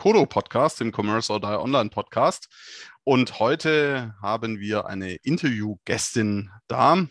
Kodo 0.00 0.24
Podcast, 0.24 0.80
dem 0.80 0.92
Commerce 0.96 1.30
or 1.30 1.42
Die 1.42 1.46
Online 1.46 1.90
Podcast. 1.90 2.48
Und 3.04 3.38
heute 3.38 4.14
haben 4.22 4.58
wir 4.58 4.86
eine 4.86 5.16
Interviewgästin 5.16 6.48
da. 6.68 7.04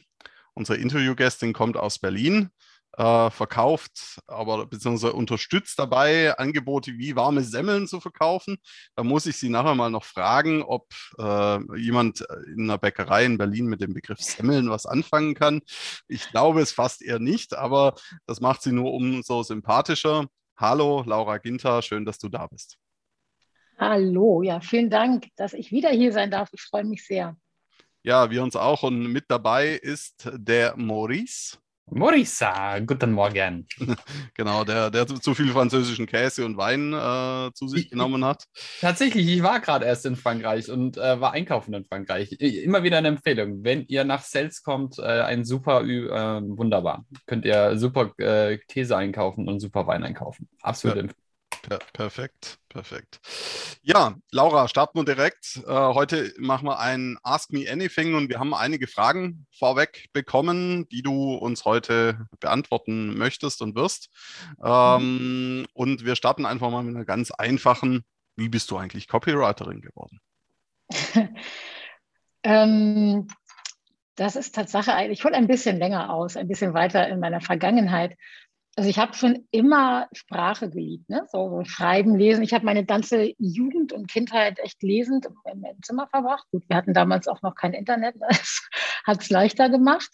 Unsere 0.55 0.79
Interviewgästin 0.79 1.53
kommt 1.53 1.77
aus 1.77 1.99
Berlin, 1.99 2.49
äh, 2.97 3.29
verkauft, 3.29 4.17
aber 4.25 4.65
beziehungsweise 4.65 5.13
unterstützt 5.13 5.77
dabei, 5.77 6.35
Angebote 6.39 6.97
wie 6.97 7.15
warme 7.15 7.43
Semmeln 7.43 7.87
zu 7.87 8.01
verkaufen. 8.01 8.57
Da 8.95 9.03
muss 9.03 9.27
ich 9.27 9.37
sie 9.37 9.49
nachher 9.49 9.75
mal 9.75 9.91
noch 9.91 10.03
fragen, 10.03 10.63
ob 10.63 10.87
äh, 11.19 11.59
jemand 11.77 12.21
in 12.47 12.63
einer 12.63 12.79
Bäckerei 12.79 13.23
in 13.23 13.37
Berlin 13.37 13.67
mit 13.67 13.81
dem 13.81 13.93
Begriff 13.93 14.19
Semmeln 14.19 14.71
was 14.71 14.87
anfangen 14.87 15.35
kann. 15.35 15.61
Ich 16.07 16.31
glaube 16.31 16.61
es 16.61 16.71
fast 16.71 17.03
eher 17.03 17.19
nicht, 17.19 17.53
aber 17.53 17.93
das 18.25 18.41
macht 18.41 18.63
sie 18.63 18.71
nur 18.71 18.91
umso 18.93 19.43
sympathischer. 19.43 20.25
Hallo, 20.59 21.03
Laura 21.05 21.37
Ginter, 21.37 21.81
schön, 21.81 22.03
dass 22.03 22.17
du 22.19 22.27
da 22.27 22.45
bist. 22.47 22.77
Hallo, 23.81 24.41
ja, 24.43 24.59
vielen 24.59 24.89
Dank, 24.89 25.27
dass 25.37 25.53
ich 25.53 25.71
wieder 25.71 25.89
hier 25.89 26.11
sein 26.11 26.29
darf. 26.29 26.49
Ich 26.51 26.61
freue 26.63 26.83
mich 26.83 27.05
sehr. 27.05 27.37
Ja, 28.03 28.29
wir 28.29 28.43
uns 28.43 28.57
auch. 28.57 28.83
Und 28.83 29.07
mit 29.07 29.23
dabei 29.29 29.69
ist 29.69 30.29
der 30.33 30.75
Maurice. 30.75 31.57
Maurice, 31.85 32.45
guten 32.85 33.13
Morgen. 33.13 33.67
genau, 34.33 34.65
der, 34.65 34.91
der 34.91 35.07
zu 35.07 35.33
viel 35.33 35.53
französischen 35.53 36.07
Käse 36.07 36.43
und 36.43 36.57
Wein 36.57 36.91
äh, 36.91 37.53
zu 37.53 37.69
sich 37.69 37.89
genommen 37.89 38.25
hat. 38.25 38.43
Tatsächlich, 38.81 39.25
ich 39.29 39.43
war 39.43 39.61
gerade 39.61 39.85
erst 39.85 40.05
in 40.05 40.17
Frankreich 40.17 40.69
und 40.69 40.97
äh, 40.97 41.21
war 41.21 41.31
einkaufen 41.31 41.73
in 41.73 41.85
Frankreich. 41.85 42.33
Immer 42.33 42.83
wieder 42.83 42.97
eine 42.97 43.07
Empfehlung. 43.07 43.63
Wenn 43.63 43.85
ihr 43.87 44.03
nach 44.03 44.23
Sels 44.23 44.61
kommt, 44.61 44.99
äh, 44.99 45.03
ein 45.03 45.45
super, 45.45 45.85
äh, 45.85 46.41
wunderbar. 46.41 47.05
Könnt 47.27 47.45
ihr 47.45 47.77
super 47.77 48.11
äh, 48.17 48.57
Käse 48.57 48.97
einkaufen 48.97 49.47
und 49.47 49.61
super 49.61 49.87
Wein 49.87 50.03
einkaufen. 50.03 50.49
Absolut 50.61 50.97
ja. 50.97 51.13
Per 51.61 51.79
perfekt, 51.93 52.59
perfekt. 52.69 53.19
Ja, 53.81 54.15
Laura, 54.31 54.67
starten 54.67 54.97
wir 54.99 55.05
direkt. 55.05 55.57
Äh, 55.67 55.71
heute 55.71 56.33
machen 56.37 56.67
wir 56.67 56.79
ein 56.79 57.17
Ask 57.23 57.51
Me 57.51 57.69
Anything 57.69 58.15
und 58.15 58.29
wir 58.29 58.39
haben 58.39 58.53
einige 58.53 58.87
Fragen 58.87 59.45
vorweg 59.51 60.07
bekommen, 60.13 60.87
die 60.89 61.01
du 61.01 61.33
uns 61.35 61.65
heute 61.65 62.27
beantworten 62.39 63.17
möchtest 63.17 63.61
und 63.61 63.75
wirst. 63.75 64.09
Ähm, 64.63 65.65
und 65.73 66.05
wir 66.05 66.15
starten 66.15 66.45
einfach 66.45 66.69
mal 66.69 66.83
mit 66.83 66.95
einer 66.95 67.05
ganz 67.05 67.31
einfachen. 67.31 68.03
Wie 68.35 68.49
bist 68.49 68.71
du 68.71 68.77
eigentlich 68.77 69.07
Copywriterin 69.07 69.81
geworden? 69.81 70.19
ähm, 72.43 73.27
das 74.15 74.35
ist 74.35 74.55
Tatsache, 74.55 74.91
ich 75.07 75.23
hole 75.23 75.33
ein 75.35 75.47
bisschen 75.47 75.77
länger 75.77 76.13
aus, 76.13 76.35
ein 76.35 76.47
bisschen 76.47 76.73
weiter 76.73 77.07
in 77.07 77.19
meiner 77.19 77.41
Vergangenheit 77.41 78.17
also 78.79 78.89
ich 78.89 78.97
habe 78.97 79.13
schon 79.13 79.45
immer 79.51 80.07
Sprache 80.13 80.69
geliebt, 80.69 81.09
ne? 81.09 81.25
so, 81.29 81.49
so 81.49 81.65
Schreiben, 81.65 82.15
Lesen. 82.15 82.45
Ich 82.45 82.53
habe 82.53 82.63
meine 82.63 82.85
ganze 82.85 83.33
Jugend 83.37 83.91
und 83.91 84.09
Kindheit 84.09 84.57
echt 84.59 84.81
lesend 84.81 85.25
im, 85.25 85.65
im, 85.65 85.83
Zimmer 85.83 86.07
verbracht. 86.07 86.45
Gut, 86.49 86.63
wir 86.69 86.77
hatten 86.77 86.93
damals 86.93 87.27
auch 87.27 87.41
noch 87.41 87.55
kein 87.55 87.73
Internet, 87.73 88.15
ne? 88.15 88.27
das 88.29 88.69
hat 89.05 89.21
es 89.21 89.29
leichter 89.29 89.67
gemacht. 89.67 90.09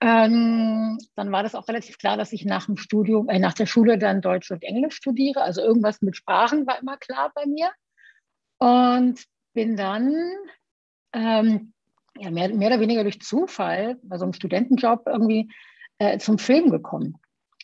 Ähm, 0.00 0.96
dann 1.14 1.30
war 1.30 1.42
das 1.42 1.54
auch 1.54 1.68
relativ 1.68 1.98
klar, 1.98 2.16
dass 2.16 2.32
ich 2.32 2.46
nach 2.46 2.64
dem 2.64 2.78
Studium, 2.78 3.28
äh, 3.28 3.38
nach 3.38 3.52
der 3.52 3.66
Schule 3.66 3.98
dann 3.98 4.22
Deutsch 4.22 4.50
und 4.50 4.62
Englisch 4.62 4.94
studiere. 4.94 5.42
Also 5.42 5.60
irgendwas 5.60 6.00
mit 6.00 6.16
Sprachen 6.16 6.66
war 6.66 6.80
immer 6.80 6.96
klar 6.96 7.30
bei 7.34 7.44
mir. 7.44 7.70
Und 8.56 9.22
bin 9.52 9.76
dann 9.76 10.14
ähm, 11.12 11.74
ja, 12.16 12.30
mehr, 12.30 12.48
mehr 12.48 12.68
oder 12.68 12.80
weniger 12.80 13.02
durch 13.02 13.20
Zufall 13.20 13.98
bei 14.02 14.16
so 14.16 14.24
einem 14.24 14.32
Studentenjob 14.32 15.02
irgendwie 15.04 15.52
äh, 15.98 16.16
zum 16.16 16.38
Film 16.38 16.70
gekommen. 16.70 17.19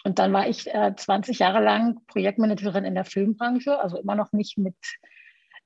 Und 0.06 0.20
dann 0.20 0.32
war 0.32 0.48
ich 0.48 0.72
äh, 0.72 0.94
20 0.94 1.40
Jahre 1.40 1.60
lang 1.60 1.98
Projektmanagerin 2.06 2.84
in 2.84 2.94
der 2.94 3.04
Filmbranche, 3.04 3.80
also 3.80 3.98
immer 3.98 4.14
noch 4.14 4.30
nicht 4.30 4.56
mit 4.56 4.76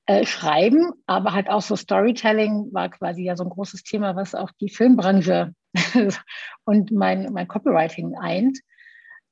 äh, 0.07 0.25
Schreiben, 0.25 0.93
aber 1.05 1.33
halt 1.33 1.47
auch 1.47 1.61
so 1.61 1.75
Storytelling 1.75 2.73
war 2.73 2.89
quasi 2.89 3.23
ja 3.23 3.35
so 3.35 3.43
ein 3.43 3.51
großes 3.51 3.83
Thema, 3.83 4.15
was 4.15 4.33
auch 4.33 4.49
die 4.59 4.69
Filmbranche 4.69 5.53
und 6.65 6.91
mein, 6.91 7.31
mein 7.31 7.47
Copywriting 7.47 8.17
eint. 8.17 8.57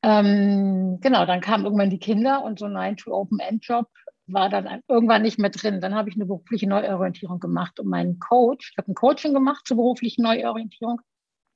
Ähm, 0.04 1.00
genau, 1.02 1.26
dann 1.26 1.42
kamen 1.42 1.66
irgendwann 1.66 1.90
die 1.90 1.98
Kinder 1.98 2.44
und 2.44 2.60
so 2.60 2.66
ein 2.66 2.74
9-to-Open-End-Job 2.74 3.88
war 4.28 4.50
dann 4.50 4.82
irgendwann 4.88 5.24
nicht 5.24 5.40
mehr 5.40 5.50
drin. 5.50 5.82
Dann 5.82 5.96
habe 5.96 6.10
ich 6.10 6.18
eine 6.18 6.28
berufliche 6.28 6.70
Neuorientierung 6.70 7.40
gemacht 7.40 7.80
und 7.80 7.88
mein 7.88 8.20
Coach, 8.20 8.74
ich 8.74 8.78
habe 8.78 8.92
ein 8.92 8.96
Coaching 8.96 9.34
gemacht 9.34 9.66
zur 9.66 9.78
beruflichen 9.78 10.22
Neuorientierung 10.22 11.02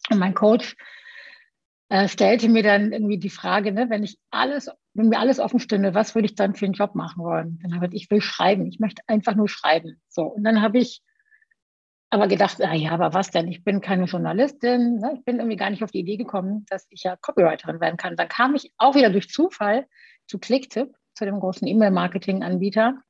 und 0.10 0.18
mein 0.18 0.34
Coach 0.34 0.76
äh, 1.90 2.08
stellte 2.08 2.50
mir 2.50 2.64
dann 2.64 2.92
irgendwie 2.92 3.18
die 3.18 3.30
Frage, 3.30 3.72
ne, 3.72 3.90
wenn 3.90 4.04
ich 4.04 4.18
alles, 4.32 4.70
wenn 4.94 5.10
mir 5.10 5.20
alles 5.20 5.40
offen 5.40 5.60
stünde, 5.60 5.94
was 5.94 6.16
würde 6.16 6.26
ich 6.26 6.36
dann 6.36 6.56
für 6.56 6.66
einen 6.66 6.74
Job 6.74 6.96
machen 6.96 7.24
wollen? 7.24 7.60
Dann 7.62 7.76
habe 7.76 7.88
ich, 7.88 8.04
ich 8.04 8.12
will 8.12 8.22
schreiben, 8.22 8.66
ich 8.68 8.80
möchte 8.80 9.02
einfach 9.08 9.36
nur 9.36 9.50
schreiben. 9.50 10.02
So, 10.10 10.24
und 10.24 10.44
dann 10.44 10.62
habe 10.62 10.80
ich 10.80 11.02
aber 12.10 12.28
gedacht, 12.28 12.62
ah 12.62 12.76
ja, 12.76 12.92
aber 12.92 13.16
was 13.16 13.32
denn? 13.32 13.48
Ich 13.48 13.64
bin 13.64 13.82
keine 13.82 14.06
Journalistin, 14.06 15.00
ne? 15.00 15.16
ich 15.18 15.26
bin 15.26 15.38
irgendwie 15.38 15.58
gar 15.58 15.72
nicht 15.72 15.84
auf 15.84 15.90
die 15.90 16.02
Idee 16.02 16.18
gekommen, 16.18 16.64
dass 16.70 16.86
ich 16.92 17.02
ja 17.04 17.16
Copywriterin 17.16 17.82
werden 17.82 17.98
kann. 17.98 18.16
Dann 18.16 18.28
kam 18.28 18.54
ich 18.54 18.72
auch 18.78 18.94
wieder 18.94 19.10
durch 19.10 19.30
Zufall 19.30 19.88
zu 20.28 20.38
Clicktip, 20.38 20.96
zu 21.16 21.26
dem 21.26 21.40
großen 21.40 21.68
E-Mail-Marketing-Anbieter 21.68 23.02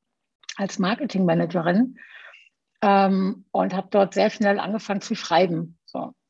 als 0.56 0.78
Marketingmanagerin 0.78 1.98
ähm, 2.80 3.44
und 3.50 3.74
habe 3.74 3.88
dort 3.90 4.14
sehr 4.14 4.30
schnell 4.30 4.58
angefangen 4.58 5.02
zu 5.02 5.14
schreiben. 5.14 5.78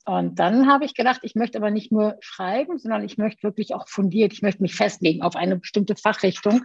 Und 0.05 0.39
dann 0.39 0.69
habe 0.69 0.85
ich 0.85 0.95
gedacht, 0.95 1.21
ich 1.23 1.35
möchte 1.35 1.59
aber 1.59 1.71
nicht 1.71 1.91
nur 1.91 2.17
schreiben, 2.21 2.79
sondern 2.79 3.05
ich 3.05 3.17
möchte 3.17 3.43
wirklich 3.43 3.75
auch 3.75 3.89
fundiert, 3.89 4.33
ich 4.33 4.43
möchte 4.43 4.63
mich 4.63 4.75
festlegen 4.75 5.23
auf 5.23 5.35
eine 5.35 5.57
bestimmte 5.57 5.97
Fachrichtung. 5.97 6.65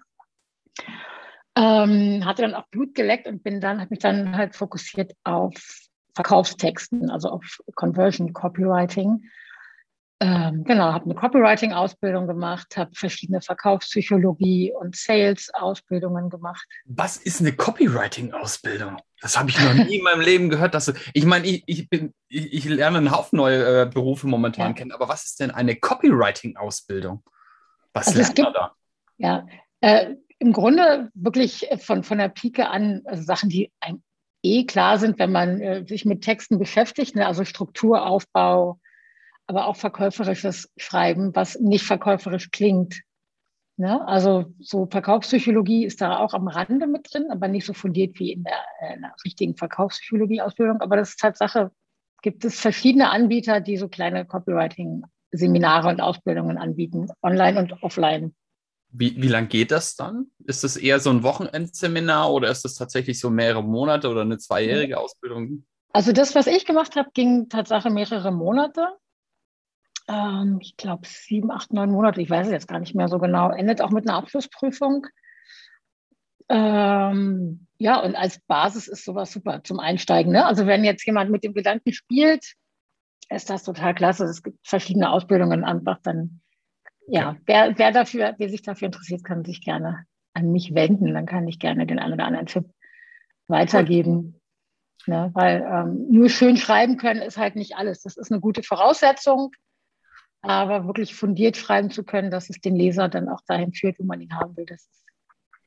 Ähm, 1.56 2.26
hatte 2.26 2.42
dann 2.42 2.54
auch 2.54 2.68
Blut 2.68 2.96
geleckt 2.96 3.28
und 3.28 3.44
bin 3.44 3.62
dann, 3.62 3.80
habe 3.80 3.92
mich 3.92 4.00
dann 4.00 4.36
halt 4.36 4.56
fokussiert 4.56 5.14
auf 5.24 5.54
Verkaufstexten, 6.16 7.10
also 7.10 7.30
auf 7.30 7.60
Conversion 7.76 8.34
Copywriting. 8.34 9.24
Ähm, 10.22 10.66
genau, 10.66 10.92
habe 10.92 11.06
eine 11.06 11.16
Copywriting-Ausbildung 11.16 12.28
gemacht, 12.28 12.76
habe 12.76 12.92
verschiedene 12.94 13.40
Verkaufspsychologie 13.40 14.74
und 14.74 14.98
Sales-Ausbildungen 14.98 16.30
gemacht. 16.30 16.68
Was 16.86 17.16
ist 17.16 17.40
eine 17.40 17.54
Copywriting-Ausbildung? 17.54 18.98
Das 19.22 19.40
habe 19.40 19.50
ich 19.50 19.60
noch 19.60 19.74
nie 19.74 19.98
in 19.98 20.04
meinem 20.04 20.20
Leben 20.20 20.50
gehört. 20.50 20.74
Dass 20.74 20.86
du, 20.86 20.94
ich 21.14 21.26
meine, 21.26 21.48
ich, 21.48 21.64
ich, 21.68 21.90
bin, 21.90 22.14
ich, 22.28 22.54
ich 22.54 22.66
lerne 22.66 22.98
einen 22.98 23.12
Haufen 23.12 23.38
neue 23.38 23.84
äh, 23.84 23.86
Berufe 23.86 24.28
momentan 24.28 24.68
ja. 24.68 24.74
kennen, 24.74 24.92
aber 24.92 25.08
was 25.08 25.26
ist 25.26 25.40
denn 25.40 25.52
eine 25.52 25.76
Copywriting-Ausbildung? 25.76 27.24
Was 27.94 28.08
also 28.08 28.20
lernt 28.20 28.38
man 28.40 28.54
da? 28.54 28.72
Ja, 29.18 29.48
äh, 29.80 30.16
im 30.40 30.52
Grunde 30.52 31.12
wirklich 31.14 31.68
von, 31.80 32.04
von 32.04 32.18
der 32.18 32.30
Pike 32.30 32.70
an 32.70 33.04
also 33.06 33.24
Sachen, 33.24 33.50
die 33.50 33.72
einem 33.80 34.04
eh 34.44 34.66
klar 34.66 34.98
sind, 34.98 35.18
wenn 35.20 35.32
man 35.32 35.62
äh, 35.62 35.86
sich 35.86 36.06
mit 36.06 36.24
Texten 36.24 36.60
beschäftigt, 36.60 37.16
ne? 37.16 37.26
also 37.28 37.46
Strukturaufbau, 37.46 38.80
aber 39.50 39.66
auch 39.66 39.78
verkäuferisches 39.78 40.72
Schreiben, 40.78 41.36
was 41.36 41.60
nicht 41.60 41.84
verkäuferisch 41.84 42.52
klingt. 42.52 43.02
Ne? 43.78 44.08
Also 44.08 44.54
so 44.60 44.86
Verkaufspsychologie 44.86 45.86
ist 45.86 46.02
da 46.02 46.20
auch 46.20 46.36
am 46.36 46.48
Rande 46.48 46.86
mit 46.86 47.12
drin, 47.12 47.32
aber 47.32 47.48
nicht 47.48 47.66
so 47.66 47.74
fundiert 47.74 48.20
wie 48.20 48.32
in 48.32 48.44
der, 48.44 48.60
äh, 48.80 48.94
in 48.94 49.02
der 49.02 49.16
richtigen 49.26 49.58
Verkaufspsychologie-Ausbildung. 49.58 50.82
Aber 50.82 50.98
das 50.98 51.10
ist 51.10 51.20
Tatsache, 51.20 51.72
gibt 52.22 52.46
es 52.46 52.60
verschiedene 52.60 53.10
Anbieter, 53.10 53.60
die 53.60 53.78
so 53.78 53.88
kleine 53.88 54.24
Copywriting-Seminare 54.24 55.90
und 55.90 56.00
Ausbildungen 56.00 56.60
anbieten, 56.60 57.08
online 57.24 57.60
und 57.60 57.82
offline. 57.82 58.36
Wie, 58.92 59.20
wie 59.20 59.30
lang 59.30 59.48
geht 59.48 59.72
das 59.72 59.96
dann? 59.96 60.28
Ist 60.46 60.64
das 60.64 60.78
eher 60.78 61.00
so 61.00 61.10
ein 61.10 61.24
Wochenendseminar 61.24 62.32
oder 62.32 62.52
ist 62.52 62.66
das 62.66 62.76
tatsächlich 62.76 63.20
so 63.20 63.32
mehrere 63.32 63.64
Monate 63.64 64.10
oder 64.10 64.22
eine 64.22 64.38
zweijährige 64.38 65.00
Ausbildung? 65.00 65.66
Also 65.92 66.12
das, 66.12 66.36
was 66.36 66.46
ich 66.46 66.66
gemacht 66.66 66.96
habe, 66.96 67.10
ging 67.16 67.50
tatsächlich 67.50 67.94
mehrere 67.94 68.32
Monate 68.32 68.90
ähm, 70.10 70.58
ich 70.62 70.76
glaube, 70.76 71.08
sieben, 71.08 71.52
acht, 71.52 71.72
neun 71.72 71.92
Monate, 71.92 72.22
ich 72.22 72.30
weiß 72.30 72.48
es 72.48 72.52
jetzt 72.52 72.68
gar 72.68 72.80
nicht 72.80 72.96
mehr 72.96 73.08
so 73.08 73.20
genau, 73.20 73.52
endet 73.52 73.82
auch 73.82 73.92
mit 73.92 74.08
einer 74.08 74.18
Abschlussprüfung. 74.18 75.06
Ähm, 76.50 77.68
ja, 77.78 78.02
und 78.02 78.16
als 78.16 78.40
Basis 78.40 78.88
ist 78.88 79.06
sowas 79.06 79.32
super 79.32 79.64
zum 79.64 79.80
Einsteigen. 79.80 80.34
Ne? 80.34 80.46
Also 80.46 80.66
wenn 80.66 80.84
jetzt 80.84 81.06
jemand 81.06 81.30
mit 81.30 81.44
dem 81.44 81.54
Gedanken 81.54 81.94
spielt, 81.94 82.56
ist 83.30 83.50
das 83.52 83.64
total 83.64 83.94
klasse. 83.94 84.26
Es 84.26 84.42
gibt 84.42 84.68
verschiedene 84.68 85.12
Ausbildungen 85.12 85.64
einfach 85.64 86.00
dann. 86.02 86.42
Ja, 87.08 87.38
wer, 87.46 87.78
wer 87.78 87.92
dafür, 87.92 88.36
wer 88.38 88.50
sich 88.50 88.64
dafür 88.64 88.88
interessiert, 88.88 89.24
kann 89.24 89.46
sich 89.46 89.62
gerne 89.62 90.06
an 90.34 90.52
mich 90.52 90.74
wenden. 90.74 91.14
Dann 91.14 91.28
kann 91.28 91.48
ich 91.48 91.60
gerne 91.60 91.86
den 91.86 92.00
einen 92.00 92.14
oder 92.14 92.26
anderen 92.26 92.48
Tipp 92.48 92.66
weitergeben. 93.48 94.42
Ne? 95.06 95.30
Weil 95.34 95.62
ähm, 95.62 96.08
nur 96.10 96.30
schön 96.30 96.58
schreiben 96.58 96.98
können 96.98 97.22
ist 97.22 97.38
halt 97.38 97.56
nicht 97.56 97.76
alles. 97.76 98.02
Das 98.02 98.18
ist 98.18 98.32
eine 98.32 98.42
gute 98.42 98.64
Voraussetzung, 98.64 99.52
aber 100.42 100.86
wirklich 100.86 101.16
fundiert 101.16 101.58
schreiben 101.58 101.90
zu 101.90 102.04
können, 102.04 102.32
dass 102.32 102.50
es 102.50 102.60
den 102.60 102.76
Leser 102.76 103.10
dann 103.10 103.30
auch 103.30 103.42
dahin 103.46 103.74
führt, 103.74 104.00
wo 104.00 104.04
man 104.04 104.22
ihn 104.22 104.34
haben 104.34 104.56
will. 104.56 104.66
Das 104.66 104.82
ist, 104.82 105.06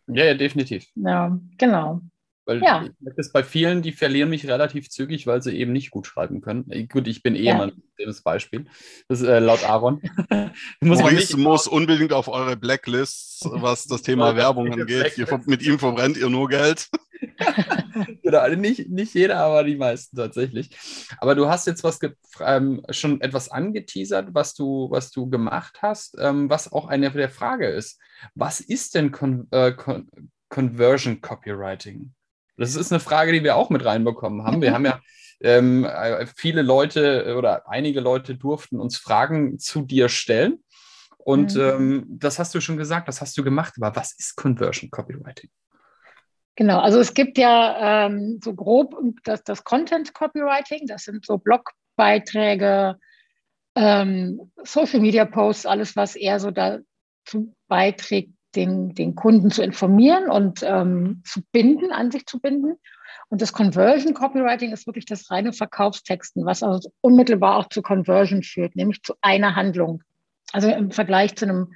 ja, 0.09 0.25
ja, 0.25 0.35
definitiv. 0.35 0.87
Ja, 0.95 1.39
genau. 1.59 2.01
Weil 2.61 2.63
ja. 2.63 2.89
das 3.17 3.33
bei 3.33 3.43
vielen, 3.43 3.83
die 3.83 3.93
verlieren 3.93 4.31
mich 4.31 4.47
relativ 4.47 4.91
zügig, 4.91 5.27
weil 5.27 5.43
sie 5.43 5.57
eben 5.57 5.73
nicht 5.73 5.91
gut 5.91 6.07
schreiben 6.07 6.41
können. 6.41 6.65
Gut, 6.89 7.09
ich 7.09 7.23
bin 7.23 7.35
eh 7.35 7.45
ja. 7.45 7.57
mal 7.57 7.73
das 8.05 8.23
Beispiel. 8.23 8.67
Das 9.09 9.21
ist 9.21 9.29
äh, 9.29 9.39
laut 9.39 9.65
Aaron. 9.65 10.01
muss 10.81 10.99
Maurice 10.99 11.37
muss 11.37 11.67
unbedingt 11.67 12.13
auf 12.13 12.29
eure 12.29 12.57
Blacklists, 12.57 13.41
was 13.45 13.87
das 13.87 14.03
Thema 14.03 14.37
Werbung 14.37 14.73
angeht. 14.73 15.17
Ihr, 15.17 15.41
mit 15.47 15.63
ihm 15.63 15.79
verbrennt 15.79 16.17
ihr 16.17 16.29
nur 16.29 16.49
Geld. 16.49 16.89
genau, 18.23 18.49
nicht, 18.49 18.89
nicht 18.89 19.15
jeder, 19.15 19.39
aber 19.39 19.65
die 19.65 19.77
meisten 19.77 20.17
tatsächlich. 20.17 20.71
Aber 21.19 21.35
du 21.35 21.49
hast 21.49 21.67
jetzt 21.67 21.85
was 21.85 22.01
ähm, 22.41 22.83
schon 22.91 23.21
etwas 23.21 23.49
angeteasert, 23.49 24.29
was 24.33 24.55
du, 24.55 24.91
was 24.91 25.11
du 25.11 25.29
gemacht 25.29 25.79
hast, 25.83 26.17
ähm, 26.19 26.51
was 26.51 26.73
auch 26.73 26.87
eine 26.87 27.11
der 27.11 27.29
Frage 27.29 27.69
ist. 27.69 28.01
Was 28.35 28.61
ist 28.61 28.95
denn 28.95 29.13
Con 29.13 29.49
äh, 29.51 29.73
Con 29.73 30.09
Conversion 30.49 31.21
Copywriting? 31.21 32.13
Das 32.63 32.77
ist 32.77 32.93
eine 32.93 33.01
Frage, 33.01 33.33
die 33.33 33.43
wir 33.43 33.57
auch 33.57 33.71
mit 33.71 33.85
reinbekommen 33.85 34.45
haben. 34.45 34.63
Wir 34.63 34.73
haben 34.73 34.85
ja 34.85 35.01
ähm, 35.41 35.85
äh, 35.85 36.27
viele 36.37 36.63
Leute 36.63 37.35
oder 37.37 37.69
einige 37.69 38.01
Leute 38.01 38.37
durften 38.37 38.79
uns 38.79 38.97
Fragen 38.97 39.59
zu 39.59 39.83
dir 39.83 40.09
stellen. 40.09 40.63
Und 41.19 41.57
mhm. 41.57 41.61
ähm, 41.61 42.07
das 42.09 42.39
hast 42.39 42.55
du 42.55 42.61
schon 42.61 42.77
gesagt, 42.77 43.09
das 43.09 43.21
hast 43.21 43.37
du 43.37 43.43
gemacht. 43.43 43.75
Aber 43.81 43.97
was 43.97 44.13
ist 44.13 44.37
Conversion 44.37 44.91
Copywriting? 44.91 45.51
Genau, 46.55 46.79
also 46.79 47.01
es 47.01 47.15
gibt 47.15 47.37
ja 47.39 48.07
ähm, 48.07 48.39
so 48.45 48.55
grob 48.55 48.95
das, 49.25 49.43
das 49.43 49.65
Content 49.65 50.15
Copywriting, 50.15 50.87
das 50.87 51.05
sind 51.05 51.25
so 51.25 51.39
Blogbeiträge, 51.39 52.97
ähm, 53.75 54.53
Social 54.63 55.01
Media 55.01 55.25
Posts, 55.25 55.67
alles, 55.67 55.97
was 55.97 56.15
eher 56.15 56.39
so 56.39 56.51
dazu 56.51 57.55
beiträgt, 57.69 58.35
den, 58.53 58.95
den 58.95 59.15
Kunden 59.15 59.51
zu 59.51 59.63
informieren 59.63 60.31
und 60.31 60.63
ähm, 60.63 61.23
zu 61.25 61.43
binden, 61.53 61.93
an 61.93 62.11
sich 62.11 62.27
zu 62.27 62.41
binden. 62.41 62.77
Und 63.29 63.41
das 63.41 63.53
Conversion 63.53 64.15
Copywriting 64.15 64.73
ist 64.73 64.87
wirklich 64.87 65.07
das 65.07 65.31
reine 65.31 65.53
Verkaufstexten, 65.53 66.45
was 66.45 66.63
also 66.63 66.91
unmittelbar 67.01 67.57
auch 67.57 67.69
zu 67.69 67.83
Conversion 67.83 68.43
führt, 68.43 68.77
nämlich 68.77 69.03
zu 69.03 69.15
einer 69.23 69.57
Handlung. 69.57 70.03
Also 70.53 70.69
im 70.69 70.91
Vergleich 70.91 71.35
zu 71.35 71.47
einem 71.47 71.73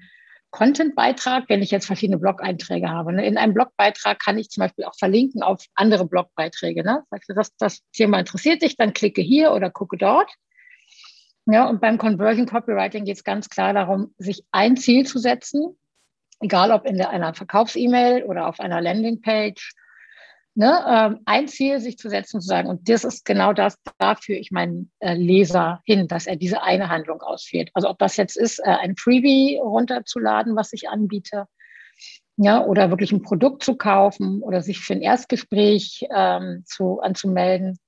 Content-Beitrag, 0.50 1.44
wenn 1.48 1.62
ich 1.62 1.70
jetzt 1.70 1.86
verschiedene 1.86 2.18
Blog-Einträge 2.18 2.88
habe. 2.88 3.12
Ne? 3.12 3.26
In 3.26 3.38
einem 3.38 3.54
Blog-Beitrag 3.54 4.18
kann 4.18 4.38
ich 4.38 4.50
zum 4.50 4.62
Beispiel 4.62 4.84
auch 4.84 4.94
verlinken 4.98 5.42
auf 5.42 5.64
andere 5.74 6.06
Blog-Beiträge. 6.06 6.84
Ne? 6.84 7.02
Das, 7.28 7.54
das 7.56 7.82
Thema 7.92 8.20
interessiert 8.20 8.62
dich, 8.62 8.76
dann 8.76 8.92
klicke 8.92 9.22
hier 9.22 9.52
oder 9.52 9.70
gucke 9.70 9.96
dort. 9.96 10.30
Ja, 11.46 11.68
und 11.68 11.80
beim 11.80 11.96
Conversion 11.96 12.46
Copywriting 12.46 13.04
geht 13.04 13.16
es 13.16 13.24
ganz 13.24 13.48
klar 13.48 13.72
darum, 13.72 14.14
sich 14.18 14.44
ein 14.50 14.76
Ziel 14.76 15.06
zu 15.06 15.18
setzen 15.18 15.76
egal 16.40 16.70
ob 16.72 16.86
in 16.86 17.00
einer 17.00 17.34
Verkaufs-E-Mail 17.34 18.24
oder 18.24 18.46
auf 18.48 18.60
einer 18.60 18.80
Landingpage, 18.80 19.74
ne, 20.56 20.84
ähm, 20.88 21.20
ein 21.26 21.48
Ziel 21.48 21.80
sich 21.80 21.98
zu 21.98 22.08
setzen, 22.08 22.40
zu 22.40 22.46
sagen, 22.46 22.68
und 22.68 22.88
das 22.88 23.04
ist 23.04 23.24
genau 23.24 23.52
das, 23.52 23.78
da 23.98 24.14
führe 24.14 24.38
ich 24.38 24.50
meinen 24.50 24.90
äh, 25.00 25.14
Leser 25.14 25.80
hin, 25.84 26.08
dass 26.08 26.26
er 26.26 26.36
diese 26.36 26.62
eine 26.62 26.88
Handlung 26.88 27.20
ausführt. 27.20 27.70
Also 27.74 27.88
ob 27.88 27.98
das 27.98 28.16
jetzt 28.16 28.36
ist, 28.36 28.58
äh, 28.60 28.64
ein 28.64 28.96
Freebie 28.96 29.58
runterzuladen, 29.62 30.56
was 30.56 30.72
ich 30.72 30.88
anbiete, 30.88 31.46
ja, 32.38 32.62
oder 32.64 32.90
wirklich 32.90 33.12
ein 33.12 33.22
Produkt 33.22 33.62
zu 33.62 33.76
kaufen 33.76 34.42
oder 34.42 34.60
sich 34.60 34.80
für 34.80 34.92
ein 34.92 35.02
Erstgespräch 35.02 36.06
ähm, 36.14 36.64
zu, 36.66 37.00
anzumelden. 37.00 37.78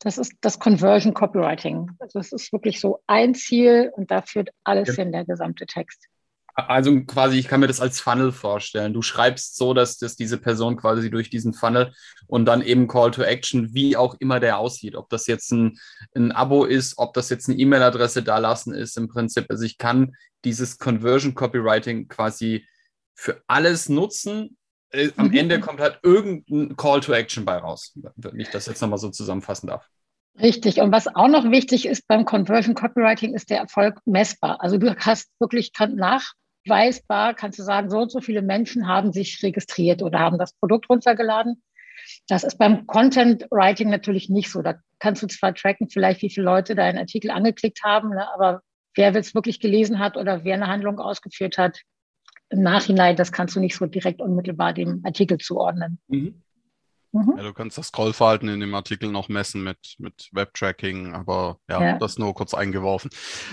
Das 0.00 0.18
ist 0.18 0.34
das 0.40 0.58
Conversion 0.58 1.14
Copywriting. 1.14 1.90
Also 1.98 2.18
es 2.18 2.32
ist 2.32 2.52
wirklich 2.52 2.80
so 2.80 3.00
ein 3.06 3.34
Ziel 3.34 3.92
und 3.94 4.10
da 4.10 4.22
führt 4.22 4.50
alles 4.64 4.88
ja. 4.88 5.04
hin, 5.04 5.12
der 5.12 5.24
gesamte 5.24 5.66
Text. 5.66 6.08
Also 6.54 7.00
quasi, 7.04 7.38
ich 7.38 7.48
kann 7.48 7.60
mir 7.60 7.66
das 7.66 7.80
als 7.80 8.00
Funnel 8.00 8.30
vorstellen. 8.30 8.94
Du 8.94 9.02
schreibst 9.02 9.56
so, 9.56 9.74
dass, 9.74 9.98
dass 9.98 10.14
diese 10.14 10.38
Person 10.38 10.76
quasi 10.76 11.10
durch 11.10 11.28
diesen 11.28 11.52
Funnel 11.52 11.92
und 12.28 12.44
dann 12.46 12.62
eben 12.62 12.86
Call 12.86 13.10
to 13.10 13.22
Action, 13.22 13.74
wie 13.74 13.96
auch 13.96 14.14
immer 14.20 14.38
der 14.38 14.58
aussieht. 14.58 14.94
Ob 14.94 15.08
das 15.10 15.26
jetzt 15.26 15.50
ein, 15.50 15.78
ein 16.14 16.30
Abo 16.30 16.64
ist, 16.64 16.96
ob 16.96 17.12
das 17.14 17.28
jetzt 17.28 17.48
eine 17.48 17.58
E-Mail-Adresse 17.58 18.22
da 18.22 18.38
lassen 18.38 18.72
ist, 18.72 18.96
im 18.96 19.08
Prinzip. 19.08 19.46
Also 19.48 19.64
ich 19.64 19.78
kann 19.78 20.14
dieses 20.44 20.78
Conversion 20.78 21.34
Copywriting 21.34 22.06
quasi 22.06 22.66
für 23.14 23.42
alles 23.48 23.88
nutzen. 23.88 24.56
Äh, 24.90 25.10
am 25.16 25.28
mhm. 25.28 25.36
Ende 25.36 25.60
kommt 25.60 25.80
halt 25.80 25.98
irgendein 26.04 26.76
Call 26.76 27.00
to 27.00 27.12
Action 27.12 27.44
bei 27.44 27.56
raus, 27.56 27.98
wenn 28.14 28.38
ich 28.38 28.50
das 28.50 28.66
jetzt 28.66 28.80
nochmal 28.80 28.98
so 28.98 29.10
zusammenfassen 29.10 29.66
darf. 29.66 29.88
Richtig. 30.40 30.80
Und 30.80 30.92
was 30.92 31.06
auch 31.14 31.28
noch 31.28 31.50
wichtig 31.50 31.86
ist 31.86 32.06
beim 32.08 32.24
Conversion 32.24 32.74
Copywriting, 32.74 33.34
ist 33.34 33.50
der 33.50 33.58
Erfolg 33.58 34.00
messbar. 34.04 34.60
Also 34.60 34.78
du 34.78 34.94
hast 34.96 35.28
wirklich 35.38 35.72
nach, 35.94 36.32
nachweisbar 36.64 37.34
kannst 37.34 37.58
du 37.58 37.62
sagen, 37.62 37.90
so 37.90 37.98
und 37.98 38.10
so 38.10 38.20
viele 38.20 38.42
Menschen 38.42 38.88
haben 38.88 39.12
sich 39.12 39.42
registriert 39.42 40.02
oder 40.02 40.18
haben 40.18 40.38
das 40.38 40.54
Produkt 40.54 40.88
runtergeladen. 40.88 41.62
Das 42.28 42.44
ist 42.44 42.58
beim 42.58 42.86
Content 42.86 43.46
Writing 43.50 43.90
natürlich 43.90 44.28
nicht 44.28 44.50
so. 44.50 44.62
Da 44.62 44.74
kannst 44.98 45.22
du 45.22 45.26
zwar 45.26 45.54
tracken, 45.54 45.88
vielleicht 45.88 46.22
wie 46.22 46.30
viele 46.30 46.44
Leute 46.44 46.74
deinen 46.74 46.98
Artikel 46.98 47.30
angeklickt 47.30 47.82
haben, 47.82 48.10
ne, 48.10 48.26
aber 48.34 48.62
wer 48.94 49.14
es 49.14 49.34
wirklich 49.34 49.60
gelesen 49.60 49.98
hat 49.98 50.16
oder 50.16 50.44
wer 50.44 50.54
eine 50.54 50.68
Handlung 50.68 50.98
ausgeführt 50.98 51.58
hat, 51.58 51.80
im 52.50 52.62
Nachhinein, 52.62 53.16
das 53.16 53.32
kannst 53.32 53.56
du 53.56 53.60
nicht 53.60 53.76
so 53.76 53.86
direkt 53.86 54.20
unmittelbar 54.20 54.72
dem 54.72 55.00
Artikel 55.04 55.38
zuordnen. 55.38 55.98
Mhm. 56.08 56.42
Mhm. 57.12 57.34
Ja, 57.36 57.42
du 57.44 57.52
kannst 57.52 57.78
das 57.78 57.88
Scrollverhalten 57.88 58.48
in 58.48 58.60
dem 58.60 58.74
Artikel 58.74 59.10
noch 59.10 59.28
messen 59.28 59.62
mit, 59.62 59.94
mit 59.98 60.28
Web-Tracking, 60.32 61.14
aber 61.14 61.58
ja, 61.68 61.80
ja, 61.80 61.98
das 61.98 62.18
nur 62.18 62.34
kurz 62.34 62.54
eingeworfen. 62.54 63.10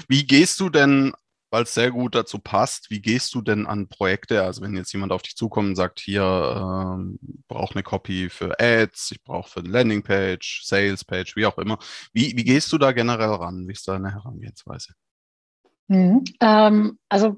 Wie 0.07 0.25
gehst 0.25 0.59
du 0.59 0.69
denn 0.69 1.13
weil 1.51 1.63
es 1.63 1.73
sehr 1.73 1.91
gut 1.91 2.15
dazu 2.15 2.39
passt. 2.39 2.89
Wie 2.89 3.01
gehst 3.01 3.35
du 3.35 3.41
denn 3.41 3.67
an 3.67 3.89
Projekte? 3.89 4.41
Also 4.41 4.61
wenn 4.61 4.75
jetzt 4.75 4.93
jemand 4.93 5.11
auf 5.11 5.21
dich 5.21 5.35
zukommt 5.35 5.69
und 5.69 5.75
sagt, 5.75 5.99
hier 5.99 6.23
ähm, 6.23 7.19
brauche 7.47 7.75
eine 7.75 7.83
Copy 7.83 8.29
für 8.29 8.59
Ads, 8.59 9.11
ich 9.11 9.23
brauche 9.23 9.49
für 9.49 9.59
eine 9.59 9.69
Landingpage, 9.69 10.63
Salespage, 10.63 11.33
wie 11.35 11.45
auch 11.45 11.57
immer. 11.57 11.77
Wie, 12.13 12.35
wie 12.35 12.43
gehst 12.45 12.71
du 12.71 12.77
da 12.77 12.93
generell 12.93 13.29
ran? 13.29 13.67
Wie 13.67 13.73
ist 13.73 13.87
deine 13.87 14.13
Herangehensweise? 14.13 14.93
Mhm. 15.89 16.23
Ähm, 16.39 16.97
also 17.09 17.35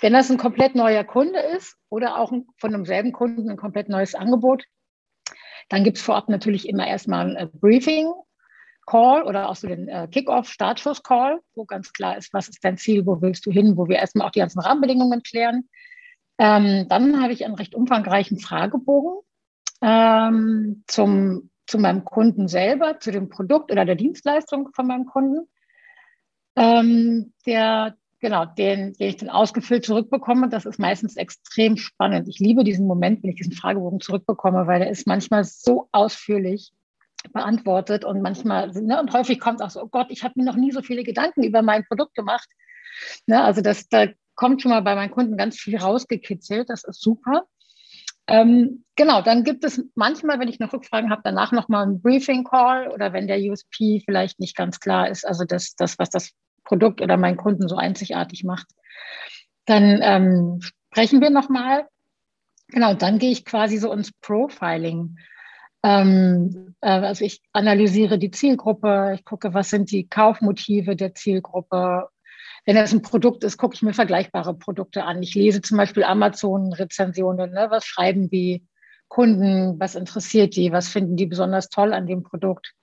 wenn 0.00 0.14
das 0.14 0.30
ein 0.30 0.38
komplett 0.38 0.74
neuer 0.74 1.04
Kunde 1.04 1.38
ist 1.38 1.76
oder 1.90 2.18
auch 2.18 2.32
von 2.56 2.72
demselben 2.72 3.12
Kunden 3.12 3.50
ein 3.50 3.58
komplett 3.58 3.90
neues 3.90 4.14
Angebot, 4.14 4.64
dann 5.68 5.84
gibt 5.84 5.98
es 5.98 6.02
vorab 6.02 6.28
natürlich 6.28 6.68
immer 6.68 6.86
erstmal 6.86 7.36
ein 7.36 7.50
Briefing 7.52 8.12
Call 8.86 9.22
oder 9.22 9.48
auch 9.48 9.56
so 9.56 9.68
den 9.68 9.88
äh, 9.88 10.08
Kick-Off-Startschuss-Call, 10.10 11.40
wo 11.54 11.64
ganz 11.64 11.92
klar 11.92 12.16
ist, 12.16 12.32
was 12.32 12.48
ist 12.48 12.64
dein 12.64 12.76
Ziel, 12.76 13.06
wo 13.06 13.20
willst 13.22 13.46
du 13.46 13.50
hin, 13.50 13.76
wo 13.76 13.88
wir 13.88 13.96
erstmal 13.96 14.26
auch 14.26 14.32
die 14.32 14.40
ganzen 14.40 14.60
Rahmenbedingungen 14.60 15.22
klären. 15.22 15.68
Ähm, 16.38 16.86
dann 16.88 17.22
habe 17.22 17.32
ich 17.32 17.44
einen 17.44 17.54
recht 17.54 17.74
umfangreichen 17.74 18.38
Fragebogen 18.38 19.20
ähm, 19.80 20.82
zum, 20.86 21.50
zu 21.66 21.78
meinem 21.78 22.04
Kunden 22.04 22.48
selber, 22.48 22.98
zu 22.98 23.12
dem 23.12 23.28
Produkt 23.28 23.70
oder 23.70 23.84
der 23.84 23.94
Dienstleistung 23.94 24.70
von 24.74 24.86
meinem 24.86 25.06
Kunden, 25.06 25.48
ähm, 26.56 27.32
der 27.46 27.96
genau, 28.22 28.46
den, 28.46 28.94
den 28.94 29.08
ich 29.08 29.16
dann 29.16 29.28
ausgefüllt 29.28 29.84
zurückbekomme. 29.84 30.48
Das 30.48 30.64
ist 30.64 30.78
meistens 30.78 31.16
extrem 31.16 31.76
spannend. 31.76 32.28
Ich 32.28 32.38
liebe 32.38 32.64
diesen 32.64 32.86
Moment, 32.86 33.22
wenn 33.22 33.30
ich 33.30 33.36
diesen 33.36 33.52
Fragebogen 33.52 34.00
zurückbekomme, 34.00 34.66
weil 34.66 34.78
der 34.78 34.90
ist 34.90 35.06
manchmal 35.06 35.44
so 35.44 35.88
ausführlich 35.92 36.72
beantwortet 37.32 38.04
und 38.04 38.22
manchmal, 38.22 38.68
ne, 38.72 39.00
und 39.00 39.12
häufig 39.12 39.40
kommt 39.40 39.62
auch 39.62 39.70
so, 39.70 39.82
oh 39.82 39.88
Gott, 39.88 40.08
ich 40.10 40.24
habe 40.24 40.34
mir 40.36 40.44
noch 40.44 40.56
nie 40.56 40.72
so 40.72 40.82
viele 40.82 41.04
Gedanken 41.04 41.42
über 41.42 41.62
mein 41.62 41.84
Produkt 41.84 42.14
gemacht. 42.14 42.48
Ne, 43.26 43.42
also 43.42 43.60
das, 43.60 43.88
da 43.88 44.06
kommt 44.34 44.62
schon 44.62 44.70
mal 44.70 44.82
bei 44.82 44.94
meinen 44.94 45.10
Kunden 45.10 45.36
ganz 45.36 45.58
viel 45.58 45.76
rausgekitzelt, 45.76 46.70
das 46.70 46.84
ist 46.84 47.00
super. 47.00 47.44
Ähm, 48.28 48.84
genau, 48.96 49.20
dann 49.20 49.44
gibt 49.44 49.64
es 49.64 49.84
manchmal, 49.94 50.38
wenn 50.38 50.48
ich 50.48 50.60
noch 50.60 50.72
Rückfragen 50.72 51.10
habe, 51.10 51.22
danach 51.24 51.52
nochmal 51.52 51.82
einen 51.82 52.00
Briefing-Call 52.00 52.88
oder 52.88 53.12
wenn 53.12 53.26
der 53.26 53.38
USP 53.38 54.02
vielleicht 54.04 54.38
nicht 54.38 54.56
ganz 54.56 54.80
klar 54.80 55.08
ist, 55.08 55.26
also 55.26 55.44
das, 55.44 55.74
das 55.74 55.98
was 55.98 56.10
das 56.10 56.30
Produkt 56.64 57.00
oder 57.00 57.16
meinen 57.16 57.36
Kunden 57.36 57.68
so 57.68 57.76
einzigartig 57.76 58.44
macht, 58.44 58.68
dann 59.66 60.00
ähm, 60.02 60.60
sprechen 60.90 61.20
wir 61.20 61.30
nochmal. 61.30 61.86
Genau, 62.68 62.94
dann 62.94 63.18
gehe 63.18 63.32
ich 63.32 63.44
quasi 63.44 63.76
so 63.76 63.92
ins 63.92 64.12
Profiling. 64.12 65.16
Ähm, 65.82 66.74
äh, 66.80 66.90
also 66.90 67.24
ich 67.24 67.42
analysiere 67.52 68.18
die 68.18 68.30
Zielgruppe, 68.30 69.12
ich 69.14 69.24
gucke, 69.24 69.52
was 69.54 69.70
sind 69.70 69.90
die 69.90 70.08
Kaufmotive 70.08 70.96
der 70.96 71.14
Zielgruppe. 71.14 72.08
Wenn 72.64 72.76
es 72.76 72.92
ein 72.92 73.02
Produkt 73.02 73.42
ist, 73.42 73.58
gucke 73.58 73.74
ich 73.74 73.82
mir 73.82 73.92
vergleichbare 73.92 74.54
Produkte 74.54 75.04
an. 75.04 75.22
Ich 75.22 75.34
lese 75.34 75.62
zum 75.62 75.76
Beispiel 75.76 76.04
Amazon-Rezensionen. 76.04 77.50
Ne? 77.52 77.66
Was 77.70 77.84
schreiben 77.84 78.30
die 78.30 78.64
Kunden? 79.08 79.80
Was 79.80 79.96
interessiert 79.96 80.54
die? 80.54 80.70
Was 80.70 80.88
finden 80.88 81.16
die 81.16 81.26
besonders 81.26 81.68
toll 81.68 81.92
an 81.92 82.06
dem 82.06 82.22
Produkt? 82.22 82.74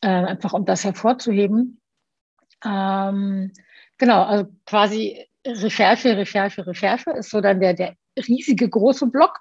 Äh, 0.00 0.08
einfach 0.08 0.54
um 0.54 0.64
das 0.64 0.84
hervorzuheben. 0.84 1.80
Ähm, 2.64 3.52
genau, 3.98 4.22
also 4.22 4.50
quasi 4.64 5.26
Recherche, 5.46 6.16
Recherche, 6.16 6.66
Recherche 6.66 7.10
ist 7.10 7.28
so 7.28 7.42
dann 7.42 7.60
der, 7.60 7.74
der 7.74 7.96
riesige 8.16 8.68
große 8.68 9.08
Block. 9.08 9.40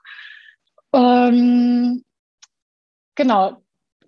Ähm, 0.93 2.03
Genau. 3.15 3.57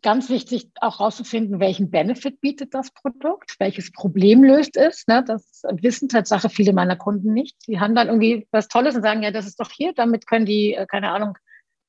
ganz 0.01 0.29
wichtig, 0.29 0.69
auch 0.81 0.99
herauszufinden, 0.99 1.59
welchen 1.59 1.89
Benefit 1.89 2.39
bietet 2.39 2.75
das 2.75 2.91
Produkt, 2.91 3.55
welches 3.59 3.91
Problem 3.91 4.43
löst 4.43 4.77
es. 4.77 5.07
Ne? 5.07 5.23
Das 5.25 5.63
wissen 5.67 6.09
Tatsache 6.09 6.49
viele 6.49 6.73
meiner 6.73 6.95
Kunden 6.95 7.33
nicht. 7.33 7.57
Die 7.67 7.79
haben 7.79 7.95
dann 7.95 8.07
irgendwie 8.07 8.47
was 8.51 8.67
Tolles 8.67 8.95
und 8.95 9.01
sagen, 9.01 9.23
ja, 9.23 9.31
das 9.31 9.47
ist 9.47 9.59
doch 9.59 9.71
hier, 9.71 9.93
damit 9.93 10.27
können 10.27 10.45
die, 10.45 10.75
äh, 10.75 10.85
keine 10.85 11.09
Ahnung, 11.09 11.37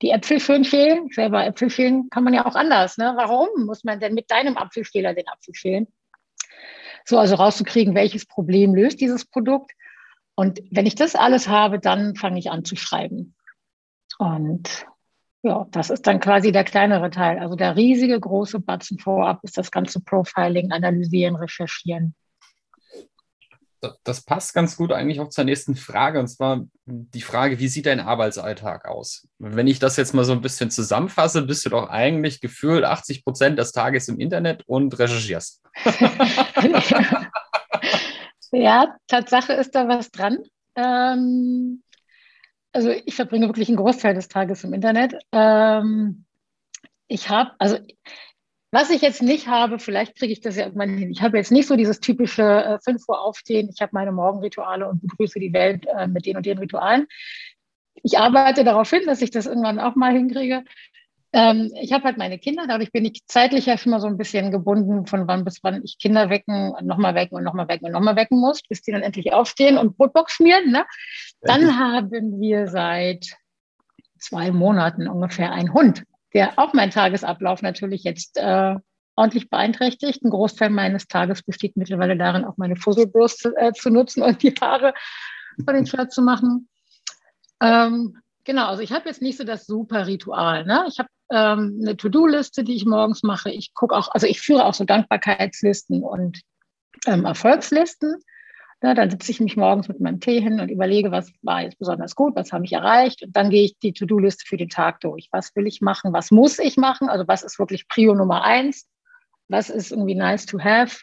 die 0.00 0.11
Äpfel 0.11 0.40
schön 0.40 0.64
schälen. 0.64 1.11
Selber 1.11 1.44
Äpfel 1.44 1.68
schälen 1.68 2.08
kann 2.08 2.25
man 2.25 2.32
ja 2.32 2.46
auch 2.46 2.54
anders. 2.54 2.96
Ne? 2.96 3.12
Warum 3.16 3.66
muss 3.66 3.85
man 3.85 4.00
denn 4.00 4.14
mit 4.14 4.30
deinem 4.30 4.56
Apfelschäler 4.56 5.12
den 5.12 5.28
Apfel 5.28 5.54
schälen? 5.54 5.87
So, 7.04 7.18
also 7.18 7.35
rauszukriegen, 7.35 7.94
welches 7.94 8.26
Problem 8.26 8.75
löst 8.75 9.00
dieses 9.00 9.26
Produkt. 9.26 9.73
Und 10.35 10.61
wenn 10.70 10.87
ich 10.87 10.94
das 10.94 11.14
alles 11.14 11.49
habe, 11.49 11.78
dann 11.78 12.14
fange 12.16 12.38
ich 12.38 12.50
an 12.50 12.64
zu 12.64 12.76
schreiben. 12.76 13.35
Und 14.18 14.87
ja, 15.43 15.66
das 15.71 15.90
ist 15.90 16.07
dann 16.07 16.21
quasi 16.21 16.52
der 16.52 16.64
kleinere 16.64 17.11
Teil. 17.11 17.38
Also 17.38 17.55
der 17.57 17.76
riesige 17.76 18.19
große 18.19 18.61
Batzen 18.61 18.99
vorab 18.99 19.40
ist 19.43 19.57
das 19.57 19.71
ganze 19.71 20.00
Profiling, 20.00 20.73
Analysieren, 20.73 21.37
Recherchieren 21.37 22.14
das 24.05 24.23
passt 24.23 24.55
ganz 24.55 24.76
gut 24.76 24.93
eigentlich 24.93 25.21
auch 25.21 25.28
zur 25.28 25.45
nächsten 25.45 25.76
Frage, 25.76 26.19
und 26.19 26.28
zwar 26.28 26.66
die 26.87 27.21
Frage, 27.21 27.59
wie 27.59 27.69
sieht 27.69 27.87
dein 27.87 28.00
Arbeitsalltag 28.00 28.87
aus? 28.87 29.28
Wenn 29.38 29.66
ich 29.66 29.78
das 29.78 29.97
jetzt 29.97 30.14
mal 30.14 30.25
so 30.25 30.33
ein 30.33 30.40
bisschen 30.40 30.71
zusammenfasse, 30.71 31.43
bist 31.43 31.64
du 31.66 31.71
doch 31.71 31.88
eigentlich 31.88 32.40
gefühlt 32.40 32.85
80 32.85 33.25
Prozent 33.25 33.59
des 33.59 33.73
Tages 33.73 34.09
im 34.09 34.19
Internet 34.19 34.62
und 34.66 34.99
recherchierst. 34.99 35.62
ja, 38.52 38.97
Tatsache 39.07 39.52
ist 39.52 39.75
da 39.75 39.88
was 39.88 40.11
dran. 40.11 40.38
Ähm, 40.76 41.83
also 42.76 42.90
ich 42.90 43.14
verbringe 43.14 43.47
wirklich 43.47 43.68
einen 43.68 43.78
Großteil 43.78 44.14
des 44.14 44.28
Tages 44.28 44.62
im 44.62 44.75
Internet. 44.75 45.18
Ähm, 45.33 46.26
ich 47.09 47.30
habe, 47.30 47.52
also 47.59 47.78
was 48.71 48.90
ich 48.90 49.00
jetzt 49.00 49.23
nicht 49.23 49.49
habe, 49.49 49.78
vielleicht 49.78 50.16
kriege 50.16 50.33
ich 50.33 50.42
das 50.42 50.56
ja 50.56 50.66
irgendwann 50.66 50.99
hin. 50.99 51.11
Ich 51.11 51.23
habe 51.23 51.38
jetzt 51.38 51.50
nicht 51.50 51.66
so 51.66 51.76
dieses 51.76 52.00
typische 52.00 52.42
äh, 52.42 52.78
5 52.85 53.09
Uhr 53.09 53.21
aufstehen, 53.21 53.71
ich 53.73 53.80
habe 53.80 53.92
meine 53.95 54.12
Morgenrituale 54.12 54.87
und 54.87 55.00
begrüße 55.00 55.40
die 55.40 55.54
Welt 55.54 55.87
äh, 55.87 56.06
mit 56.06 56.26
den 56.26 56.37
und 56.37 56.45
den 56.45 56.59
Ritualen. 56.59 57.06
Ich 58.02 58.18
arbeite 58.18 58.62
darauf 58.62 58.90
hin, 58.90 59.02
dass 59.06 59.23
ich 59.23 59.30
das 59.30 59.47
irgendwann 59.47 59.80
auch 59.80 59.95
mal 59.95 60.12
hinkriege. 60.12 60.62
Ähm, 61.37 61.71
ich 61.81 61.93
habe 61.93 62.05
halt 62.05 62.19
meine 62.19 62.38
Kinder, 62.38 62.64
dadurch 62.66 62.90
bin 62.93 63.05
ich 63.05 63.26
zeitlich 63.26 63.66
ja 63.66 63.76
schon 63.76 63.90
mal 63.90 64.00
so 64.00 64.07
ein 64.07 64.16
bisschen 64.16 64.50
gebunden, 64.50 65.07
von 65.07 65.28
wann 65.28 65.45
bis 65.45 65.62
wann 65.62 65.83
ich 65.85 65.99
Kinder 65.99 66.31
wecken 66.31 66.73
und 66.73 66.87
nochmal 66.87 67.14
wecken 67.14 67.37
und 67.37 67.45
nochmal 67.45 67.69
wecken 67.69 67.87
und 67.87 67.93
nochmal 67.93 68.16
wecken 68.16 68.40
muss, 68.40 68.62
bis 68.62 68.83
die 68.83 68.93
dann 68.93 69.02
endlich 69.02 69.33
aufstehen 69.33 69.76
und 69.78 69.97
Brotbox 69.97 70.33
schmieren. 70.33 70.73
Ne? 70.73 70.85
Dann 71.43 71.78
haben 71.78 72.40
wir 72.40 72.69
seit 72.69 73.26
zwei 74.19 74.50
Monaten 74.50 75.09
ungefähr 75.09 75.52
einen 75.52 75.75
Hund 75.75 76.05
der 76.37 76.59
auch 76.59 76.75
meinen 76.75 76.90
Tagesablauf 76.90 77.62
natürlich 77.62 78.05
jetzt 78.05 78.37
äh, 78.37 78.76
ordentlich 79.16 79.49
beeinträchtigt. 79.49 80.23
Ein 80.23 80.28
Großteil 80.28 80.69
meines 80.69 81.09
Tages 81.09 81.43
besteht 81.43 81.78
mittlerweile 81.78 82.14
darin, 82.14 82.45
auch 82.45 82.59
meine 82.59 82.76
Fusselbürste 82.76 83.55
äh, 83.57 83.73
zu 83.73 83.88
nutzen 83.88 84.23
und 84.23 84.43
die 84.43 84.55
Haare 84.61 84.93
von 85.64 85.75
den 85.75 85.87
Shirt 85.87 86.12
zu 86.12 86.21
machen. 86.21 86.69
Ähm, 87.62 88.19
genau, 88.45 88.66
also 88.66 88.83
ich 88.83 88.93
habe 88.93 89.09
jetzt 89.09 89.23
nicht 89.23 89.38
so 89.38 89.45
das 89.45 89.64
super 89.64 90.07
Ritual. 90.07 90.66
Ne? 90.66 90.85
Ich 90.88 90.99
habe 90.99 91.09
ähm, 91.30 91.78
eine 91.80 91.97
To-Do-Liste, 91.97 92.64
die 92.64 92.76
ich 92.76 92.87
morgens 92.87 93.23
mache. 93.23 93.50
Ich 93.50 93.75
gucke 93.75 93.95
auch, 93.95 94.09
also 94.09 94.26
ich 94.26 94.40
führe 94.40 94.64
auch 94.64 94.75
so 94.75 94.85
Dankbarkeitslisten 94.85 96.02
und 96.02 96.40
ähm, 97.06 97.25
Erfolgslisten. 97.25 98.16
Ja, 98.83 98.95
dann 98.95 99.11
sitze 99.11 99.33
ich 99.33 99.40
mich 99.40 99.56
morgens 99.56 99.88
mit 99.88 100.00
meinem 100.00 100.21
Tee 100.21 100.40
hin 100.40 100.61
und 100.61 100.68
überlege, 100.68 101.11
was 101.11 101.33
war 101.42 101.62
jetzt 101.62 101.78
besonders 101.78 102.14
gut, 102.14 102.37
was 102.37 102.52
habe 102.52 102.64
ich 102.66 102.73
erreicht. 102.73 103.23
Und 103.23 103.35
dann 103.35 103.50
gehe 103.50 103.64
ich 103.64 103.78
die 103.78 103.92
To-Do-Liste 103.92 104.45
für 104.47 104.59
den 104.59 104.68
Tag 104.68 105.00
durch. 105.00 105.28
Was 105.33 105.56
will 105.56 105.66
ich 105.66 105.80
machen? 105.80 106.12
Was 106.12 106.30
muss 106.30 106.59
ich 106.59 106.76
machen? 106.76 107.09
Also 107.09 107.26
was 107.26 107.42
ist 107.42 107.59
wirklich 107.59 107.88
Prio 107.88 108.14
Nummer 108.14 108.45
eins? 108.45 108.87
Was 109.49 109.71
ist 109.71 109.92
irgendwie 109.92 110.14
nice 110.14 110.45
to 110.45 110.59
have? 110.59 111.00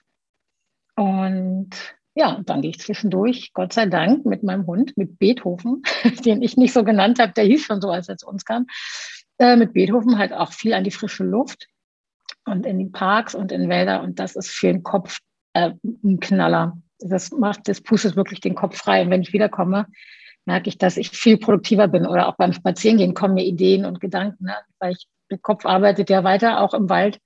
Und 0.96 1.72
ja, 2.16 2.40
dann 2.46 2.62
gehe 2.62 2.70
ich 2.70 2.80
zwischendurch, 2.80 3.54
Gott 3.54 3.74
sei 3.74 3.88
Dank, 3.88 4.26
mit 4.26 4.44
meinem 4.44 4.68
Hund, 4.68 4.96
mit 4.96 5.18
Beethoven, 5.18 5.82
den 6.26 6.44
ich 6.44 6.58
nicht 6.58 6.74
so 6.74 6.84
genannt 6.84 7.20
habe, 7.20 7.34
der 7.34 7.46
hieß 7.46 7.64
schon 7.64 7.82
so, 7.82 7.90
als 7.90 8.08
er 8.08 8.18
zu 8.18 8.28
uns 8.28 8.46
kam, 8.46 8.68
äh, 9.40 9.56
mit 9.56 9.74
Beethoven 9.74 10.18
halt 10.18 10.34
auch 10.34 10.54
viel 10.54 10.74
an 10.74 10.84
die 10.84 10.92
frische 10.92 11.24
Luft 11.24 11.68
und 12.46 12.66
in 12.66 12.80
die 12.80 12.90
Parks 12.90 13.36
und 13.36 13.52
in 13.52 13.70
Wälder. 13.70 14.02
Und 14.02 14.20
das 14.20 14.36
ist 14.36 14.50
für 14.50 14.68
den 14.68 14.84
Kopf 14.84 15.20
äh, 15.54 15.72
ein 16.04 16.20
Knaller 16.20 16.78
das 17.04 17.32
macht, 17.32 17.68
das 17.68 17.82
pustet 17.82 18.16
wirklich 18.16 18.40
den 18.40 18.56
Kopf 18.56 18.78
frei. 18.78 19.02
Und 19.02 19.10
wenn 19.10 19.22
ich 19.22 19.34
wiederkomme, 19.34 19.88
merke 20.46 20.70
ich, 20.70 20.78
dass 20.78 20.98
ich 20.98 21.10
viel 21.10 21.38
produktiver 21.38 21.88
bin. 21.88 22.06
Oder 22.06 22.28
auch 22.28 22.36
beim 22.36 22.54
Spazierengehen 22.54 23.14
kommen 23.14 23.36
mir 23.36 23.46
Ideen 23.46 23.86
und 23.86 24.00
Gedanken, 24.00 24.46
ne? 24.46 24.56
weil 24.80 24.94
ich, 24.94 25.08
der 25.30 25.38
Kopf 25.38 25.66
arbeitet 25.66 26.10
ja 26.10 26.24
weiter, 26.24 26.62
auch 26.62 26.74
im 26.74 26.90
Wald. 26.90 27.20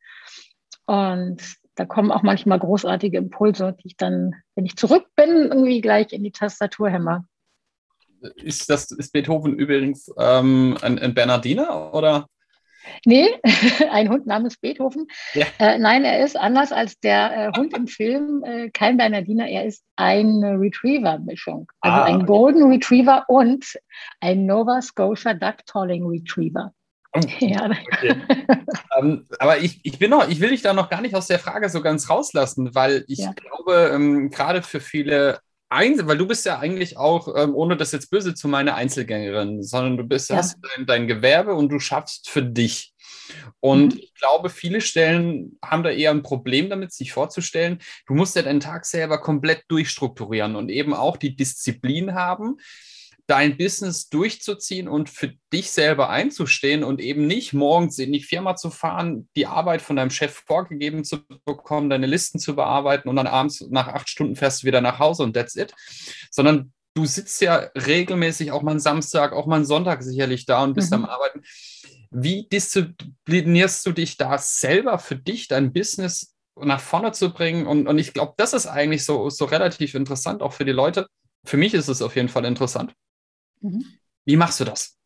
Und 0.85 1.41
da 1.75 1.85
kommen 1.85 2.11
auch 2.11 2.23
manchmal 2.23 2.59
großartige 2.59 3.17
Impulse, 3.17 3.75
die 3.81 3.87
ich 3.87 3.97
dann, 3.97 4.33
wenn 4.55 4.65
ich 4.65 4.77
zurück 4.77 5.05
bin, 5.15 5.29
irgendwie 5.29 5.81
gleich 5.81 6.11
in 6.11 6.23
die 6.23 6.31
Tastatur 6.31 6.89
hämmer. 6.89 7.25
Ist 8.35 8.69
das 8.69 8.91
ist 8.91 9.13
Beethoven 9.13 9.57
übrigens 9.57 10.11
ähm, 10.17 10.77
ein, 10.81 10.99
ein 10.99 11.13
Bernardiner 11.13 11.93
oder? 11.93 12.27
Nee, 13.05 13.27
ein 13.91 14.09
Hund 14.09 14.27
namens 14.27 14.57
Beethoven. 14.57 15.07
Ja. 15.33 15.45
Äh, 15.59 15.79
nein, 15.79 16.03
er 16.03 16.23
ist 16.23 16.37
anders 16.37 16.71
als 16.71 16.99
der 16.99 17.51
äh, 17.53 17.57
Hund 17.57 17.75
im 17.75 17.87
Film, 17.87 18.43
äh, 18.43 18.69
kein 18.69 18.97
Bernardiner, 18.97 19.47
er 19.47 19.65
ist 19.65 19.83
eine 19.95 20.59
Retriever-Mischung. 20.59 21.71
Also 21.81 21.97
ah, 21.97 22.03
ein 22.05 22.25
Golden 22.25 22.69
Retriever 22.71 23.25
und 23.27 23.65
ein 24.19 24.45
Nova 24.45 24.81
Scotia 24.81 25.33
Duck 25.33 25.65
Tolling 25.65 26.05
Retriever. 26.05 26.73
Oh, 27.13 27.21
ja. 27.39 27.69
Okay. 27.93 28.15
ähm, 28.99 29.25
aber 29.39 29.59
ich, 29.59 29.79
ich 29.83 29.99
bin 29.99 30.09
noch, 30.09 30.27
ich 30.29 30.39
will 30.39 30.49
dich 30.49 30.61
da 30.61 30.73
noch 30.73 30.89
gar 30.89 31.01
nicht 31.01 31.15
aus 31.15 31.27
der 31.27 31.39
Frage 31.39 31.69
so 31.69 31.81
ganz 31.81 32.09
rauslassen, 32.09 32.75
weil 32.75 33.05
ich 33.07 33.19
ja. 33.19 33.31
glaube, 33.33 33.91
ähm, 33.93 34.29
gerade 34.29 34.61
für 34.61 34.79
viele 34.79 35.39
Einzel, 35.69 36.07
weil 36.07 36.17
du 36.17 36.27
bist 36.27 36.45
ja 36.45 36.59
eigentlich 36.59 36.97
auch, 36.97 37.35
ähm, 37.35 37.53
ohne 37.53 37.75
das 37.75 37.91
jetzt 37.91 38.09
böse 38.09 38.33
zu 38.33 38.47
meiner 38.47 38.75
Einzelgängerin, 38.75 39.63
sondern 39.63 39.97
du 39.97 40.03
bist, 40.03 40.29
ja. 40.29 40.37
hast 40.37 40.57
dein, 40.61 40.85
dein, 40.85 41.07
Gewerbe 41.07 41.55
und 41.55 41.69
du 41.69 41.79
schaffst 41.79 42.29
für 42.29 42.43
dich. 42.43 42.93
Und 43.59 43.95
mhm. 43.95 43.99
ich 43.99 44.13
glaube, 44.13 44.49
viele 44.49 44.79
Stellen 44.79 45.57
haben 45.63 45.83
da 45.83 45.89
eher 45.89 46.11
ein 46.11 46.23
Problem 46.23 46.69
damit, 46.69 46.93
sich 46.93 47.11
vorzustellen. 47.11 47.79
Du 48.05 48.13
musst 48.13 48.35
ja 48.35 48.43
deinen 48.43 48.61
Tag 48.61 48.85
selber 48.85 49.19
komplett 49.19 49.63
durchstrukturieren 49.67 50.55
und 50.55 50.69
eben 50.69 50.93
auch 50.93 51.17
die 51.17 51.35
Disziplin 51.35 52.13
haben, 52.13 52.57
dein 53.27 53.57
Business 53.57 54.09
durchzuziehen 54.09 54.87
und 54.87 55.09
für 55.09 55.33
dich 55.53 55.69
selber 55.71 56.09
einzustehen 56.09 56.83
und 56.83 57.01
eben 57.01 57.27
nicht 57.27 57.53
morgens 57.53 57.99
in 57.99 58.13
die 58.13 58.23
Firma 58.23 58.55
zu 58.55 58.71
fahren, 58.71 59.29
die 59.35 59.45
Arbeit 59.45 59.81
von 59.81 59.97
deinem 59.97 60.09
Chef 60.09 60.43
vorgegeben 60.45 61.03
zu 61.03 61.19
bekommen, 61.45 61.89
deine 61.89 62.07
Listen 62.07 62.39
zu 62.39 62.55
bearbeiten 62.55 63.09
und 63.09 63.17
dann 63.17 63.27
abends 63.27 63.65
nach 63.69 63.89
acht 63.89 64.07
Stunden 64.07 64.37
fährst 64.37 64.63
du 64.63 64.67
wieder 64.67 64.81
nach 64.81 64.99
Hause 64.99 65.23
und 65.23 65.33
that's 65.33 65.57
it, 65.57 65.73
sondern 66.31 66.71
du 66.95 67.05
sitzt 67.05 67.41
ja 67.41 67.69
regelmäßig 67.75 68.51
auch 68.51 68.61
mal 68.61 68.71
einen 68.71 68.79
Samstag, 68.79 69.33
auch 69.33 69.45
mal 69.45 69.57
einen 69.57 69.65
Sonntag 69.65 70.03
sicherlich 70.03 70.45
da 70.45 70.63
und 70.63 70.73
bist 70.73 70.91
mhm. 70.91 71.03
am 71.03 71.05
Arbeiten. 71.05 71.43
Wie 72.09 72.47
disziplinierst 72.47 73.85
du 73.85 73.91
dich 73.91 74.15
da 74.15 74.37
selber 74.37 74.97
für 74.99 75.17
dich, 75.17 75.49
dein 75.49 75.73
Business 75.73 76.33
nach 76.55 76.79
vorne 76.79 77.11
zu 77.11 77.33
bringen? 77.33 77.67
Und, 77.67 77.87
und 77.87 77.99
ich 77.99 78.13
glaube, 78.13 78.33
das 78.37 78.53
ist 78.53 78.67
eigentlich 78.67 79.03
so, 79.03 79.29
so 79.29 79.45
relativ 79.45 79.93
interessant, 79.93 80.41
auch 80.41 80.53
für 80.53 80.63
die 80.63 80.71
Leute. 80.71 81.07
Für 81.45 81.57
mich 81.57 81.73
ist 81.73 81.89
es 81.89 82.01
auf 82.01 82.15
jeden 82.15 82.29
Fall 82.29 82.45
interessant. 82.45 82.93
Mhm. 83.61 83.85
Wie 84.25 84.35
machst 84.35 84.59
du 84.59 84.65
das? 84.65 84.97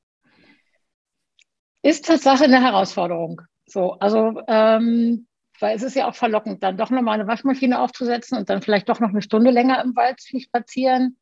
Ist 1.83 2.05
Tatsache 2.05 2.43
eine 2.43 2.61
Herausforderung. 2.61 3.41
So, 3.65 3.93
also, 3.93 4.41
ähm, 4.47 5.27
weil 5.59 5.75
es 5.75 5.83
ist 5.83 5.95
ja 5.95 6.07
auch 6.07 6.15
verlockend, 6.15 6.63
dann 6.63 6.77
doch 6.77 6.89
nochmal 6.89 7.19
eine 7.19 7.27
Waschmaschine 7.27 7.79
aufzusetzen 7.79 8.37
und 8.37 8.49
dann 8.49 8.61
vielleicht 8.61 8.89
doch 8.89 8.99
noch 8.99 9.09
eine 9.09 9.21
Stunde 9.21 9.51
länger 9.51 9.81
im 9.83 9.95
Wald 9.95 10.19
zu 10.19 10.39
spazieren. 10.39 11.17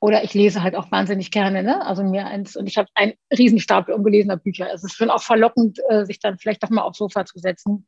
Oder 0.00 0.22
ich 0.22 0.32
lese 0.32 0.62
halt 0.62 0.76
auch 0.76 0.92
wahnsinnig 0.92 1.32
gerne, 1.32 1.64
ne? 1.64 1.84
Also 1.84 2.04
mir 2.04 2.26
eins, 2.26 2.56
und 2.56 2.68
ich 2.68 2.78
habe 2.78 2.88
einen 2.94 3.14
Riesenstapel 3.36 3.94
ungelesener 3.94 4.36
Bücher. 4.36 4.72
Es 4.72 4.84
ist 4.84 4.94
schon 4.94 5.10
auch 5.10 5.22
verlockend, 5.22 5.80
äh, 5.88 6.04
sich 6.04 6.20
dann 6.20 6.38
vielleicht 6.38 6.62
doch 6.62 6.70
mal 6.70 6.82
aufs 6.82 6.98
Sofa 6.98 7.24
zu 7.24 7.38
setzen 7.40 7.86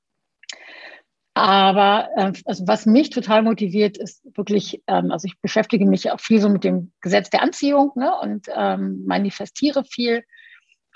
aber 1.35 2.09
äh, 2.17 2.33
also 2.45 2.67
was 2.67 2.87
mich 2.87 3.11
total 3.11 3.43
motiviert, 3.43 3.97
ist 3.97 4.23
wirklich, 4.37 4.83
ähm, 4.87 5.11
also 5.11 5.27
ich 5.27 5.41
beschäftige 5.41 5.87
mich 5.87 6.11
auch 6.11 6.21
viel 6.21 6.41
so 6.41 6.49
mit 6.49 6.65
dem 6.65 6.93
Gesetz 7.01 7.31
der 7.31 7.43
Anziehung 7.43 7.93
ne, 7.95 8.13
und 8.21 8.47
ähm, 8.55 9.05
manifestiere 9.07 9.85
viel 9.85 10.25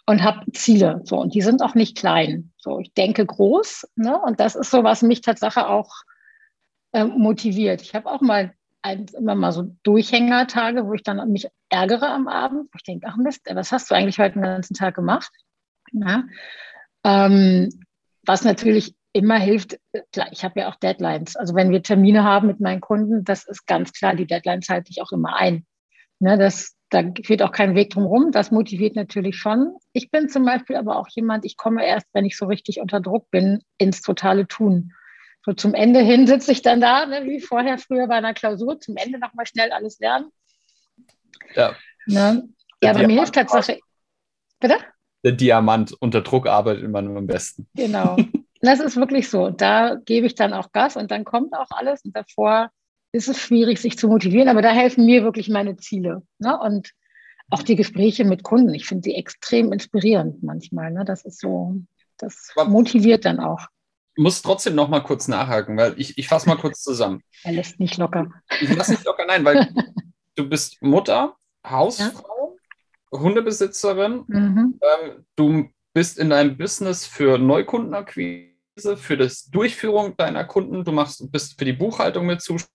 und 0.06 0.22
habe 0.22 0.50
Ziele. 0.52 1.00
So, 1.04 1.18
und 1.18 1.34
die 1.34 1.42
sind 1.42 1.62
auch 1.62 1.74
nicht 1.74 1.96
klein. 1.96 2.52
So, 2.58 2.80
ich 2.80 2.92
denke 2.94 3.24
groß, 3.24 3.88
ne? 3.96 4.20
Und 4.20 4.40
das 4.40 4.54
ist 4.54 4.70
so, 4.70 4.84
was 4.84 5.02
mich 5.02 5.22
tatsächlich 5.22 5.64
auch 5.64 5.90
äh, 6.92 7.04
motiviert. 7.04 7.80
Ich 7.80 7.94
habe 7.94 8.10
auch 8.10 8.20
mal 8.20 8.52
ein, 8.82 9.06
immer 9.16 9.34
mal 9.34 9.52
so 9.52 9.74
Durchhängertage, 9.82 10.86
wo 10.86 10.92
ich 10.92 11.02
dann 11.02 11.30
mich 11.30 11.48
ärgere 11.70 12.08
am 12.08 12.28
Abend, 12.28 12.68
wo 12.70 12.76
ich 12.76 12.82
denke, 12.82 13.06
ach 13.08 13.16
Mist, 13.16 13.48
was 13.50 13.72
hast 13.72 13.90
du 13.90 13.94
eigentlich 13.94 14.18
heute 14.18 14.34
den 14.34 14.42
ganzen 14.42 14.74
Tag 14.74 14.94
gemacht? 14.94 15.32
Ja? 15.92 16.24
Ähm, 17.02 17.70
was 18.26 18.44
natürlich 18.44 18.94
immer 19.14 19.38
hilft, 19.38 19.78
klar, 20.12 20.28
ich 20.32 20.44
habe 20.44 20.60
ja 20.60 20.68
auch 20.68 20.74
Deadlines. 20.74 21.36
Also 21.36 21.54
wenn 21.54 21.70
wir 21.70 21.82
Termine 21.82 22.24
haben 22.24 22.48
mit 22.48 22.60
meinen 22.60 22.80
Kunden, 22.80 23.24
das 23.24 23.46
ist 23.46 23.66
ganz 23.66 23.92
klar, 23.92 24.14
die 24.14 24.26
Deadlines 24.26 24.68
halte 24.68 24.90
ich 24.90 25.00
auch 25.00 25.12
immer 25.12 25.36
ein. 25.36 25.64
Ne, 26.18 26.36
das, 26.36 26.76
da 26.90 27.02
führt 27.24 27.42
auch 27.42 27.52
kein 27.52 27.76
Weg 27.76 27.90
drum 27.90 28.04
rum. 28.04 28.32
Das 28.32 28.50
motiviert 28.50 28.96
natürlich 28.96 29.36
schon. 29.36 29.76
Ich 29.92 30.10
bin 30.10 30.28
zum 30.28 30.44
Beispiel 30.44 30.76
aber 30.76 30.96
auch 30.96 31.06
jemand, 31.08 31.44
ich 31.44 31.56
komme 31.56 31.86
erst, 31.86 32.08
wenn 32.12 32.24
ich 32.24 32.36
so 32.36 32.46
richtig 32.46 32.80
unter 32.80 33.00
Druck 33.00 33.30
bin, 33.30 33.62
ins 33.78 34.02
totale 34.02 34.48
Tun. 34.48 34.92
So 35.44 35.52
zum 35.52 35.74
Ende 35.74 36.00
hin 36.00 36.26
sitze 36.26 36.50
ich 36.50 36.62
dann 36.62 36.80
da, 36.80 37.06
ne, 37.06 37.24
wie 37.24 37.40
vorher 37.40 37.78
früher 37.78 38.08
bei 38.08 38.16
einer 38.16 38.34
Klausur, 38.34 38.80
zum 38.80 38.96
Ende 38.96 39.18
nochmal 39.18 39.46
schnell 39.46 39.70
alles 39.70 40.00
lernen. 40.00 40.30
Ja. 41.54 41.76
Ne? 42.06 42.48
Ja, 42.82 42.92
bei 42.92 43.06
mir 43.06 43.18
hilft 43.18 43.36
tatsächlich. 43.36 43.80
Bitte? 44.58 44.78
Der 45.24 45.32
Diamant 45.32 45.92
unter 46.00 46.20
Druck 46.20 46.48
arbeitet 46.48 46.82
immer 46.82 47.00
nur 47.00 47.16
am 47.16 47.26
besten. 47.26 47.68
Genau. 47.74 48.16
Das 48.64 48.80
ist 48.80 48.96
wirklich 48.96 49.28
so. 49.28 49.50
Da 49.50 49.96
gebe 50.04 50.26
ich 50.26 50.34
dann 50.34 50.52
auch 50.52 50.72
Gas 50.72 50.96
und 50.96 51.10
dann 51.10 51.24
kommt 51.24 51.52
auch 51.54 51.70
alles. 51.70 52.04
Und 52.04 52.16
davor 52.16 52.70
ist 53.12 53.28
es 53.28 53.38
schwierig, 53.38 53.80
sich 53.80 53.98
zu 53.98 54.08
motivieren. 54.08 54.48
Aber 54.48 54.62
da 54.62 54.70
helfen 54.70 55.06
mir 55.06 55.22
wirklich 55.22 55.48
meine 55.48 55.76
Ziele. 55.76 56.22
Ne? 56.38 56.58
Und 56.58 56.90
auch 57.50 57.62
die 57.62 57.76
Gespräche 57.76 58.24
mit 58.24 58.42
Kunden. 58.42 58.74
Ich 58.74 58.86
finde 58.86 59.02
die 59.02 59.14
extrem 59.14 59.72
inspirierend 59.72 60.42
manchmal. 60.42 60.90
Ne? 60.90 61.04
Das 61.04 61.24
ist 61.24 61.40
so, 61.40 61.76
das 62.16 62.52
motiviert 62.66 63.24
dann 63.24 63.40
auch 63.40 63.68
muss 64.16 64.42
trotzdem 64.42 64.74
noch 64.74 64.88
mal 64.88 65.00
kurz 65.00 65.28
nachhaken, 65.28 65.76
weil 65.76 65.94
ich, 65.96 66.16
ich 66.18 66.28
fasse 66.28 66.48
mal 66.48 66.56
kurz 66.56 66.82
zusammen. 66.82 67.22
Er 67.42 67.52
lässt 67.52 67.80
nicht 67.80 67.96
locker. 67.96 68.30
Ich 68.60 68.74
lasse 68.74 68.92
nicht 68.92 69.04
locker, 69.04 69.24
nein, 69.26 69.44
weil 69.44 69.68
du 70.36 70.48
bist 70.48 70.82
Mutter, 70.82 71.36
Hausfrau, 71.66 72.56
ja. 73.12 73.18
Hundebesitzerin. 73.18 74.24
Mhm. 74.26 74.80
Ähm, 74.80 75.24
du 75.36 75.68
bist 75.92 76.18
in 76.18 76.30
deinem 76.30 76.56
Business 76.56 77.06
für 77.06 77.38
Neukundenakquise, 77.38 78.53
für 78.76 79.16
die 79.16 79.30
Durchführung 79.50 80.16
deiner 80.16 80.44
Kunden. 80.44 80.84
Du 80.84 80.92
machst, 80.92 81.30
bist 81.30 81.58
für 81.58 81.64
die 81.64 81.72
Buchhaltung 81.72 82.26
mit 82.26 82.42
zuständig. 82.42 82.70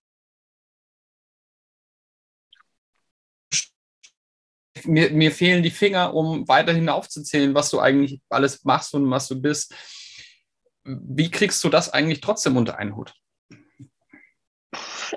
Mir, 4.84 5.10
mir 5.10 5.30
fehlen 5.30 5.62
die 5.62 5.70
Finger, 5.70 6.14
um 6.14 6.48
weiterhin 6.48 6.88
aufzuzählen, 6.88 7.54
was 7.54 7.70
du 7.70 7.80
eigentlich 7.80 8.20
alles 8.30 8.64
machst 8.64 8.94
und 8.94 9.10
was 9.10 9.28
du 9.28 9.40
bist. 9.40 9.74
Wie 10.84 11.30
kriegst 11.30 11.62
du 11.62 11.68
das 11.68 11.92
eigentlich 11.92 12.22
trotzdem 12.22 12.56
unter 12.56 12.78
einen 12.78 12.96
Hut? 12.96 13.14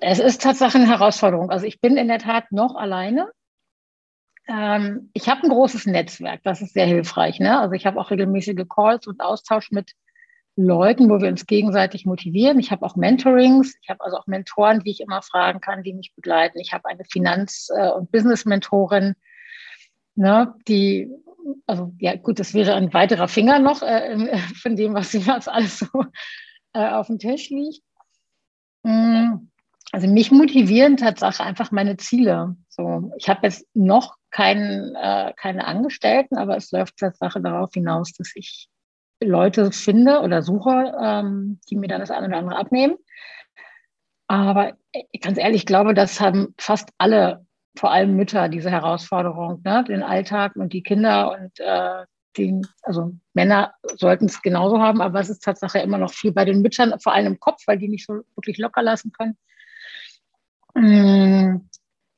Es 0.01 0.19
ist 0.19 0.41
tatsächlich 0.41 0.83
eine 0.83 0.91
Herausforderung. 0.91 1.49
Also 1.49 1.65
ich 1.65 1.79
bin 1.79 1.95
in 1.95 2.09
der 2.09 2.19
Tat 2.19 2.51
noch 2.51 2.75
alleine. 2.75 3.31
Ähm, 4.49 5.11
ich 5.13 5.29
habe 5.29 5.43
ein 5.43 5.49
großes 5.49 5.85
Netzwerk, 5.85 6.41
das 6.43 6.61
ist 6.61 6.73
sehr 6.73 6.85
hilfreich. 6.85 7.39
Ne? 7.39 7.57
Also 7.57 7.73
ich 7.73 7.85
habe 7.85 8.01
auch 8.01 8.11
regelmäßige 8.11 8.65
Calls 8.67 9.07
und 9.07 9.21
Austausch 9.21 9.71
mit 9.71 9.93
Leuten, 10.55 11.09
wo 11.09 11.19
wir 11.19 11.29
uns 11.29 11.47
gegenseitig 11.47 12.05
motivieren. 12.05 12.59
Ich 12.59 12.71
habe 12.71 12.85
auch 12.85 12.95
Mentorings, 12.95 13.75
ich 13.81 13.89
habe 13.89 14.03
also 14.03 14.17
auch 14.17 14.27
Mentoren, 14.27 14.81
die 14.81 14.91
ich 14.91 15.01
immer 15.01 15.21
fragen 15.21 15.61
kann, 15.61 15.83
die 15.83 15.93
mich 15.93 16.13
begleiten. 16.15 16.59
Ich 16.59 16.73
habe 16.73 16.87
eine 16.87 17.03
Finanz- 17.05 17.69
äh, 17.75 17.89
und 17.89 18.11
Business-Mentorin, 18.11 19.15
ne, 20.15 20.53
die 20.67 21.09
also 21.65 21.93
ja 21.99 22.15
gut, 22.15 22.39
das 22.39 22.53
wäre 22.53 22.75
ein 22.75 22.93
weiterer 22.93 23.27
Finger 23.27 23.59
noch 23.59 23.81
äh, 23.81 24.37
von 24.61 24.75
dem, 24.75 24.93
was, 24.93 25.13
was 25.27 25.47
alles 25.47 25.79
so 25.79 25.87
äh, 26.73 26.89
auf 26.89 27.07
dem 27.07 27.19
Tisch 27.19 27.49
liegt. 27.49 27.83
Mm, 28.83 29.49
also 29.91 30.07
mich 30.07 30.31
motivieren 30.31 30.97
tatsächlich 30.97 31.45
einfach 31.45 31.71
meine 31.71 31.97
Ziele. 31.97 32.55
So, 32.69 33.11
ich 33.17 33.29
habe 33.29 33.41
jetzt 33.43 33.67
noch 33.73 34.15
kein, 34.31 34.95
äh, 34.95 35.33
keine 35.35 35.65
Angestellten, 35.65 36.37
aber 36.37 36.57
es 36.57 36.71
läuft 36.71 36.97
tatsächlich 36.97 37.43
darauf 37.43 37.73
hinaus, 37.73 38.13
dass 38.13 38.31
ich 38.35 38.69
Leute 39.23 39.71
finde 39.71 40.21
oder 40.21 40.41
suche, 40.41 40.93
ähm, 41.01 41.59
die 41.69 41.75
mir 41.75 41.87
dann 41.87 42.01
das 42.01 42.11
eine 42.11 42.27
oder 42.27 42.37
andere 42.37 42.57
abnehmen. 42.57 42.95
Aber 44.27 44.73
äh, 44.91 45.03
ganz 45.19 45.37
ehrlich, 45.37 45.61
ich 45.61 45.65
glaube, 45.65 45.93
das 45.93 46.19
haben 46.19 46.53
fast 46.57 46.89
alle 46.97 47.45
vor 47.77 47.91
allem 47.91 48.15
Mütter 48.15 48.49
diese 48.49 48.69
Herausforderung, 48.69 49.61
ne? 49.63 49.83
den 49.87 50.03
Alltag 50.03 50.55
und 50.55 50.73
die 50.73 50.83
Kinder 50.83 51.31
und 51.31 51.59
äh, 51.59 52.05
die, 52.37 52.61
also 52.81 53.13
Männer 53.33 53.73
sollten 53.95 54.25
es 54.25 54.41
genauso 54.41 54.79
haben, 54.79 55.01
aber 55.01 55.19
es 55.19 55.29
ist 55.29 55.43
Tatsache 55.43 55.79
immer 55.79 55.97
noch 55.97 56.11
viel 56.11 56.31
bei 56.31 56.45
den 56.45 56.61
Müttern, 56.61 56.99
vor 56.99 57.13
allem 57.13 57.27
im 57.27 57.39
Kopf, 57.39 57.61
weil 57.67 57.77
die 57.77 57.87
nicht 57.87 58.05
so 58.05 58.21
wirklich 58.35 58.57
locker 58.57 58.81
lassen 58.81 59.11
können. 59.11 59.37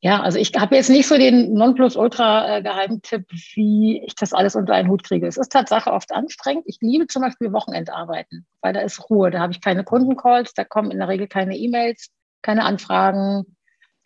Ja, 0.06 0.22
also 0.22 0.38
ich 0.38 0.52
habe 0.56 0.76
jetzt 0.76 0.92
nicht 0.92 1.08
so 1.08 1.18
den 1.18 1.56
Nonplusultra-Geheimtipp, 1.56 3.22
äh, 3.32 3.36
wie 3.56 4.04
ich 4.06 4.14
das 4.14 4.34
alles 4.34 4.56
unter 4.56 4.76
einen 4.76 4.88
Hut 4.88 5.04
kriege. 5.04 5.26
Es 5.26 5.36
ist 5.36 5.52
Tatsache 5.52 5.92
oft 5.92 6.12
anstrengend. 6.12 6.66
Ich 6.68 6.78
liebe 6.80 7.08
zum 7.08 7.24
Beispiel 7.24 7.52
Wochenendarbeiten, 7.52 8.46
weil 8.62 8.74
da 8.74 8.82
ist 8.82 9.10
Ruhe. 9.10 9.32
Da 9.32 9.40
habe 9.40 9.52
ich 9.52 9.62
keine 9.62 9.84
Kundencalls, 9.84 10.54
da 10.54 10.64
kommen 10.64 10.92
in 10.92 11.00
der 11.00 11.08
Regel 11.08 11.28
keine 11.28 11.58
E-Mails, 11.58 12.12
keine 12.44 12.66
Anfragen, 12.66 13.56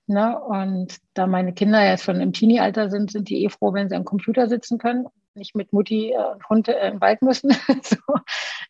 Ne? 0.08 0.40
Und 0.40 0.96
da 1.16 1.28
meine 1.28 1.54
Kinder 1.54 1.86
jetzt 1.86 2.06
schon 2.06 2.22
im 2.22 2.32
Teenie-Alter 2.32 2.90
sind, 2.90 3.12
sind 3.12 3.30
die 3.30 3.44
eh 3.44 3.50
froh, 3.50 3.74
wenn 3.74 3.90
sie 3.90 3.96
am 3.96 4.06
Computer 4.06 4.48
sitzen 4.48 4.78
können, 4.78 5.06
nicht 5.36 5.54
mit 5.54 5.74
Mutti 5.74 6.14
äh, 6.14 6.32
und 6.34 6.48
Hund 6.50 6.68
äh, 6.70 6.90
im 6.90 7.02
Wald 7.02 7.22
müssen. 7.22 7.52
so, 7.84 7.98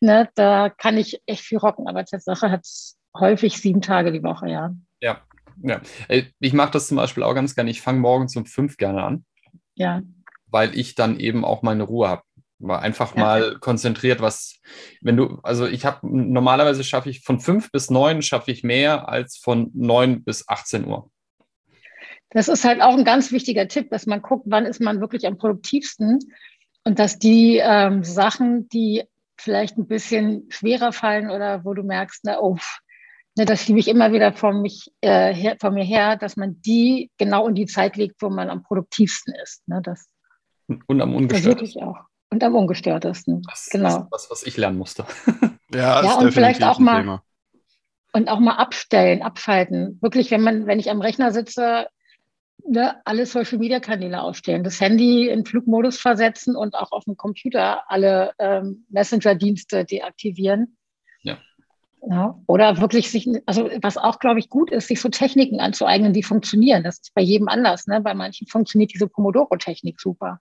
ne? 0.01 0.27
Da 0.33 0.69
kann 0.69 0.97
ich 0.97 1.21
echt 1.27 1.43
viel 1.43 1.59
rocken, 1.59 1.87
aber 1.87 2.03
Tatsache 2.03 2.49
hat 2.49 2.65
es 2.65 2.97
häufig 3.15 3.61
sieben 3.61 3.81
Tage 3.81 4.11
die 4.11 4.23
Woche, 4.23 4.49
ja. 4.49 4.73
Ja, 4.99 5.21
ja. 5.63 5.81
Äh, 6.07 6.23
ich 6.39 6.53
mache 6.53 6.71
das 6.71 6.87
zum 6.87 6.97
Beispiel 6.97 7.23
auch 7.23 7.35
ganz 7.35 7.55
gerne. 7.55 7.69
Ich 7.71 7.81
fange 7.81 7.99
morgens 7.99 8.35
um 8.35 8.45
fünf 8.45 8.77
gerne 8.77 9.03
an. 9.03 9.25
Ja. 9.75 10.01
Weil 10.47 10.77
ich 10.77 10.95
dann 10.95 11.19
eben 11.19 11.45
auch 11.45 11.61
meine 11.61 11.83
Ruhe 11.83 12.07
habe. 12.07 12.23
War 12.59 12.81
einfach 12.81 13.15
ja. 13.15 13.21
mal 13.21 13.57
konzentriert, 13.59 14.19
was, 14.19 14.59
wenn 15.01 15.15
du, 15.15 15.39
also 15.43 15.65
ich 15.65 15.85
habe 15.85 15.99
normalerweise 16.03 16.83
schaffe 16.83 17.09
ich 17.09 17.21
von 17.21 17.39
fünf 17.39 17.71
bis 17.71 17.89
neun 17.89 18.21
schaffe 18.21 18.51
ich 18.51 18.63
mehr 18.63 19.07
als 19.07 19.37
von 19.37 19.71
neun 19.73 20.23
bis 20.23 20.47
18 20.49 20.85
Uhr. 20.85 21.09
Das 22.31 22.47
ist 22.47 22.65
halt 22.65 22.81
auch 22.81 22.95
ein 22.95 23.05
ganz 23.05 23.31
wichtiger 23.31 23.67
Tipp, 23.67 23.89
dass 23.89 24.05
man 24.05 24.21
guckt, 24.21 24.45
wann 24.47 24.65
ist 24.65 24.81
man 24.81 24.99
wirklich 24.99 25.25
am 25.25 25.37
produktivsten 25.37 26.19
und 26.83 26.99
dass 26.99 27.17
die 27.17 27.59
ähm, 27.63 28.03
Sachen, 28.03 28.67
die 28.69 29.03
vielleicht 29.37 29.77
ein 29.77 29.87
bisschen 29.87 30.45
schwerer 30.49 30.91
fallen 30.91 31.31
oder 31.31 31.63
wo 31.63 31.73
du 31.73 31.83
merkst, 31.83 32.21
na, 32.23 32.39
oh, 32.39 32.57
ne, 33.39 33.45
das 33.45 33.63
schiebe 33.63 33.79
ich 33.79 33.87
immer 33.87 34.13
wieder 34.13 34.33
von, 34.33 34.61
mich, 34.61 34.91
äh, 35.01 35.33
her, 35.33 35.57
von 35.59 35.73
mir 35.73 35.83
her, 35.83 36.17
dass 36.17 36.37
man 36.37 36.61
die 36.61 37.09
genau 37.17 37.47
in 37.47 37.55
die 37.55 37.65
Zeit 37.65 37.95
legt, 37.95 38.21
wo 38.21 38.29
man 38.29 38.49
am 38.49 38.61
produktivsten 38.61 39.33
ist. 39.41 39.67
Ne, 39.67 39.81
das 39.83 40.07
und 40.87 41.01
am 41.01 41.15
ungestörtesten. 41.15 41.83
auch. 41.83 41.97
Und 42.31 42.43
am 42.43 42.55
ungestörtesten. 42.55 43.41
Das 43.49 43.69
genau. 43.71 44.03
ist 44.03 44.07
das, 44.11 44.29
was 44.29 44.43
ich 44.43 44.55
lernen 44.55 44.77
musste. 44.77 45.05
ja, 45.73 46.03
ja 46.03 46.13
und 46.15 46.31
vielleicht 46.31 46.63
auch 46.63 46.77
mal. 46.77 47.01
Thema. 47.01 47.23
Und 48.11 48.27
auch 48.27 48.39
mal 48.39 48.55
abstellen, 48.55 49.21
abschalten. 49.21 49.99
Wirklich, 50.01 50.31
wenn 50.31 50.41
man, 50.41 50.65
wenn 50.65 50.79
ich 50.79 50.89
am 50.89 50.99
Rechner 50.99 51.31
sitze, 51.31 51.87
ne, 52.67 52.99
alle 53.05 53.27
Social-Media-Kanäle 53.27 54.21
ausstellen, 54.21 54.63
das 54.63 54.81
Handy 54.81 55.29
in 55.29 55.45
Flugmodus 55.45 55.99
versetzen 55.99 56.55
und 56.55 56.73
auch 56.73 56.91
auf 56.91 57.05
dem 57.05 57.17
Computer 57.17 57.83
alle 57.89 58.31
ähm, 58.39 58.85
Messenger-Dienste 58.89 59.85
deaktivieren. 59.85 60.78
Ja. 62.07 62.39
Oder 62.47 62.79
wirklich 62.79 63.11
sich, 63.11 63.29
also 63.45 63.69
was 63.81 63.97
auch, 63.97 64.19
glaube 64.19 64.39
ich, 64.39 64.49
gut 64.49 64.71
ist, 64.71 64.87
sich 64.87 65.01
so 65.01 65.09
Techniken 65.09 65.59
anzueignen, 65.59 66.13
die 66.13 66.23
funktionieren. 66.23 66.83
Das 66.83 66.99
ist 66.99 67.13
bei 67.13 67.21
jedem 67.21 67.47
anders. 67.47 67.87
Ne? 67.87 68.01
Bei 68.01 68.13
manchen 68.13 68.47
funktioniert 68.47 68.93
diese 68.93 69.07
Pomodoro-Technik 69.07 69.99
super. 69.99 70.39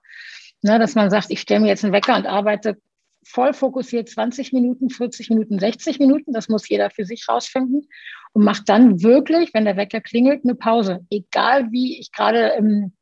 Ne, 0.61 0.77
dass 0.77 0.95
man 0.95 1.09
sagt, 1.09 1.27
ich 1.29 1.39
stelle 1.39 1.61
mir 1.61 1.67
jetzt 1.67 1.85
einen 1.85 1.93
Wecker 1.93 2.17
und 2.17 2.25
arbeite 2.25 2.77
voll 3.23 3.53
fokussiert 3.53 4.09
20 4.09 4.51
Minuten, 4.53 4.89
40 4.89 5.29
Minuten, 5.29 5.59
60 5.59 5.99
Minuten. 5.99 6.33
Das 6.33 6.49
muss 6.49 6.67
jeder 6.67 6.89
für 6.89 7.05
sich 7.05 7.27
rausfinden 7.29 7.87
und 8.33 8.43
macht 8.43 8.67
dann 8.67 9.01
wirklich, 9.01 9.53
wenn 9.53 9.65
der 9.65 9.77
Wecker 9.77 10.01
klingelt, 10.01 10.43
eine 10.43 10.55
Pause. 10.55 11.05
Egal 11.09 11.71
wie 11.71 11.99
ich 11.99 12.11
gerade 12.11 12.49
im 12.57 12.93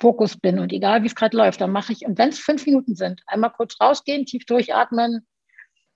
Fokus 0.00 0.36
bin 0.36 0.58
und 0.58 0.72
egal 0.72 1.02
wie 1.02 1.06
es 1.06 1.14
gerade 1.14 1.36
läuft, 1.36 1.60
dann 1.60 1.72
mache 1.72 1.92
ich, 1.92 2.04
und 2.04 2.18
wenn 2.18 2.28
es 2.28 2.38
fünf 2.38 2.66
Minuten 2.66 2.94
sind, 2.94 3.22
einmal 3.26 3.50
kurz 3.50 3.80
rausgehen, 3.80 4.26
tief 4.26 4.44
durchatmen 4.44 5.26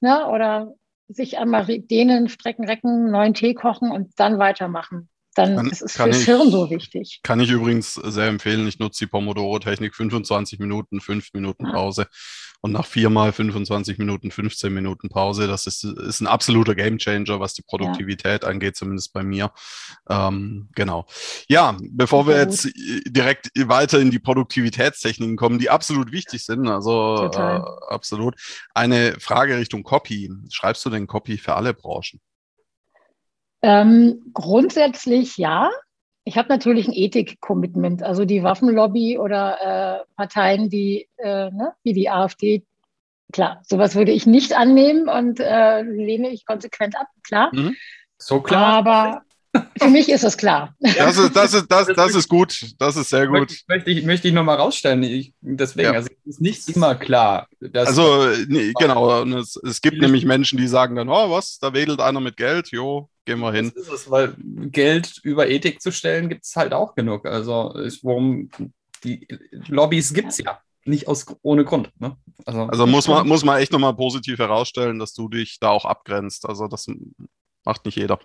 ne, 0.00 0.26
oder 0.28 0.74
sich 1.14 1.38
einmal 1.38 1.66
dehnen, 1.66 2.28
strecken, 2.28 2.64
recken, 2.64 3.10
neuen 3.10 3.34
Tee 3.34 3.54
kochen 3.54 3.90
und 3.90 4.12
dann 4.18 4.38
weitermachen 4.38 5.08
dann 5.34 5.56
kann, 5.56 5.70
ist 5.70 5.82
es 5.82 5.96
fürs 5.96 6.20
ich, 6.20 6.24
Hirn 6.26 6.50
so 6.50 6.70
wichtig. 6.70 7.20
Kann 7.22 7.40
ich 7.40 7.50
übrigens 7.50 7.94
sehr 7.94 8.28
empfehlen. 8.28 8.66
Ich 8.68 8.78
nutze 8.78 9.04
die 9.04 9.10
Pomodoro-Technik 9.10 9.94
25 9.94 10.58
Minuten, 10.58 11.00
5 11.00 11.32
Minuten 11.32 11.70
Pause 11.70 12.06
und 12.62 12.72
nach 12.72 12.86
viermal 12.86 13.32
25 13.32 13.98
Minuten, 13.98 14.30
15 14.30 14.72
Minuten 14.72 15.08
Pause. 15.08 15.48
Das 15.48 15.66
ist, 15.66 15.84
ist 15.84 16.20
ein 16.20 16.28
absoluter 16.28 16.74
Gamechanger, 16.74 17.40
was 17.40 17.54
die 17.54 17.62
Produktivität 17.62 18.44
ja. 18.44 18.48
angeht, 18.48 18.76
zumindest 18.76 19.12
bei 19.12 19.24
mir. 19.24 19.50
Ähm, 20.08 20.68
genau. 20.74 21.06
Ja, 21.48 21.76
bevor 21.90 22.28
wir 22.28 22.36
jetzt 22.36 22.68
direkt 23.06 23.50
weiter 23.56 23.98
in 23.98 24.12
die 24.12 24.20
Produktivitätstechniken 24.20 25.36
kommen, 25.36 25.58
die 25.58 25.70
absolut 25.70 26.12
wichtig 26.12 26.44
sind, 26.44 26.68
also 26.68 27.30
äh, 27.32 27.60
absolut. 27.88 28.36
Eine 28.74 29.18
Frage 29.18 29.58
Richtung 29.58 29.82
Copy. 29.82 30.30
Schreibst 30.50 30.84
du 30.84 30.90
denn 30.90 31.08
Copy 31.08 31.38
für 31.38 31.54
alle 31.54 31.74
Branchen? 31.74 32.20
Ähm, 33.62 34.22
grundsätzlich 34.32 35.36
ja. 35.38 35.70
Ich 36.24 36.36
habe 36.36 36.48
natürlich 36.48 36.86
ein 36.86 36.92
Ethik-Commitment. 36.94 38.02
Also 38.02 38.24
die 38.24 38.42
Waffenlobby 38.42 39.18
oder 39.18 40.02
äh, 40.02 40.04
Parteien, 40.16 40.68
die, 40.70 41.08
äh, 41.18 41.50
ne, 41.50 41.72
wie 41.82 41.92
die 41.94 42.08
AfD, 42.10 42.64
klar, 43.32 43.60
sowas 43.66 43.94
würde 43.94 44.12
ich 44.12 44.26
nicht 44.26 44.52
annehmen 44.56 45.08
und 45.08 45.40
äh, 45.40 45.82
lehne 45.82 46.30
ich 46.30 46.44
konsequent 46.46 46.96
ab, 46.96 47.06
klar. 47.26 47.50
Mhm. 47.52 47.74
So 48.18 48.40
klar. 48.40 48.74
Aber 48.74 49.22
Für 49.78 49.88
mich 49.88 50.08
ist 50.08 50.22
es 50.24 50.36
klar. 50.38 50.74
Das 50.80 51.18
ist, 51.18 51.34
das 51.36 51.52
ist, 51.54 51.66
das, 51.70 51.88
das 51.88 52.14
ist 52.14 52.28
gut. 52.28 52.72
Das 52.78 52.96
ist 52.96 53.10
sehr 53.10 53.26
gut. 53.26 53.40
Möchte, 53.40 53.64
möchte 53.68 53.90
ich, 53.90 54.04
möchte 54.04 54.28
ich 54.28 54.34
nochmal 54.34 54.56
rausstellen. 54.56 55.02
Ich, 55.02 55.34
deswegen, 55.40 55.88
Ja. 55.90 55.94
also 55.94 56.08
es 56.24 56.34
ist 56.36 56.40
nicht 56.40 56.68
immer 56.74 56.94
klar. 56.94 57.48
dass- 57.60 57.88
Also, 57.88 58.28
nee, 58.48 58.72
genau. 58.78 59.20
Und 59.22 59.32
es, 59.34 59.56
es 59.56 59.80
gibt 59.82 60.00
nämlich 60.00 60.24
Menschen, 60.24 60.56
die 60.56 60.68
sagen 60.68 60.94
dann, 60.96 61.08
oh, 61.10 61.30
was, 61.30 61.58
da 61.58 61.74
wedelt 61.74 62.00
einer 62.00 62.20
mit 62.20 62.36
Geld. 62.38 62.68
Jo, 62.70 63.08
gehen 63.24 63.40
wir 63.40 63.52
hin. 63.52 63.72
Das 63.74 63.86
ist 63.86 63.92
es, 63.92 64.10
weil 64.10 64.34
Geld 64.38 65.20
über 65.22 65.48
Ethik 65.48 65.80
zu 65.80 65.92
stellen, 65.92 66.28
gibt 66.28 66.44
es 66.44 66.56
halt 66.56 66.72
auch 66.72 66.94
genug. 66.94 67.26
Also 67.26 67.72
ist, 67.74 68.04
warum 68.04 68.50
die 69.04 69.26
Lobbys 69.68 70.12
gibt 70.14 70.28
es 70.30 70.38
ja. 70.38 70.60
Nicht 70.84 71.06
aus, 71.06 71.26
ohne 71.42 71.64
Grund. 71.64 71.90
Ne? 72.00 72.16
Also, 72.44 72.62
Also 72.62 72.86
muss 72.88 73.06
man, 73.06 73.28
muss 73.28 73.44
man 73.44 73.60
echt 73.60 73.70
nochmal 73.70 73.94
positiv 73.94 74.38
herausstellen, 74.40 74.98
dass 74.98 75.12
du 75.12 75.28
dich 75.28 75.58
da 75.60 75.68
auch 75.70 75.84
abgrenzt. 75.84 76.48
Also 76.48 76.66
das 76.66 76.86
macht 77.64 77.84
nicht 77.84 77.96
jeder. 77.96 78.18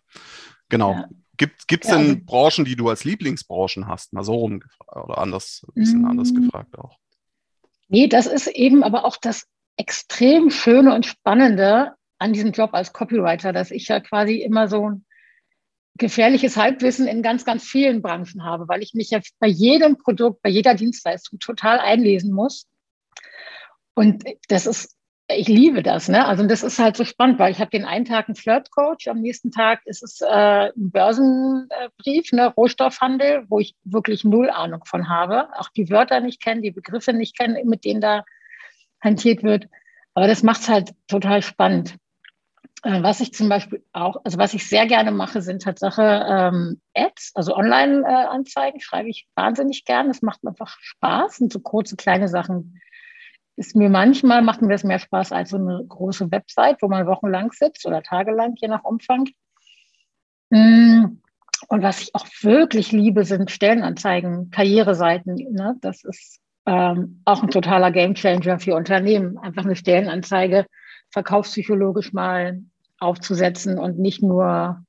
Genau. 0.70 0.94
Ja. 0.94 1.10
Gibt 1.38 1.86
es 1.86 1.92
Ja, 1.92 1.98
denn 1.98 2.26
Branchen, 2.26 2.66
die 2.66 2.76
du 2.76 2.90
als 2.90 3.04
Lieblingsbranchen 3.04 3.88
hast? 3.88 4.12
Mal 4.14 4.24
so 4.24 4.34
rumgefragt 4.34 5.06
oder 5.06 5.20
anders, 5.20 5.64
ein 5.68 5.74
bisschen 5.76 6.02
Mm. 6.02 6.06
anders 6.06 6.34
gefragt 6.34 6.76
auch. 6.80 6.98
Nee, 7.90 8.08
das 8.08 8.26
ist 8.26 8.48
eben 8.48 8.84
aber 8.84 9.06
auch 9.06 9.18
das 9.18 9.46
extrem 9.78 10.50
Schöne 10.50 10.96
und 10.96 11.06
Spannende 11.06 11.94
an 12.20 12.34
diesem 12.34 12.52
Job 12.52 12.74
als 12.74 12.94
Copywriter, 12.94 13.54
dass 13.54 13.72
ich 13.72 13.88
ja 13.88 14.00
quasi 14.00 14.38
immer 14.42 14.68
so 14.68 14.90
ein 14.90 15.06
gefährliches 15.98 16.58
Halbwissen 16.58 17.08
in 17.08 17.24
ganz, 17.24 17.44
ganz 17.44 17.64
vielen 17.64 18.02
Branchen 18.02 18.44
habe, 18.44 18.68
weil 18.68 18.84
ich 18.84 18.94
mich 18.94 19.10
ja 19.10 19.20
bei 19.40 19.48
jedem 19.48 19.98
Produkt, 19.98 20.42
bei 20.42 20.50
jeder 20.50 20.76
Dienstleistung 20.76 21.40
total 21.40 21.80
einlesen 21.80 22.32
muss. 22.34 22.68
Und 23.96 24.24
das 24.48 24.68
ist, 24.68 24.96
ich 25.28 25.48
liebe 25.48 25.82
das, 25.82 26.08
ne? 26.08 26.26
Also 26.26 26.46
das 26.46 26.64
ist 26.64 26.80
halt 26.80 26.96
so 26.96 27.04
spannend, 27.04 27.40
weil 27.40 27.52
ich 27.52 27.60
habe 27.60 27.72
den 27.72 27.84
einen 27.84 28.06
Tag 28.06 28.28
einen 28.28 28.36
Flirt-Coach, 28.36 29.08
am 29.08 29.22
nächsten 29.22 29.52
Tag 29.52 29.82
ist 29.86 30.04
es 30.04 30.22
äh, 30.22 30.70
ein 30.70 30.92
Börsenbrief, 30.92 32.32
ne, 32.32 32.54
Rohstoffhandel, 32.54 33.46
wo 33.50 33.60
ich 33.60 33.76
wirklich 33.84 34.24
null 34.24 34.50
Ahnung 34.50 34.86
von 34.86 35.10
habe, 35.10 35.50
auch 35.58 35.70
die 35.70 35.90
Wörter 35.90 36.20
nicht 36.20 36.42
kenne, 36.42 36.62
die 36.62 36.72
Begriffe 36.72 37.12
nicht 37.12 37.38
kenne, 37.38 37.62
mit 37.66 37.84
denen 37.84 38.02
da 38.02 38.24
hantiert 39.02 39.44
wird. 39.44 39.68
Aber 40.14 40.28
das 40.28 40.44
macht 40.44 40.62
es 40.62 40.70
halt 40.70 40.94
total 41.08 41.42
spannend. 41.42 41.98
Äh, 42.84 43.02
Was 43.04 43.20
ich 43.20 43.34
zum 43.34 43.50
Beispiel 43.50 43.84
auch, 43.94 44.18
also 44.24 44.38
was 44.38 44.54
ich 44.54 44.68
sehr 44.68 44.86
gerne 44.86 45.12
mache, 45.12 45.42
sind 45.42 45.64
Tatsache 45.64 46.26
ähm, 46.30 46.82
Ads, 46.94 47.32
also 47.36 47.56
Online-Anzeigen, 47.56 48.80
schreibe 48.82 49.10
ich 49.10 49.28
wahnsinnig 49.36 49.86
gern. 49.86 50.08
Das 50.08 50.22
macht 50.22 50.46
einfach 50.46 50.78
Spaß, 50.80 51.38
sind 51.38 51.52
so 51.52 51.60
kurze, 51.60 51.96
kleine 51.96 52.28
Sachen. 52.28 52.80
Ist 53.56 53.76
mir 53.76 53.90
manchmal, 53.90 54.44
macht 54.44 54.62
mir 54.62 54.70
das 54.70 54.84
mehr 54.84 55.00
Spaß 55.00 55.32
als 55.32 55.50
so 55.50 55.58
eine 55.58 55.84
große 55.88 56.32
Website, 56.32 56.82
wo 56.82 56.88
man 56.88 57.08
wochenlang 57.08 57.52
sitzt 57.52 57.86
oder 57.88 58.04
tagelang, 58.04 58.54
je 58.58 58.68
nach 58.68 58.84
Umfang. 58.84 59.28
Mm, 60.52 61.18
Und 61.68 61.82
was 61.82 62.02
ich 62.02 62.14
auch 62.14 62.28
wirklich 62.42 62.92
liebe, 62.92 63.26
sind 63.26 63.50
Stellenanzeigen, 63.50 64.52
Karriereseiten. 64.52 65.36
Ne? 65.52 65.76
Das 65.82 66.04
ist 66.04 66.40
ähm, 66.68 67.22
auch 67.26 67.42
ein 67.42 67.50
totaler 67.50 67.92
Gamechanger 67.92 68.60
für 68.60 68.76
Unternehmen. 68.76 69.40
Einfach 69.40 69.66
eine 69.66 69.76
Stellenanzeige 69.76 70.68
verkaufspsychologisch 71.12 72.14
mal 72.14 72.62
aufzusetzen 73.00 73.78
und 73.80 74.00
nicht 74.00 74.24
nur 74.24 74.84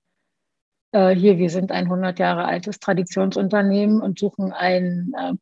äh, 0.92 1.14
hier, 1.14 1.38
wir 1.38 1.50
sind 1.50 1.70
ein 1.70 1.84
100 1.84 2.18
Jahre 2.18 2.44
altes 2.44 2.80
Traditionsunternehmen 2.80 4.00
und 4.00 4.18
suchen 4.18 4.52
einen, 4.52 5.12
äh, 5.14 5.34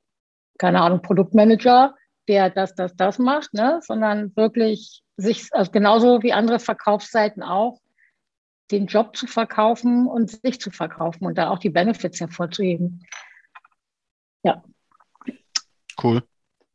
keine 0.58 0.80
Ahnung, 0.80 1.02
Produktmanager, 1.02 1.94
der 2.28 2.50
das, 2.50 2.74
das, 2.74 2.96
das 2.96 3.18
macht, 3.18 3.54
ne? 3.54 3.80
sondern 3.82 4.34
wirklich 4.36 5.02
sich, 5.16 5.48
also 5.52 5.70
genauso 5.70 6.22
wie 6.22 6.32
andere 6.32 6.58
Verkaufsseiten 6.58 7.42
auch, 7.42 7.80
den 8.72 8.86
Job 8.86 9.16
zu 9.16 9.28
verkaufen 9.28 10.08
und 10.08 10.30
sich 10.30 10.60
zu 10.60 10.70
verkaufen 10.72 11.24
und 11.24 11.38
da 11.38 11.50
auch 11.50 11.60
die 11.60 11.70
Benefits 11.70 12.18
hervorzuheben. 12.18 13.06
Ja. 14.42 14.64
Cool. 16.02 16.24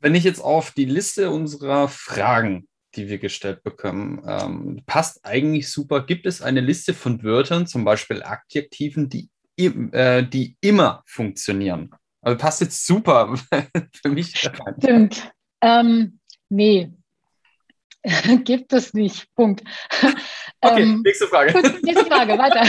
Wenn 0.00 0.14
ich 0.14 0.24
jetzt 0.24 0.40
auf 0.40 0.72
die 0.72 0.86
Liste 0.86 1.30
unserer 1.30 1.88
Fragen, 1.88 2.66
die 2.96 3.08
wir 3.08 3.18
gestellt 3.18 3.62
bekommen, 3.62 4.22
ähm, 4.26 4.82
passt 4.86 5.24
eigentlich 5.24 5.70
super. 5.70 6.04
Gibt 6.04 6.26
es 6.26 6.42
eine 6.42 6.60
Liste 6.60 6.94
von 6.94 7.22
Wörtern, 7.22 7.66
zum 7.66 7.84
Beispiel 7.84 8.22
Adjektiven, 8.22 9.08
die, 9.08 9.28
im- 9.56 9.92
äh, 9.92 10.22
die 10.22 10.56
immer 10.60 11.02
funktionieren? 11.06 11.90
Also 12.20 12.38
passt 12.38 12.60
jetzt 12.60 12.86
super 12.86 13.34
für 14.02 14.08
mich. 14.08 14.36
Stimmt. 14.78 15.32
Ähm, 15.60 16.18
nee, 16.48 16.92
gibt 18.44 18.72
es 18.72 18.94
nicht. 18.94 19.32
Punkt. 19.34 19.62
Okay, 20.64 20.82
Ähm, 20.82 21.02
nächste 21.04 21.26
Frage. 21.26 21.52
gut, 21.54 21.82
nächste 21.82 22.06
Frage, 22.06 22.38
weiter. 22.38 22.62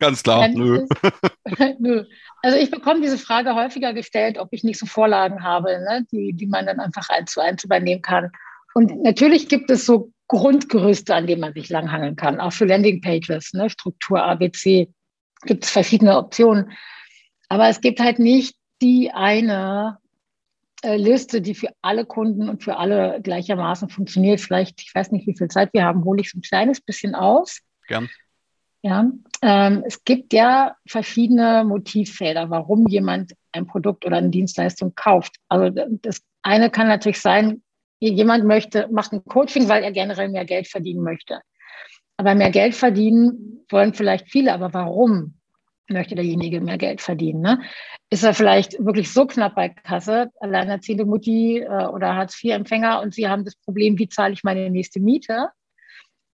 Ganz 0.00 0.20
klar. 0.24 0.40
Nein, 0.40 0.54
Nö. 0.54 0.86
Nö. 1.78 2.04
Also 2.42 2.58
ich 2.58 2.72
bekomme 2.72 3.00
diese 3.02 3.18
Frage 3.18 3.54
häufiger 3.54 3.92
gestellt, 3.94 4.36
ob 4.36 4.48
ich 4.50 4.64
nicht 4.64 4.80
so 4.80 4.86
Vorlagen 4.86 5.44
habe, 5.44 5.68
ne, 5.78 6.04
die, 6.10 6.32
die 6.32 6.46
man 6.48 6.66
dann 6.66 6.80
einfach 6.80 7.08
eins 7.08 7.30
zu 7.30 7.40
eins 7.40 7.62
übernehmen 7.62 8.02
kann. 8.02 8.32
Und 8.74 9.02
natürlich 9.02 9.48
gibt 9.48 9.70
es 9.70 9.86
so 9.86 10.12
Grundgerüste, 10.28 11.14
an 11.14 11.26
denen 11.26 11.40
man 11.40 11.54
sich 11.54 11.68
langhangeln 11.70 12.14
kann, 12.14 12.40
auch 12.40 12.52
für 12.52 12.64
Landingpages, 12.64 13.52
ne, 13.52 13.68
Struktur 13.68 14.22
ABC, 14.22 14.88
gibt 15.42 15.64
es 15.64 15.70
verschiedene 15.70 16.16
Optionen. 16.16 16.70
Aber 17.48 17.68
es 17.68 17.80
gibt 17.80 17.98
halt 17.98 18.18
nicht 18.18 18.54
die 18.80 19.10
eine 19.10 19.98
äh, 20.82 20.96
Liste, 20.96 21.42
die 21.42 21.54
für 21.54 21.70
alle 21.82 22.06
Kunden 22.06 22.48
und 22.48 22.62
für 22.62 22.76
alle 22.76 23.20
gleichermaßen 23.22 23.88
funktioniert. 23.88 24.40
Vielleicht, 24.40 24.80
ich 24.82 24.94
weiß 24.94 25.10
nicht, 25.10 25.26
wie 25.26 25.36
viel 25.36 25.48
Zeit 25.48 25.72
wir 25.72 25.84
haben, 25.84 26.04
hole 26.04 26.20
ich 26.20 26.30
so 26.30 26.38
ein 26.38 26.42
kleines 26.42 26.80
bisschen 26.80 27.14
aus. 27.14 27.60
Gern. 27.88 28.08
Ja, 28.82 29.10
ähm, 29.42 29.82
es 29.86 30.04
gibt 30.04 30.32
ja 30.32 30.76
verschiedene 30.86 31.64
Motivfelder, 31.64 32.48
warum 32.48 32.86
jemand 32.86 33.34
ein 33.52 33.66
Produkt 33.66 34.06
oder 34.06 34.16
eine 34.16 34.30
Dienstleistung 34.30 34.94
kauft. 34.94 35.36
Also 35.48 35.86
das 36.02 36.22
eine 36.42 36.70
kann 36.70 36.88
natürlich 36.88 37.20
sein, 37.20 37.62
jemand 38.08 38.44
möchte, 38.44 38.88
macht 38.90 39.12
ein 39.12 39.24
Coaching, 39.24 39.68
weil 39.68 39.84
er 39.84 39.92
generell 39.92 40.28
mehr 40.28 40.44
Geld 40.44 40.68
verdienen 40.68 41.02
möchte. 41.02 41.40
Aber 42.16 42.34
mehr 42.34 42.50
Geld 42.50 42.74
verdienen 42.74 43.64
wollen 43.70 43.94
vielleicht 43.94 44.30
viele, 44.30 44.52
aber 44.52 44.72
warum 44.74 45.34
möchte 45.88 46.14
derjenige 46.14 46.60
mehr 46.60 46.78
Geld 46.78 47.00
verdienen? 47.00 47.40
Ne? 47.40 47.60
Ist 48.10 48.24
er 48.24 48.34
vielleicht 48.34 48.84
wirklich 48.84 49.12
so 49.12 49.26
knapp 49.26 49.54
bei 49.54 49.68
Kasse, 49.68 50.30
alleinerziehende 50.40 51.04
Mutti 51.04 51.58
äh, 51.58 51.86
oder 51.86 52.14
Hartz-IV-Empfänger 52.16 53.00
und 53.00 53.14
sie 53.14 53.28
haben 53.28 53.44
das 53.44 53.56
Problem, 53.56 53.98
wie 53.98 54.08
zahle 54.08 54.34
ich 54.34 54.44
meine 54.44 54.70
nächste 54.70 55.00
Miete? 55.00 55.48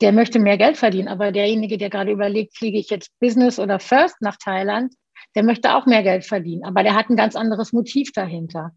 der 0.03 0.11
möchte 0.11 0.37
mehr 0.37 0.57
Geld 0.57 0.75
verdienen, 0.75 1.07
aber 1.07 1.31
derjenige, 1.31 1.77
der 1.77 1.89
gerade 1.89 2.11
überlegt, 2.11 2.57
fliege 2.57 2.77
ich 2.77 2.89
jetzt 2.89 3.17
Business 3.19 3.57
oder 3.57 3.79
First 3.79 4.21
nach 4.21 4.35
Thailand, 4.35 4.93
der 5.33 5.43
möchte 5.43 5.73
auch 5.73 5.85
mehr 5.85 6.03
Geld 6.03 6.25
verdienen, 6.25 6.65
aber 6.65 6.83
der 6.83 6.93
hat 6.93 7.09
ein 7.09 7.15
ganz 7.15 7.37
anderes 7.37 7.71
Motiv 7.71 8.11
dahinter. 8.11 8.71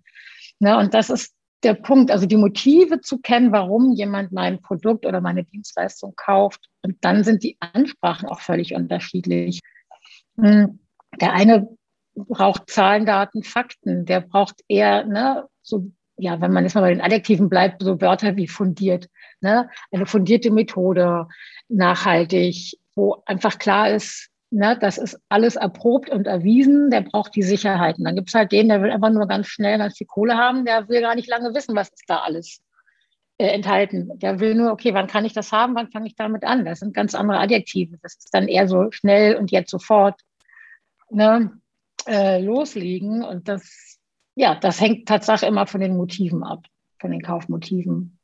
Ne, 0.61 0.79
und 0.79 0.95
das 0.95 1.11
ist 1.11 1.35
der 1.63 1.75
Punkt, 1.75 2.11
also 2.11 2.27
die 2.27 2.37
Motive 2.37 3.01
zu 3.01 3.19
kennen, 3.19 3.53
warum 3.53 3.93
jemand 3.93 4.33
mein 4.33 4.61
Produkt 4.61 5.07
oder 5.07 5.21
meine 5.21 5.45
Dienstleistung 5.45 6.15
kauft. 6.17 6.69
Und 6.83 6.97
dann 7.01 7.25
sind 7.25 7.43
die 7.43 7.57
Ansprachen 7.61 8.29
auch 8.29 8.41
völlig 8.41 8.75
unterschiedlich. 8.75 9.61
Hm, 10.39 10.81
Der 11.21 11.33
eine 11.33 11.69
braucht 12.15 12.71
Zahlen, 12.71 13.07
Daten, 13.07 13.43
Fakten. 13.43 14.05
Der 14.05 14.21
braucht 14.21 14.61
eher, 14.69 15.05
ne, 15.05 15.47
so, 15.63 15.91
ja, 16.17 16.41
wenn 16.41 16.53
man 16.53 16.65
jetzt 16.65 16.75
mal 16.75 16.83
bei 16.83 16.91
den 16.95 17.03
Adjektiven 17.03 17.49
bleibt, 17.49 17.83
so 17.83 18.01
Wörter 18.01 18.37
wie 18.37 18.49
fundiert. 18.49 19.09
Ne? 19.41 19.69
Eine 19.91 20.07
fundierte 20.07 20.51
Methode, 20.51 21.27
nachhaltig, 21.69 22.79
wo 22.95 23.23
einfach 23.27 23.59
klar 23.59 23.91
ist, 23.91 24.31
ne, 24.57 24.77
das 24.81 24.99
ist 24.99 25.21
alles 25.29 25.57
erprobt 25.57 26.11
und 26.11 26.27
erwiesen, 26.27 26.91
der 26.91 27.03
braucht 27.03 27.35
die 27.37 27.43
Sicherheiten. 27.43 28.05
Dann 28.05 28.17
gibt 28.17 28.29
es 28.29 28.35
halt 28.35 28.53
den, 28.53 28.69
der 28.69 28.83
will 28.83 28.91
einfach 28.91 29.11
nur 29.11 29.27
ganz 29.29 29.47
schnell 29.47 29.79
ganz 29.79 29.97
viel 29.97 30.07
Kohle 30.07 30.37
haben, 30.37 30.65
der 30.65 30.89
will 30.89 31.01
gar 31.03 31.15
nicht 31.15 31.29
lange 31.29 31.55
wissen, 31.55 31.77
was 31.77 31.91
ist 31.91 32.05
da 32.09 32.19
alles 32.21 32.63
äh, 33.39 33.49
enthalten. 33.49 34.19
Der 34.19 34.41
will 34.41 34.55
nur, 34.55 34.73
okay, 34.73 34.95
wann 34.95 35.07
kann 35.07 35.25
ich 35.25 35.35
das 35.35 35.53
haben, 35.53 35.75
wann 35.75 35.91
fange 35.91 36.07
ich 36.07 36.17
damit 36.17 36.45
an? 36.45 36.65
Das 36.65 36.81
sind 36.81 36.95
ganz 36.95 37.15
andere 37.15 37.39
Adjektive. 37.39 37.99
Das 38.03 38.15
ist 38.15 38.33
dann 38.33 38.49
eher 38.49 38.67
so 38.67 38.91
schnell 38.91 39.37
und 39.37 39.51
jetzt 39.51 39.71
sofort 39.71 40.21
ne, 41.11 41.53
äh, 42.07 42.41
loslegen. 42.41 43.23
Und 43.23 43.49
das, 43.49 43.99
ja, 44.35 44.55
das 44.55 44.81
hängt 44.81 45.07
tatsächlich 45.07 45.49
immer 45.49 45.67
von 45.67 45.81
den 45.81 45.97
Motiven 45.97 46.43
ab, 46.43 46.65
von 46.99 47.11
den 47.11 47.23
Kaufmotiven. 47.23 48.19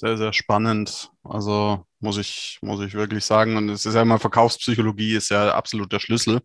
Sehr, 0.00 0.16
sehr 0.16 0.32
spannend. 0.32 1.12
Also 1.22 1.84
muss 2.00 2.18
ich, 2.18 2.58
muss 2.62 2.80
ich 2.80 2.94
wirklich 2.94 3.24
sagen. 3.24 3.56
Und 3.56 3.68
es 3.68 3.86
ist 3.86 3.94
ja 3.94 4.02
immer 4.02 4.18
Verkaufspsychologie 4.18 5.14
ist 5.14 5.30
ja 5.30 5.54
absolut 5.54 5.92
der 5.92 6.00
Schlüssel. 6.00 6.40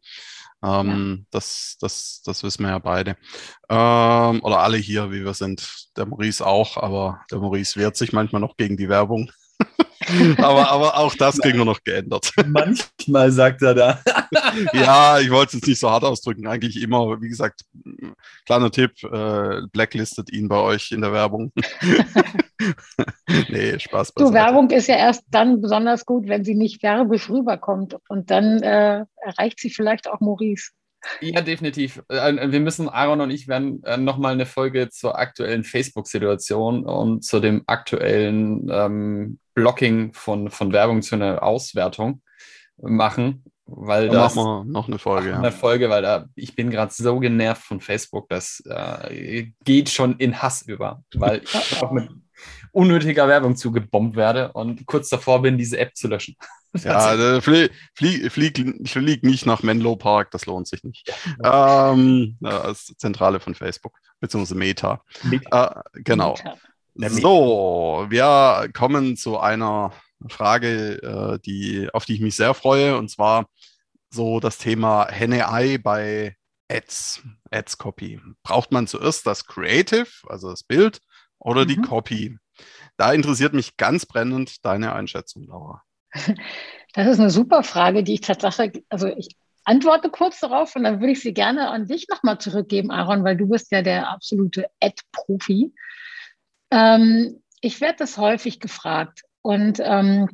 Ähm, 0.63 1.25
das, 1.31 1.77
das, 1.79 2.21
das 2.25 2.43
wissen 2.43 2.63
wir 2.63 2.71
ja 2.71 2.79
beide. 2.79 3.17
Ähm, 3.69 4.41
oder 4.43 4.59
alle 4.59 4.77
hier, 4.77 5.11
wie 5.11 5.23
wir 5.23 5.33
sind. 5.33 5.87
Der 5.97 6.05
Maurice 6.05 6.45
auch, 6.45 6.77
aber 6.77 7.21
der 7.31 7.39
Maurice 7.39 7.79
wehrt 7.79 7.97
sich 7.97 8.13
manchmal 8.13 8.41
noch 8.41 8.57
gegen 8.57 8.77
die 8.77 8.89
Werbung. 8.89 9.31
aber, 10.37 10.69
aber 10.69 10.97
auch 10.97 11.15
das 11.15 11.39
kriegen 11.39 11.57
wir 11.57 11.65
noch 11.65 11.83
geändert. 11.83 12.31
Manchmal 12.47 13.31
sagt 13.31 13.61
er 13.61 13.73
da. 13.73 13.99
ja, 14.73 15.19
ich 15.19 15.29
wollte 15.31 15.57
es 15.57 15.65
nicht 15.65 15.79
so 15.79 15.89
hart 15.89 16.03
ausdrücken. 16.03 16.47
Eigentlich 16.47 16.81
immer, 16.81 17.21
wie 17.21 17.29
gesagt, 17.29 17.61
kleiner 18.45 18.71
Tipp, 18.71 18.91
äh, 19.03 19.61
blacklistet 19.71 20.31
ihn 20.31 20.47
bei 20.47 20.59
euch 20.59 20.91
in 20.91 21.01
der 21.01 21.11
Werbung. 21.11 21.51
nee, 23.49 23.79
Spaß. 23.79 24.13
Du, 24.15 24.33
Werbung 24.33 24.69
ist 24.69 24.87
ja 24.87 24.97
erst 24.97 25.23
dann 25.29 25.61
besonders 25.61 26.05
gut, 26.05 26.27
wenn 26.27 26.43
sie 26.43 26.55
nicht 26.55 26.83
werbisch 26.83 27.29
rüberkommt. 27.29 27.97
Und 28.09 28.31
dann 28.31 28.61
äh, 28.61 29.05
erreicht 29.17 29.59
sie 29.59 29.69
vielleicht 29.69 30.07
auch 30.07 30.19
Maurice. 30.19 30.71
Ja, 31.21 31.41
definitiv. 31.41 32.01
Äh, 32.09 32.51
wir 32.51 32.59
müssen, 32.59 32.89
Aaron 32.89 33.21
und 33.21 33.31
ich 33.31 33.47
werden 33.47 33.83
äh, 33.83 33.97
nochmal 33.97 34.33
eine 34.33 34.45
Folge 34.45 34.89
zur 34.89 35.17
aktuellen 35.17 35.63
Facebook-Situation 35.63 36.85
und 36.85 37.23
zu 37.23 37.39
dem 37.39 37.63
aktuellen 37.67 38.67
ähm, 38.71 39.39
Blocking 39.55 40.13
von, 40.13 40.51
von 40.51 40.71
Werbung 40.71 41.01
zu 41.01 41.15
einer 41.15 41.41
Auswertung 41.41 42.21
machen. 42.77 43.43
Weil 43.67 44.09
da 44.09 44.25
machen 44.25 44.43
wir 44.43 44.63
noch 44.65 44.87
eine 44.87 44.99
Folge. 44.99 45.29
Ja. 45.29 45.39
Eine 45.39 45.51
Folge, 45.51 45.89
weil 45.89 46.03
da, 46.03 46.27
ich 46.35 46.55
bin 46.55 46.69
gerade 46.69 46.93
so 46.93 47.19
genervt 47.19 47.63
von 47.63 47.81
Facebook, 47.81 48.29
das 48.29 48.61
äh, 48.69 49.47
geht 49.63 49.89
schon 49.89 50.17
in 50.17 50.39
Hass 50.39 50.61
über, 50.61 51.03
weil 51.15 51.41
ich 51.43 51.53
auch 51.81 51.91
mit 51.91 52.07
unnötiger 52.71 53.27
Werbung 53.27 53.55
zugebombt 53.55 54.15
werde 54.15 54.51
und 54.51 54.85
kurz 54.85 55.09
davor 55.09 55.41
bin, 55.41 55.57
diese 55.57 55.79
App 55.79 55.95
zu 55.95 56.07
löschen. 56.07 56.35
Ja, 56.83 57.39
flieg, 57.39 57.71
flieg, 57.93 58.29
flieg, 58.29 58.89
flieg 58.89 59.23
nicht 59.23 59.45
nach 59.45 59.63
Menlo 59.63 59.95
Park, 59.95 60.31
das 60.31 60.45
lohnt 60.45 60.67
sich 60.67 60.83
nicht. 60.83 61.09
Ja. 61.41 61.93
Ähm, 61.93 62.37
als 62.41 62.87
Zentrale 62.97 63.39
von 63.39 63.55
Facebook, 63.55 63.97
beziehungsweise 64.19 64.55
Meta. 64.55 65.01
Meta. 65.23 65.85
Äh, 65.93 66.01
genau. 66.01 66.33
Meta. 66.33 66.57
So, 66.95 68.05
wir 68.09 68.69
kommen 68.73 69.17
zu 69.17 69.37
einer 69.37 69.91
Frage, 70.29 71.01
äh, 71.03 71.39
die, 71.45 71.89
auf 71.93 72.05
die 72.05 72.13
ich 72.13 72.21
mich 72.21 72.35
sehr 72.35 72.53
freue, 72.53 72.97
und 72.97 73.09
zwar 73.09 73.47
so 74.09 74.39
das 74.39 74.57
Thema 74.57 75.07
Henne-Ei 75.09 75.77
bei 75.77 76.37
Ads, 76.71 77.21
Ads-Copy. 77.51 78.21
Braucht 78.43 78.71
man 78.71 78.87
zuerst 78.87 79.27
das 79.27 79.45
Creative, 79.45 80.07
also 80.27 80.49
das 80.49 80.63
Bild, 80.63 81.01
oder 81.37 81.63
mhm. 81.63 81.67
die 81.67 81.81
Copy? 81.81 82.37
Da 82.97 83.11
interessiert 83.11 83.53
mich 83.53 83.75
ganz 83.75 84.05
brennend 84.05 84.63
deine 84.65 84.93
Einschätzung, 84.93 85.43
Laura. 85.47 85.83
Das 86.93 87.07
ist 87.07 87.19
eine 87.19 87.29
super 87.29 87.61
Frage, 87.63 88.03
die 88.03 88.13
ich 88.13 88.21
tatsächlich, 88.21 88.85
also 88.87 89.07
ich 89.07 89.35
antworte 89.65 90.09
kurz 90.09 90.39
darauf 90.39 90.73
und 90.77 90.83
dann 90.83 91.01
würde 91.01 91.11
ich 91.11 91.19
sie 91.19 91.33
gerne 91.33 91.69
an 91.69 91.87
dich 91.87 92.07
nochmal 92.07 92.37
zurückgeben, 92.37 92.89
Aaron, 92.89 93.25
weil 93.25 93.35
du 93.35 93.49
bist 93.49 93.69
ja 93.71 93.81
der 93.81 94.09
absolute 94.09 94.67
Ad-Profi. 94.79 95.73
Ähm, 96.75 97.41
ich 97.61 97.79
werde 97.79 97.95
das 97.99 98.17
häufig 98.17 98.59
gefragt 98.59 99.23
und 99.41 99.79
ähm, 99.81 100.27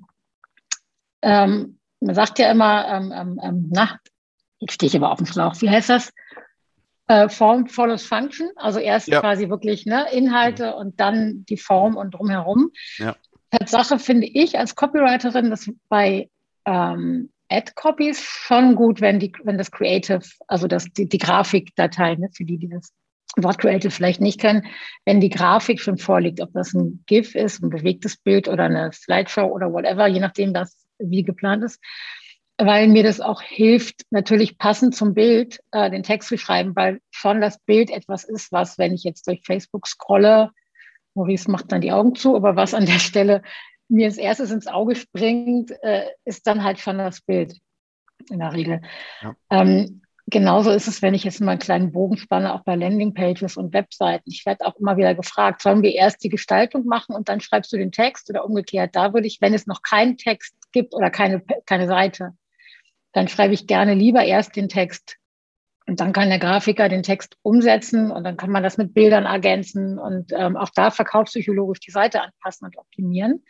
ähm, 1.22 1.78
man 2.00 2.16
sagt 2.16 2.40
ja 2.40 2.50
immer, 2.50 2.88
ähm, 2.88 3.14
ähm, 3.16 3.40
ähm, 3.44 3.70
na, 3.72 4.00
jetzt 4.58 4.74
stehe 4.74 4.88
ich 4.88 4.96
aber 4.96 5.12
auf 5.12 5.20
dem 5.20 5.28
Schlauch, 5.28 5.54
wie 5.62 5.70
heißt 5.70 5.90
das? 5.90 6.12
Äh, 7.08 7.30
Form 7.30 7.68
follows 7.68 8.04
Function, 8.06 8.50
also 8.56 8.80
erst 8.80 9.08
ja. 9.08 9.20
quasi 9.20 9.50
wirklich 9.50 9.86
ne, 9.86 10.12
Inhalte 10.12 10.64
ja. 10.64 10.72
und 10.72 11.00
dann 11.00 11.46
die 11.46 11.58
Form 11.58 11.96
und 11.96 12.16
drumherum. 12.16 12.72
Ja. 12.98 13.16
Tatsache 13.52 14.00
finde 14.00 14.28
ich 14.28 14.58
als 14.58 14.76
Copywriterin, 14.76 15.50
dass 15.50 15.70
bei 15.90 16.30
Ad-Copies 16.64 18.22
schon 18.22 18.76
gut, 18.76 19.02
wenn, 19.02 19.20
die, 19.20 19.34
wenn 19.44 19.58
das 19.58 19.72
Creative, 19.72 20.22
also 20.48 20.68
das, 20.68 20.86
die, 20.86 21.10
die 21.10 21.18
Grafikdatei, 21.18 22.16
ne, 22.16 22.30
für 22.34 22.46
die, 22.46 22.58
die 22.58 22.70
das 22.70 22.94
Wort 23.38 23.60
Creative 23.60 23.92
vielleicht 23.92 24.22
nicht 24.22 24.40
kennen, 24.40 24.68
wenn 25.06 25.22
die 25.22 25.30
Grafik 25.30 25.80
schon 25.80 25.98
vorliegt, 25.98 26.42
ob 26.42 26.52
das 26.54 26.74
ein 26.74 27.04
GIF 27.06 27.36
ist, 27.36 27.64
ein 27.64 27.70
bewegtes 27.70 28.18
Bild 28.18 28.48
oder 28.48 28.66
eine 28.66 28.92
Slideshow 28.92 29.46
oder 29.46 29.72
whatever, 29.72 30.08
je 30.08 30.20
nachdem, 30.20 30.54
das 30.54 30.86
wie 31.00 31.24
geplant 31.24 31.64
ist, 31.64 31.80
weil 32.58 32.88
mir 32.88 33.04
das 33.04 33.22
auch 33.22 33.42
hilft, 33.42 34.02
natürlich 34.12 34.58
passend 34.58 34.96
zum 34.96 35.14
Bild 35.14 35.60
äh, 35.72 35.90
den 35.90 36.04
Text 36.04 36.30
zu 36.30 36.38
schreiben, 36.38 36.76
weil 36.76 37.00
schon 37.10 37.42
das 37.42 37.60
Bild 37.60 37.90
etwas 37.90 38.24
ist, 38.24 38.52
was, 38.52 38.78
wenn 38.78 38.94
ich 38.94 39.04
jetzt 39.04 39.28
durch 39.28 39.42
Facebook 39.46 39.88
scrolle, 39.88 40.52
Maurice 41.16 41.50
macht 41.50 41.72
dann 41.72 41.82
die 41.82 41.92
Augen 41.92 42.16
zu, 42.16 42.36
aber 42.36 42.56
was 42.56 42.74
an 42.74 42.86
der 42.86 43.00
Stelle 43.00 43.42
mir 43.90 44.08
als 44.08 44.18
erstes 44.18 44.52
ins 44.52 44.68
Auge 44.68 44.96
springt, 44.96 45.72
äh, 45.82 46.08
ist 46.24 46.48
dann 46.48 46.64
halt 46.64 46.80
schon 46.80 46.98
das 46.98 47.22
Bild 47.22 47.58
in 48.30 48.40
der 48.40 48.54
Regel. 48.54 48.82
Ja. 49.22 49.36
Ähm, 49.50 50.02
genauso 50.28 50.72
ist 50.72 50.88
es, 50.88 51.02
wenn 51.02 51.14
ich 51.14 51.24
jetzt 51.24 51.42
mal 51.42 51.52
einen 51.52 51.60
kleinen 51.60 51.92
Bogen 51.92 52.18
spanne, 52.18 52.54
auch 52.54 52.64
bei 52.64 52.76
Landingpages 52.76 53.58
und 53.58 53.74
Webseiten. 53.74 54.30
Ich 54.30 54.46
werde 54.46 54.66
auch 54.66 54.76
immer 54.76 54.98
wieder 54.98 55.16
gefragt, 55.16 55.62
sollen 55.62 55.82
wir 55.82 55.94
erst 55.94 56.24
die 56.24 56.30
Gestaltung 56.30 56.86
machen 56.86 57.16
und 57.16 57.30
dann 57.30 57.42
schreibst 57.42 57.72
du 57.74 57.78
den 57.78 57.92
Text 57.92 58.30
oder 58.30 58.46
umgekehrt? 58.46 58.96
Da 58.96 59.14
würde 59.14 59.28
ich, 59.28 59.40
wenn 59.42 59.54
es 59.54 59.68
noch 59.68 59.82
keinen 59.82 60.18
Text 60.18 60.56
gibt 60.72 60.94
oder 60.94 61.10
keine, 61.10 61.42
keine 61.66 61.88
Seite, 61.88 62.34
dann 63.14 63.28
schreibe 63.28 63.54
ich 63.54 63.68
gerne 63.68 63.94
lieber 63.94 64.24
erst 64.24 64.56
den 64.56 64.70
Text 64.70 65.18
und 65.88 66.00
dann 66.00 66.14
kann 66.14 66.30
der 66.30 66.40
Grafiker 66.40 66.88
den 66.90 67.04
Text 67.04 67.38
umsetzen 67.42 68.12
und 68.12 68.24
dann 68.24 68.38
kann 68.38 68.52
man 68.52 68.64
das 68.64 68.78
mit 68.78 68.94
Bildern 68.94 69.26
ergänzen 69.26 70.00
und 70.00 70.32
ähm, 70.32 70.56
auch 70.56 70.70
da 70.74 70.92
verkaufspsychologisch 70.92 71.80
die 71.80 71.92
Seite 71.92 72.22
anpassen 72.22 72.66
und 72.66 72.78
optimieren. 72.78 73.44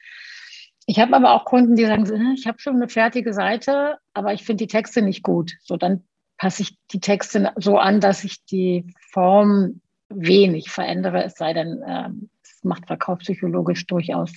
Ich 0.88 1.00
habe 1.00 1.16
aber 1.16 1.34
auch 1.34 1.46
Kunden, 1.46 1.76
die 1.76 1.86
sagen, 1.86 2.08
hm, 2.08 2.34
ich 2.36 2.48
habe 2.48 2.60
schon 2.60 2.76
eine 2.76 2.90
fertige 2.90 3.34
Seite, 3.34 3.98
aber 4.14 4.34
ich 4.34 4.44
finde 4.44 4.64
die 4.64 4.72
Texte 4.72 5.02
nicht 5.02 5.24
gut. 5.24 5.54
So, 5.62 5.78
dann 5.78 6.04
passe 6.42 6.64
ich 6.64 6.76
die 6.92 7.00
Texte 7.00 7.54
so 7.58 7.78
an, 7.78 8.00
dass 8.00 8.24
ich 8.24 8.44
die 8.46 8.92
Form 9.12 9.80
wenig 10.10 10.72
verändere, 10.72 11.24
es 11.24 11.36
sei 11.36 11.54
denn, 11.54 11.84
ähm, 11.88 12.32
es 12.42 12.64
macht 12.64 12.88
verkaufspsychologisch 12.88 13.86
durchaus 13.86 14.34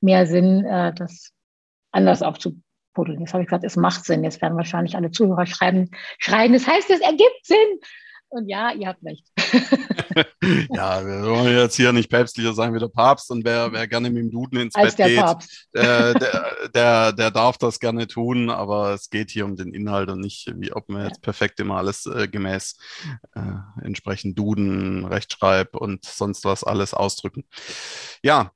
mehr 0.00 0.26
Sinn, 0.26 0.64
äh, 0.64 0.94
das 0.94 1.32
anders 1.92 2.22
aufzubauen 2.22 2.64
buddeln. 2.94 3.20
Jetzt 3.20 3.34
habe 3.34 3.42
ich 3.42 3.48
gesagt, 3.48 3.64
es 3.64 3.76
macht 3.76 4.04
Sinn. 4.04 4.24
Jetzt 4.24 4.40
werden 4.40 4.56
wahrscheinlich 4.56 4.96
alle 4.96 5.10
Zuhörer 5.10 5.46
schreiben, 5.46 5.90
schreien, 6.18 6.52
das 6.52 6.66
heißt, 6.66 6.88
es 6.90 7.00
ergibt 7.00 7.40
Sinn. 7.44 7.80
Und 8.28 8.48
ja, 8.48 8.72
ihr 8.72 8.88
habt 8.88 9.04
recht. 9.04 9.26
ja, 10.70 11.04
wir 11.04 11.22
wollen 11.22 11.56
jetzt 11.56 11.76
hier 11.76 11.92
nicht 11.92 12.10
päpstlicher 12.10 12.52
sein 12.52 12.74
wie 12.74 12.78
der 12.78 12.88
Papst 12.88 13.30
und 13.30 13.44
wer, 13.44 13.72
wer 13.72 13.86
gerne 13.86 14.10
mit 14.10 14.22
dem 14.22 14.30
Duden 14.30 14.58
ins 14.58 14.74
Als 14.74 14.96
Bett 14.96 15.08
geht, 15.08 15.82
äh, 15.82 16.14
der, 16.14 16.56
der, 16.74 17.12
der, 17.12 17.30
darf 17.30 17.58
das 17.58 17.80
gerne 17.80 18.06
tun, 18.06 18.50
aber 18.50 18.94
es 18.94 19.10
geht 19.10 19.30
hier 19.30 19.44
um 19.44 19.56
den 19.56 19.72
Inhalt 19.72 20.10
und 20.10 20.20
nicht, 20.20 20.52
wie 20.56 20.72
ob 20.72 20.88
man 20.88 21.06
jetzt 21.06 21.22
perfekt 21.22 21.60
immer 21.60 21.76
alles 21.76 22.06
äh, 22.06 22.28
gemäß 22.28 22.76
äh, 23.34 23.40
entsprechend 23.82 24.38
Duden, 24.38 25.04
Rechtschreib 25.04 25.76
und 25.76 26.04
sonst 26.04 26.44
was 26.44 26.64
alles 26.64 26.94
ausdrücken. 26.94 27.44
Ja, 28.22 28.52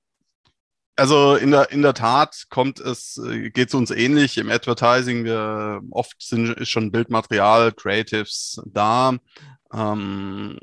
also 0.98 1.36
in 1.36 1.52
der, 1.52 1.70
in 1.70 1.82
der 1.82 1.94
Tat 1.94 2.46
kommt 2.50 2.80
es, 2.80 3.18
äh, 3.18 3.50
geht 3.50 3.68
es 3.68 3.74
uns 3.74 3.92
ähnlich 3.92 4.36
im 4.36 4.50
Advertising. 4.50 5.24
Wir 5.24 5.80
oft 5.90 6.20
sind 6.20 6.50
ist 6.58 6.70
schon 6.70 6.90
Bildmaterial, 6.90 7.72
Creatives 7.72 8.60
da. 8.66 9.14
Ähm, 9.72 10.58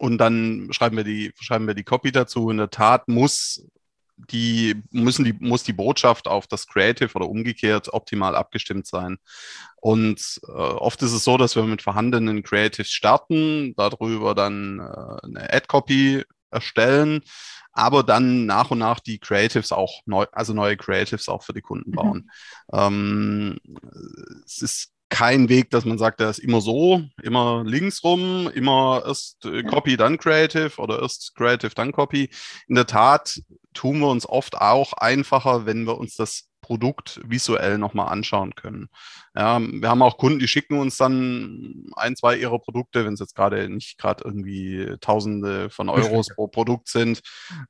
und 0.00 0.18
dann 0.18 0.68
schreiben 0.70 0.96
wir 0.96 1.04
die, 1.04 1.32
schreiben 1.40 1.66
wir 1.66 1.74
die 1.74 1.84
Copy 1.84 2.10
dazu. 2.10 2.50
In 2.50 2.56
der 2.56 2.70
Tat 2.70 3.06
muss 3.06 3.66
die, 4.16 4.82
müssen 4.90 5.24
die, 5.24 5.34
muss 5.34 5.62
die 5.62 5.72
Botschaft 5.72 6.26
auf 6.26 6.46
das 6.46 6.66
Creative 6.66 7.14
oder 7.14 7.28
umgekehrt 7.28 7.92
optimal 7.92 8.34
abgestimmt 8.34 8.86
sein. 8.86 9.18
Und 9.76 10.40
äh, 10.48 10.52
oft 10.52 11.02
ist 11.02 11.12
es 11.12 11.24
so, 11.24 11.36
dass 11.36 11.54
wir 11.54 11.64
mit 11.64 11.82
vorhandenen 11.82 12.42
Creatives 12.42 12.90
starten, 12.90 13.74
darüber 13.76 14.34
dann 14.34 14.80
äh, 14.80 15.26
eine 15.26 15.52
Ad-Copy 15.52 16.24
erstellen 16.50 17.22
aber 17.72 18.02
dann 18.02 18.46
nach 18.46 18.70
und 18.70 18.78
nach 18.78 18.98
die 19.00 19.18
Creatives 19.18 19.70
auch 19.70 20.02
neu, 20.04 20.26
also 20.32 20.52
neue 20.52 20.76
Creatives 20.76 21.28
auch 21.28 21.44
für 21.44 21.52
die 21.52 21.60
Kunden 21.60 21.90
mhm. 21.90 21.94
bauen. 21.94 22.30
Mhm. 22.72 22.78
Ähm, 22.78 23.58
es 24.44 24.60
ist 24.60 24.92
kein 25.10 25.48
Weg, 25.48 25.70
dass 25.70 25.84
man 25.84 25.98
sagt, 25.98 26.20
der 26.20 26.30
ist 26.30 26.38
immer 26.38 26.60
so, 26.60 27.02
immer 27.22 27.62
links 27.66 28.02
rum, 28.02 28.50
immer 28.54 29.02
erst 29.04 29.44
äh, 29.44 29.62
Copy, 29.64 29.96
dann 29.96 30.16
Creative 30.16 30.72
oder 30.78 31.02
erst 31.02 31.34
Creative, 31.34 31.72
dann 31.74 31.92
Copy. 31.92 32.30
In 32.68 32.76
der 32.76 32.86
Tat 32.86 33.42
tun 33.74 33.98
wir 33.98 34.08
uns 34.08 34.26
oft 34.26 34.56
auch 34.56 34.92
einfacher, 34.94 35.66
wenn 35.66 35.86
wir 35.86 35.98
uns 35.98 36.16
das 36.16 36.49
Produkt 36.70 37.20
visuell 37.24 37.78
nochmal 37.78 38.12
anschauen 38.12 38.54
können. 38.54 38.90
Ja, 39.34 39.58
wir 39.58 39.88
haben 39.88 40.02
auch 40.02 40.18
Kunden, 40.18 40.38
die 40.38 40.46
schicken 40.46 40.78
uns 40.78 40.96
dann 40.96 41.86
ein, 41.96 42.14
zwei 42.14 42.36
ihrer 42.36 42.60
Produkte, 42.60 43.04
wenn 43.04 43.14
es 43.14 43.18
jetzt 43.18 43.34
gerade 43.34 43.68
nicht 43.68 43.98
gerade 43.98 44.22
irgendwie 44.24 44.94
Tausende 45.00 45.68
von 45.68 45.88
Euros 45.88 46.28
pro 46.28 46.46
Produkt 46.46 46.86
sind, 46.86 47.22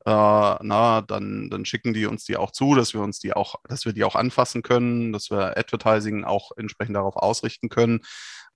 äh, 0.04 0.10
na, 0.10 1.00
dann, 1.00 1.48
dann 1.48 1.64
schicken 1.64 1.94
die 1.94 2.04
uns 2.04 2.24
die 2.24 2.36
auch 2.36 2.50
zu, 2.50 2.74
dass 2.74 2.92
wir 2.92 3.00
uns 3.00 3.20
die 3.20 3.32
auch, 3.32 3.54
dass 3.66 3.86
wir 3.86 3.94
die 3.94 4.04
auch 4.04 4.16
anfassen 4.16 4.60
können, 4.60 5.14
dass 5.14 5.30
wir 5.30 5.56
Advertising 5.56 6.24
auch 6.24 6.50
entsprechend 6.58 6.94
darauf 6.94 7.16
ausrichten 7.16 7.70
können, 7.70 8.00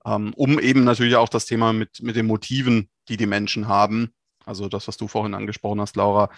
ähm, 0.04 0.35
um 0.37 0.59
eben 0.59 0.85
natürlich 0.85 1.16
auch 1.16 1.30
das 1.30 1.46
Thema 1.46 1.72
mit, 1.72 2.02
mit 2.02 2.16
den 2.16 2.26
Motiven, 2.26 2.90
die 3.09 3.16
die 3.16 3.24
Menschen 3.24 3.66
haben, 3.66 4.12
also 4.44 4.68
das, 4.68 4.88
was 4.88 4.98
du 4.98 5.09
vorhin 5.09 5.33
angesprochen 5.33 5.80
hast, 5.80 5.96
Laura, 5.96 6.28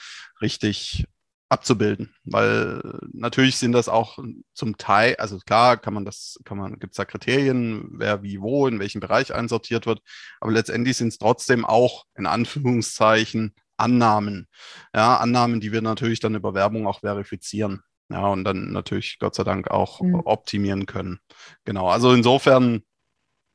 richtig 0.40 1.06
abzubilden, 1.48 2.14
weil 2.24 2.82
natürlich 3.12 3.56
sind 3.56 3.72
das 3.72 3.88
auch 3.88 4.18
zum 4.52 4.78
Teil, 4.78 5.14
also 5.16 5.38
klar 5.38 5.76
kann 5.76 5.94
man 5.94 6.04
das, 6.04 6.40
kann 6.44 6.58
man, 6.58 6.78
gibt 6.78 6.94
es 6.94 6.96
da 6.96 7.04
Kriterien, 7.04 7.88
wer 7.92 8.22
wie 8.22 8.40
wo, 8.40 8.66
in 8.66 8.80
welchem 8.80 9.00
Bereich 9.00 9.32
einsortiert 9.32 9.86
wird, 9.86 10.00
aber 10.40 10.50
letztendlich 10.50 10.96
sind 10.96 11.08
es 11.08 11.18
trotzdem 11.18 11.64
auch 11.64 12.04
in 12.16 12.26
Anführungszeichen 12.26 13.54
Annahmen. 13.76 14.48
Ja, 14.94 15.18
Annahmen, 15.18 15.60
die 15.60 15.72
wir 15.72 15.82
natürlich 15.82 16.20
dann 16.20 16.34
über 16.34 16.54
Werbung 16.54 16.86
auch 16.86 17.00
verifizieren. 17.00 17.82
Ja, 18.08 18.28
und 18.28 18.44
dann 18.44 18.72
natürlich 18.72 19.18
Gott 19.18 19.34
sei 19.34 19.44
Dank 19.44 19.68
auch 19.68 20.00
mhm. 20.00 20.14
optimieren 20.24 20.86
können. 20.86 21.18
Genau, 21.64 21.88
also 21.88 22.12
insofern, 22.12 22.82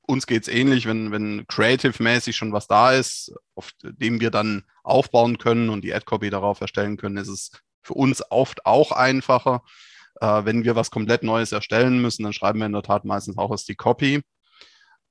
uns 0.02 0.28
geht 0.28 0.44
es 0.44 0.48
ähnlich, 0.50 0.86
wenn, 0.86 1.12
wenn 1.12 1.48
creative-mäßig 1.48 2.36
schon 2.36 2.52
was 2.52 2.68
da 2.68 2.92
ist, 2.92 3.34
auf 3.56 3.72
dem 3.82 4.20
wir 4.20 4.30
dann 4.30 4.64
aufbauen 4.84 5.38
können 5.38 5.70
und 5.70 5.84
die 5.84 5.94
Ad-Copy 5.94 6.30
darauf 6.30 6.60
erstellen 6.60 6.98
können, 6.98 7.18
ist 7.18 7.30
es 7.30 7.52
für 7.82 7.94
uns 7.94 8.24
oft 8.30 8.66
auch 8.66 8.92
einfacher. 8.92 9.64
Äh, 10.20 10.46
wenn 10.46 10.64
wir 10.64 10.76
was 10.76 10.92
komplett 10.92 11.24
Neues 11.24 11.52
erstellen 11.52 12.02
müssen, 12.02 12.24
dann 12.24 12.34
schreiben 12.34 12.60
wir 12.60 12.66
in 12.66 12.74
der 12.74 12.84
Tat 12.84 13.06
meistens 13.06 13.38
auch 13.38 13.52
erst 13.52 13.70
die 13.70 13.76
Copy 13.76 14.22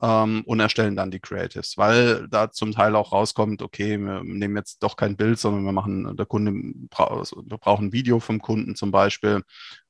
ähm, 0.03 0.43
und 0.47 0.61
erstellen 0.61 0.97
dann 0.97 1.11
die 1.11 1.21
Creatives, 1.21 1.77
weil 1.77 2.27
da 2.29 2.51
zum 2.51 2.73
Teil 2.73 2.97
auch 2.97 3.13
rauskommt, 3.13 3.63
okay, 3.63 3.99
wir 3.99 4.23
nehmen 4.25 4.57
jetzt 4.57 4.83
doch 4.83 4.97
kein 4.97 5.17
Bild, 5.17 5.39
sondern 5.39 5.65
wir 5.65 5.73
machen, 5.73 6.17
der 6.17 6.27
Kunde, 6.27 6.53
also 6.97 7.43
wir 7.47 7.59
brauchen 7.59 7.87
ein 7.87 7.93
Video 7.93 8.21
vom 8.21 8.41
Kunden 8.41 8.77
zum 8.77 8.91
Beispiel, 8.91 9.43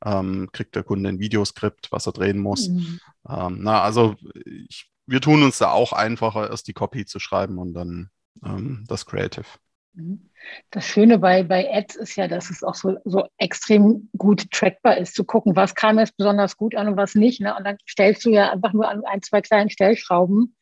ähm, 0.05 0.49
kriegt 0.53 0.75
der 0.75 0.83
Kunde 0.83 1.09
ein 1.09 1.21
Videoskript, 1.21 1.93
was 1.93 2.07
er 2.07 2.12
drehen 2.12 2.38
muss. 2.38 2.69
Mhm. 2.69 3.01
Ähm, 3.29 3.59
na, 3.61 3.83
also 3.83 4.16
ich, 4.45 4.90
wir 5.07 5.21
tun 5.21 5.43
uns 5.43 5.59
da 5.59 5.71
auch 5.71 5.93
einfacher, 5.93 6.51
erst 6.51 6.66
die 6.69 6.73
Copy 6.73 7.05
zu 7.05 7.19
schreiben 7.19 7.59
und 7.59 7.75
dann 7.75 8.11
ähm, 8.45 8.85
das 8.88 9.07
Creative. 9.07 9.47
Mhm. 9.94 10.31
Das 10.70 10.87
Schöne 10.87 11.18
bei, 11.18 11.42
bei 11.42 11.72
Ads 11.72 11.96
ist 11.96 12.16
ja, 12.16 12.29
dass 12.29 12.50
es 12.50 12.62
auch 12.62 12.74
so, 12.74 12.96
so 13.05 13.26
extrem 13.38 14.09
gut 14.16 14.50
trackbar 14.50 14.96
ist, 14.98 15.14
zu 15.14 15.24
gucken, 15.24 15.57
was 15.57 15.74
kam 15.74 15.98
jetzt 15.98 16.16
besonders 16.16 16.57
gut 16.57 16.74
an 16.74 16.88
und 16.88 16.96
was 16.96 17.14
nicht. 17.14 17.40
Ne? 17.40 17.55
Und 17.57 17.64
dann 17.64 17.76
stellst 17.88 18.24
du 18.24 18.31
ja 18.31 18.50
einfach 18.50 18.72
nur 18.72 18.88
an 18.88 19.05
ein, 19.05 19.22
zwei 19.22 19.40
kleinen 19.40 19.70
Stellschrauben 19.70 20.55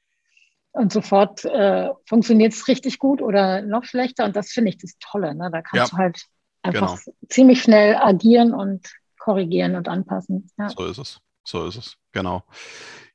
und 0.73 0.93
sofort 0.93 1.45
äh, 1.45 1.89
funktioniert 2.07 2.53
es 2.53 2.69
richtig 2.69 2.99
gut 2.99 3.23
oder 3.23 3.63
noch 3.63 3.85
schlechter. 3.85 4.25
Und 4.25 4.37
das 4.37 4.51
finde 4.51 4.71
ich 4.71 4.79
das 4.79 4.97
Tolle. 4.99 5.35
Ne? 5.35 5.51
Da 5.51 5.63
kannst 5.63 5.93
ja, 5.93 5.97
du 5.97 6.03
halt 6.03 6.23
einfach 6.63 6.97
genau. 7.03 7.17
ziemlich 7.29 7.63
schnell 7.63 7.97
agieren 7.97 8.55
und 8.55 8.89
korrigieren 9.19 9.77
und 9.77 9.89
anpassen. 9.89 10.51
Ja. 10.59 10.69
So 10.71 10.87
ist 10.87 10.99
es. 10.99 11.21
So 11.45 11.67
ist 11.67 11.77
es. 11.77 11.97
Genau. 12.13 12.45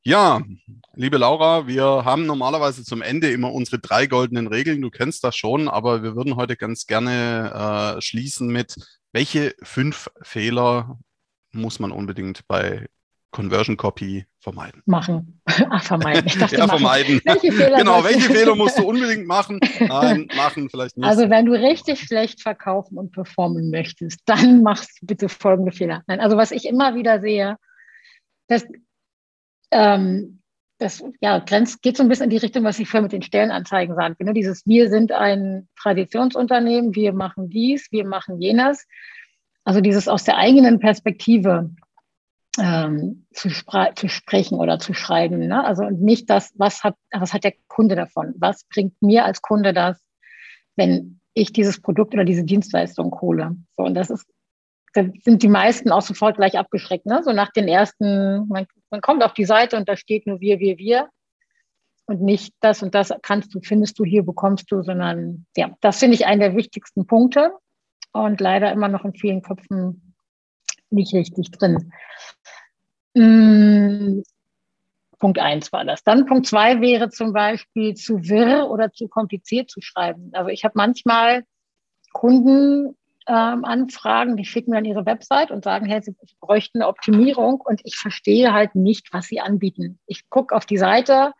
Ja, 0.06 0.42
liebe 0.96 1.18
Laura, 1.18 1.66
wir 1.66 1.86
haben 1.86 2.26
normalerweise 2.26 2.84
zum 2.84 3.02
Ende 3.02 3.32
immer 3.32 3.54
unsere 3.54 3.80
drei 3.80 4.06
goldenen 4.06 4.48
Regeln. 4.48 4.82
Du 4.82 4.90
kennst 4.90 5.24
das 5.24 5.38
schon, 5.38 5.70
aber 5.70 6.04
wir 6.04 6.14
würden 6.18 6.36
heute 6.36 6.58
ganz 6.58 6.88
gerne 6.88 7.96
äh, 7.98 8.02
schließen 8.02 8.50
mit, 8.50 8.76
welche 9.14 9.56
fünf 9.64 10.10
Fehler 10.22 11.00
muss 11.54 11.80
man 11.80 11.94
unbedingt 11.94 12.46
bei 12.50 12.88
Conversion 13.32 13.78
Copy 13.78 14.26
vermeiden? 14.40 14.82
Machen. 14.86 15.42
Ach, 15.70 15.82
vermeiden. 15.82 16.24
Ich 16.26 16.38
dachte, 16.38 16.58
ja, 16.58 16.68
vermeiden. 16.68 17.22
Welche 17.24 17.54
Fehler 17.54 17.78
genau, 17.78 18.04
welche 18.04 18.30
Fehler 18.30 18.56
musst 18.56 18.78
du 18.78 18.84
unbedingt 18.88 19.26
machen? 19.26 19.62
Nein, 19.80 20.28
machen 20.36 20.70
vielleicht 20.70 20.98
nicht. 20.98 21.08
Also, 21.08 21.30
wenn 21.30 21.46
du 21.46 21.54
richtig 21.54 22.02
schlecht 22.02 22.42
verkaufen 22.42 22.98
und 22.98 23.14
performen 23.14 23.70
möchtest, 23.70 24.20
dann 24.26 24.64
machst 24.64 25.02
du 25.02 25.08
bitte 25.08 25.30
folgende 25.30 25.72
Fehler. 25.72 26.04
Nein, 26.08 26.20
also, 26.20 26.36
was 26.36 26.52
ich 26.52 26.66
immer 26.66 26.94
wieder 26.96 27.22
sehe, 27.22 27.56
das 28.48 28.66
ähm, 29.74 30.40
das 30.80 31.04
ja, 31.22 31.40
grenzt, 31.40 31.82
geht 31.82 31.98
so 31.98 32.04
ein 32.04 32.10
bisschen 32.10 32.26
in 32.26 32.30
die 32.30 32.38
Richtung, 32.38 32.64
was 32.64 32.80
ich 32.80 32.90
vorher 32.90 33.04
mit 33.04 33.14
den 33.14 33.22
Stellenanzeigen 33.22 33.96
sagte. 33.96 34.24
Ne? 34.24 34.34
Dieses, 34.34 34.66
wir 34.66 34.90
sind 34.90 35.12
ein 35.12 35.68
Traditionsunternehmen, 35.82 36.96
wir 36.96 37.14
machen 37.14 37.50
dies, 37.50 37.88
wir 37.92 38.06
machen 38.06 38.42
jenes. 38.42 38.86
Also 39.64 39.82
dieses 39.82 40.08
aus 40.08 40.24
der 40.26 40.38
eigenen 40.38 40.80
Perspektive 40.80 41.74
ähm, 42.60 43.26
zu, 43.34 43.50
zu, 43.50 44.08
sprechen 44.10 44.60
oder 44.60 44.78
zu 44.78 44.94
schreiben. 44.94 45.40
Ne? 45.48 45.64
Also 45.64 45.90
nicht 45.90 46.30
das, 46.30 46.52
was 46.56 46.84
hat, 46.84 46.96
was 47.12 47.34
hat 47.34 47.44
der 47.44 47.54
Kunde 47.68 47.96
davon? 47.96 48.34
Was 48.38 48.66
bringt 48.66 49.02
mir 49.02 49.26
als 49.26 49.42
Kunde 49.42 49.74
das, 49.74 50.00
wenn 50.76 51.20
ich 51.34 51.54
dieses 51.54 51.82
Produkt 51.82 52.14
oder 52.14 52.26
diese 52.26 52.44
Dienstleistung 52.44 53.20
hole? 53.22 53.56
So, 53.78 53.84
und 53.84 53.96
das 53.96 54.10
ist 54.10 54.26
da 54.94 55.06
sind 55.24 55.44
die 55.44 55.50
meisten 55.50 55.92
auch 55.92 56.02
sofort 56.02 56.38
gleich 56.38 56.58
abgeschreckt. 56.58 57.06
Ne? 57.06 57.22
So 57.24 57.32
nach 57.32 57.52
den 57.52 57.68
ersten, 57.68 58.48
man, 58.48 58.68
man 58.90 59.02
kommt 59.02 59.24
auf 59.24 59.34
die 59.34 59.46
Seite 59.46 59.76
und 59.76 59.90
da 59.90 59.96
steht 59.96 60.28
nur 60.28 60.40
wir, 60.40 60.60
wir, 60.60 60.78
wir. 60.78 61.10
Und 62.06 62.22
nicht 62.22 62.54
das 62.60 62.84
und 62.84 62.94
das 62.94 63.12
kannst 63.22 63.56
du, 63.56 63.62
findest 63.62 63.98
du 63.98 64.04
hier, 64.04 64.24
bekommst 64.24 64.72
du, 64.72 64.82
sondern 64.84 65.46
ja, 65.56 65.72
das 65.82 66.00
finde 66.00 66.16
ich 66.16 66.26
einen 66.26 66.42
der 66.42 66.56
wichtigsten 66.56 67.08
Punkte 67.08 67.52
und 68.12 68.42
leider 68.42 68.72
immer 68.72 68.90
noch 68.90 69.06
in 69.06 69.14
vielen 69.14 69.42
Köpfen 69.42 70.14
nicht 70.90 71.14
richtig 71.14 71.52
drin. 71.52 71.92
Hm, 73.16 74.24
Punkt 75.18 75.40
eins 75.40 75.72
war 75.72 75.86
das. 75.86 76.04
Dann 76.04 76.26
Punkt 76.26 76.46
zwei 76.46 76.82
wäre 76.82 77.10
zum 77.10 77.32
Beispiel 77.32 77.94
zu 77.94 78.28
wirr 78.28 78.70
oder 78.70 78.92
zu 78.92 79.08
kompliziert 79.08 79.70
zu 79.70 79.80
schreiben. 79.80 80.32
Also 80.34 80.50
ich 80.50 80.66
habe 80.66 80.74
manchmal 80.76 81.46
Kunden, 82.12 82.98
ähm, 83.28 83.66
Anfragen, 83.66 84.38
die 84.38 84.46
schicken 84.46 84.74
dann 84.74 84.86
ihre 84.86 85.06
Website 85.06 85.52
und 85.52 85.64
sagen, 85.64 85.86
hey, 85.86 86.02
sie 86.02 86.16
bräuchten 86.40 86.82
eine 86.82 86.90
Optimierung 86.90 87.62
und 87.62 87.82
ich 87.84 87.96
verstehe 87.96 88.54
halt 88.54 88.76
nicht, 88.76 89.14
was 89.14 89.28
sie 89.28 89.40
anbieten. 89.40 90.00
Ich 90.06 90.30
gucke 90.30 90.56
auf 90.56 90.66
die 90.66 90.78
Seite 90.78 91.34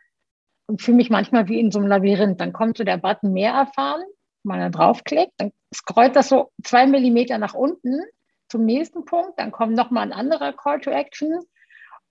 und 0.66 0.82
fühle 0.82 0.96
mich 0.96 1.10
manchmal 1.10 1.48
wie 1.48 1.60
in 1.60 1.70
so 1.70 1.78
einem 1.78 1.88
Labyrinth. 1.88 2.40
Dann 2.40 2.52
kommt 2.52 2.78
so 2.78 2.84
der 2.84 2.96
Button 2.96 3.32
mehr 3.32 3.52
erfahren, 3.52 4.02
man 4.44 4.60
da 4.60 4.68
draufklickt, 4.68 5.32
dann 5.38 5.52
scrollt 5.74 6.16
das 6.16 6.28
so 6.28 6.50
zwei 6.62 6.86
Millimeter 6.86 7.38
nach 7.38 7.54
unten 7.54 8.00
zum 8.48 8.64
nächsten 8.64 9.04
Punkt, 9.04 9.38
dann 9.38 9.50
kommt 9.50 9.74
nochmal 9.74 10.04
ein 10.04 10.12
anderer 10.12 10.52
Call 10.52 10.80
to 10.80 10.90
Action 10.90 11.40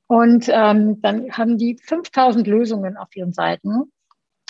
und 0.07 0.49
ähm, 0.49 1.01
dann 1.01 1.31
haben 1.31 1.57
die 1.57 1.77
5000 1.77 2.45
Lösungen 2.47 2.97
auf 2.97 3.15
ihren 3.15 3.33
Seiten 3.33 3.91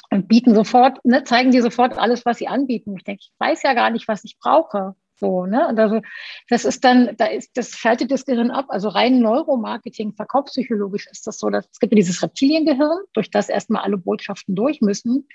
und 0.09 0.27
bieten 0.27 0.55
sofort, 0.55 1.03
ne, 1.05 1.23
zeigen 1.23 1.51
dir 1.51 1.61
sofort 1.61 1.97
alles, 1.97 2.25
was 2.25 2.37
sie 2.37 2.47
anbieten. 2.47 2.95
Ich 2.97 3.03
denke, 3.03 3.21
ich 3.21 3.31
weiß 3.39 3.63
ja 3.63 3.73
gar 3.73 3.89
nicht, 3.89 4.07
was 4.07 4.23
ich 4.23 4.37
brauche. 4.39 4.95
So, 5.15 5.45
ne? 5.45 5.67
Und 5.67 5.79
also 5.79 6.01
das 6.49 6.65
ist 6.65 6.83
dann, 6.83 7.15
da 7.17 7.25
ist, 7.25 7.51
das 7.55 7.71
schaltet 7.71 8.11
das 8.11 8.25
Gehirn 8.25 8.51
ab. 8.51 8.65
Also 8.69 8.89
rein 8.89 9.19
Neuromarketing, 9.19 10.13
verkaufspsychologisch 10.13 11.07
ist 11.11 11.27
das 11.27 11.37
so, 11.37 11.49
dass 11.49 11.67
es 11.71 11.79
gibt 11.79 11.93
dieses 11.97 12.21
Reptiliengehirn, 12.21 12.99
durch 13.13 13.29
das 13.29 13.49
erstmal 13.49 13.83
alle 13.83 13.97
Botschaften 13.97 14.55
durch 14.55 14.81
müssen. 14.81 15.27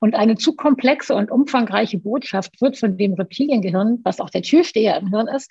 Und 0.00 0.14
eine 0.14 0.36
zu 0.36 0.54
komplexe 0.54 1.14
und 1.14 1.30
umfangreiche 1.30 1.98
Botschaft 1.98 2.60
wird 2.60 2.76
von 2.76 2.96
dem 2.96 3.14
Reptiliengehirn, 3.14 4.00
was 4.04 4.20
auch 4.20 4.30
der 4.30 4.42
Türsteher 4.42 4.98
im 4.98 5.08
Hirn 5.08 5.28
ist, 5.28 5.50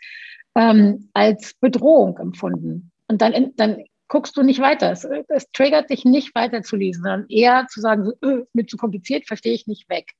ähm, 0.56 1.10
als 1.14 1.54
Bedrohung 1.60 2.18
empfunden. 2.18 2.92
Und 3.08 3.22
dann, 3.22 3.52
dann 3.56 3.84
guckst 4.08 4.36
du 4.36 4.44
nicht 4.44 4.60
weiter. 4.60 4.92
Es, 4.92 5.08
es 5.30 5.52
triggert 5.52 5.90
dich 5.90 6.06
nicht 6.06 6.36
weiter 6.36 6.62
zu 6.64 6.76
lesen, 6.76 7.04
sondern 7.04 7.26
eher 7.30 7.68
zu 7.70 7.80
sagen, 7.80 8.06
so, 8.06 8.28
äh, 8.28 8.44
mir 8.54 8.66
zu 8.68 8.78
kompliziert, 8.78 9.26
verstehe 9.28 9.54
ich 9.54 9.68
nicht 9.68 9.90
weg. 9.90 10.12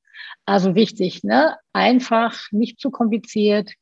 Also 0.46 0.76
wichtig, 0.76 1.24
ne? 1.24 1.58
Einfach, 1.74 2.52
nicht 2.52 2.80
zu 2.80 2.92
kompliziert 2.92 3.74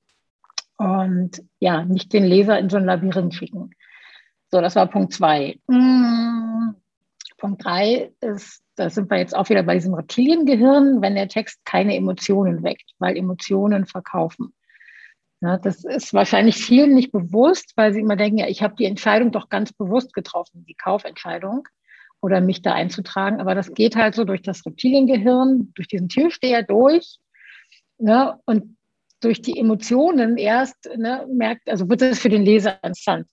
und 0.77 1.43
ja, 1.59 1.83
nicht 1.83 2.13
den 2.13 2.25
Leser 2.25 2.59
in 2.59 2.69
so 2.69 2.77
ein 2.77 2.85
Labyrinth 2.85 3.33
schicken. 3.33 3.71
So, 4.51 4.61
das 4.61 4.75
war 4.75 4.87
Punkt 4.87 5.13
zwei. 5.13 5.59
Hm, 5.69 6.75
Punkt 7.37 7.63
drei 7.63 8.11
ist, 8.21 8.61
da 8.75 8.89
sind 8.89 9.09
wir 9.09 9.17
jetzt 9.17 9.35
auch 9.35 9.49
wieder 9.49 9.63
bei 9.63 9.75
diesem 9.75 9.93
Reptiliengehirn, 9.93 11.01
wenn 11.01 11.15
der 11.15 11.27
Text 11.27 11.63
keine 11.65 11.95
Emotionen 11.95 12.63
weckt, 12.63 12.93
weil 12.99 13.17
Emotionen 13.17 13.85
verkaufen. 13.85 14.53
Ja, 15.41 15.57
das 15.57 15.85
ist 15.85 16.13
wahrscheinlich 16.13 16.57
vielen 16.57 16.93
nicht 16.93 17.11
bewusst, 17.11 17.73
weil 17.77 17.93
sie 17.93 18.01
immer 18.01 18.17
denken, 18.17 18.39
ja, 18.39 18.47
ich 18.47 18.61
habe 18.61 18.75
die 18.75 18.85
Entscheidung 18.85 19.31
doch 19.31 19.47
ganz 19.47 19.71
bewusst 19.71 20.13
getroffen, 20.13 20.65
die 20.67 20.75
Kaufentscheidung 20.75 21.67
oder 22.21 22.41
mich 22.41 22.61
da 22.61 22.73
einzutragen. 22.73 23.39
Aber 23.39 23.55
das 23.55 23.73
geht 23.73 23.95
halt 23.95 24.15
so 24.15 24.23
durch 24.23 24.41
das 24.41 24.65
Reptiliengehirn, 24.65 25.71
durch 25.75 25.87
diesen 25.87 26.09
Türsteher 26.09 26.63
durch. 26.63 27.19
Ne? 27.97 28.39
Und 28.45 28.77
durch 29.21 29.41
die 29.41 29.57
Emotionen 29.57 30.37
erst 30.37 30.89
ne, 30.95 31.27
merkt, 31.31 31.69
also 31.69 31.89
wird 31.89 32.01
es 32.01 32.19
für 32.19 32.29
den 32.29 32.43
Leser 32.43 32.75
interessant. 32.83 33.27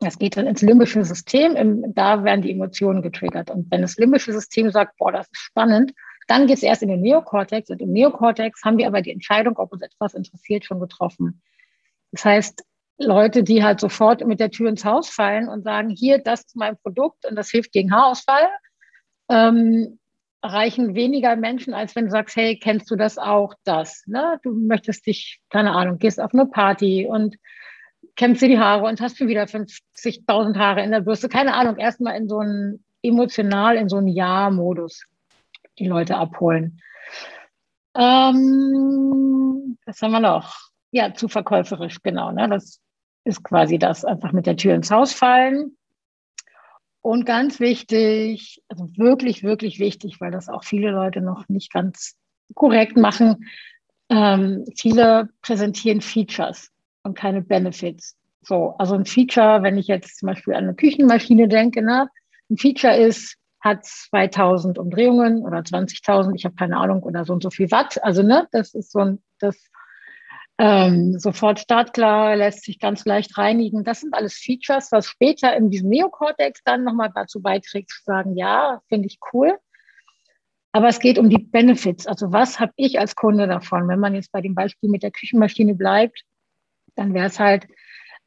Das 0.00 0.18
geht 0.18 0.36
dann 0.36 0.46
ins 0.46 0.62
limbische 0.62 1.02
System, 1.04 1.56
im, 1.56 1.94
da 1.94 2.22
werden 2.22 2.42
die 2.42 2.50
Emotionen 2.50 3.02
getriggert. 3.02 3.50
Und 3.50 3.70
wenn 3.70 3.80
das 3.80 3.96
limbische 3.96 4.32
System 4.32 4.70
sagt, 4.70 4.96
boah, 4.98 5.10
das 5.10 5.26
ist 5.26 5.38
spannend, 5.38 5.92
dann 6.26 6.46
geht 6.46 6.58
es 6.58 6.62
erst 6.62 6.82
in 6.82 6.88
den 6.88 7.00
Neokortex. 7.00 7.70
Und 7.70 7.80
im 7.80 7.92
Neokortex 7.92 8.62
haben 8.62 8.78
wir 8.78 8.86
aber 8.88 9.00
die 9.00 9.12
Entscheidung, 9.12 9.56
ob 9.56 9.72
uns 9.72 9.82
etwas 9.82 10.14
interessiert, 10.14 10.64
schon 10.64 10.80
getroffen. 10.80 11.40
Das 12.12 12.24
heißt, 12.24 12.64
Leute, 12.98 13.42
die 13.42 13.62
halt 13.62 13.80
sofort 13.80 14.26
mit 14.26 14.40
der 14.40 14.50
Tür 14.50 14.68
ins 14.68 14.84
Haus 14.84 15.08
fallen 15.08 15.48
und 15.48 15.64
sagen, 15.64 15.90
hier, 15.90 16.18
das 16.18 16.40
ist 16.40 16.56
mein 16.56 16.76
Produkt 16.78 17.26
und 17.26 17.36
das 17.36 17.50
hilft 17.50 17.72
gegen 17.72 17.92
Haarausfall, 17.92 18.48
ähm, 19.28 19.98
erreichen 20.42 20.94
weniger 20.94 21.36
Menschen, 21.36 21.74
als 21.74 21.94
wenn 21.96 22.06
du 22.06 22.10
sagst, 22.10 22.36
hey, 22.36 22.58
kennst 22.58 22.90
du 22.90 22.96
das 22.96 23.18
auch, 23.18 23.54
das? 23.64 24.04
Ne? 24.06 24.38
Du 24.42 24.52
möchtest 24.52 25.06
dich, 25.06 25.40
keine 25.50 25.72
Ahnung, 25.72 25.98
gehst 25.98 26.20
auf 26.20 26.32
eine 26.32 26.46
Party 26.46 27.06
und 27.06 27.36
kämmst 28.14 28.42
dir 28.42 28.48
die 28.48 28.58
Haare 28.58 28.86
und 28.86 29.00
hast 29.00 29.18
schon 29.18 29.28
wieder 29.28 29.44
50.000 29.44 30.56
Haare 30.56 30.82
in 30.82 30.90
der 30.90 31.00
Bürste. 31.00 31.28
Keine 31.28 31.54
Ahnung, 31.54 31.76
erstmal 31.76 32.16
in 32.16 32.28
so 32.28 32.38
einen 32.38 32.84
emotional, 33.02 33.76
in 33.76 33.88
so 33.88 33.96
einen 33.96 34.08
Ja-Modus 34.08 35.04
die 35.78 35.86
Leute 35.86 36.16
abholen. 36.16 36.80
Ähm, 37.94 39.78
was 39.84 40.00
haben 40.00 40.12
wir 40.12 40.20
noch? 40.20 40.56
Ja, 40.90 41.12
zu 41.12 41.28
verkäuferisch, 41.28 42.02
genau. 42.02 42.30
Ne? 42.32 42.48
Das 42.48 42.80
ist 43.26 43.42
quasi 43.42 43.78
das, 43.78 44.04
einfach 44.04 44.32
mit 44.32 44.46
der 44.46 44.56
Tür 44.56 44.74
ins 44.74 44.90
Haus 44.90 45.12
fallen. 45.12 45.76
Und 47.02 47.24
ganz 47.24 47.60
wichtig, 47.60 48.62
also 48.68 48.88
wirklich, 48.96 49.42
wirklich 49.42 49.78
wichtig, 49.78 50.20
weil 50.20 50.30
das 50.30 50.48
auch 50.48 50.64
viele 50.64 50.90
Leute 50.90 51.20
noch 51.20 51.48
nicht 51.48 51.72
ganz 51.72 52.16
korrekt 52.54 52.96
machen. 52.96 53.48
Ähm, 54.08 54.64
viele 54.76 55.28
präsentieren 55.42 56.00
Features 56.00 56.70
und 57.02 57.16
keine 57.16 57.42
Benefits. 57.42 58.16
So, 58.42 58.74
also 58.78 58.94
ein 58.94 59.04
Feature, 59.04 59.62
wenn 59.62 59.78
ich 59.78 59.88
jetzt 59.88 60.18
zum 60.18 60.28
Beispiel 60.28 60.54
an 60.54 60.64
eine 60.64 60.74
Küchenmaschine 60.74 61.48
denke, 61.48 61.82
ne? 61.82 62.08
ein 62.50 62.56
Feature 62.56 62.96
ist, 62.96 63.36
hat 63.60 63.84
2000 63.84 64.78
Umdrehungen 64.78 65.42
oder 65.42 65.58
20.000, 65.58 66.34
ich 66.36 66.44
habe 66.44 66.54
keine 66.54 66.76
Ahnung, 66.76 67.02
oder 67.02 67.24
so 67.24 67.32
und 67.32 67.42
so 67.42 67.50
viel 67.50 67.70
Watt. 67.72 68.02
Also, 68.04 68.22
ne, 68.22 68.46
das 68.52 68.74
ist 68.74 68.92
so 68.92 69.00
ein, 69.00 69.22
das 69.40 69.56
ähm, 70.58 71.18
sofort 71.18 71.60
startklar, 71.60 72.36
lässt 72.36 72.64
sich 72.64 72.78
ganz 72.78 73.04
leicht 73.04 73.36
reinigen. 73.36 73.84
Das 73.84 74.00
sind 74.00 74.14
alles 74.14 74.34
Features, 74.34 74.90
was 74.90 75.06
später 75.06 75.54
in 75.54 75.70
diesem 75.70 75.90
Neocortex 75.90 76.62
dann 76.64 76.84
nochmal 76.84 77.10
dazu 77.14 77.42
beiträgt, 77.42 77.90
zu 77.90 78.02
sagen, 78.04 78.36
ja, 78.36 78.80
finde 78.88 79.06
ich 79.06 79.18
cool. 79.32 79.58
Aber 80.72 80.88
es 80.88 80.98
geht 80.98 81.18
um 81.18 81.30
die 81.30 81.38
Benefits. 81.38 82.06
Also 82.06 82.32
was 82.32 82.60
habe 82.60 82.72
ich 82.76 82.98
als 82.98 83.14
Kunde 83.14 83.46
davon? 83.46 83.88
Wenn 83.88 84.00
man 84.00 84.14
jetzt 84.14 84.32
bei 84.32 84.40
dem 84.40 84.54
Beispiel 84.54 84.90
mit 84.90 85.02
der 85.02 85.10
Küchenmaschine 85.10 85.74
bleibt, 85.74 86.22
dann 86.94 87.14
wäre 87.14 87.26
es 87.26 87.38
halt 87.38 87.66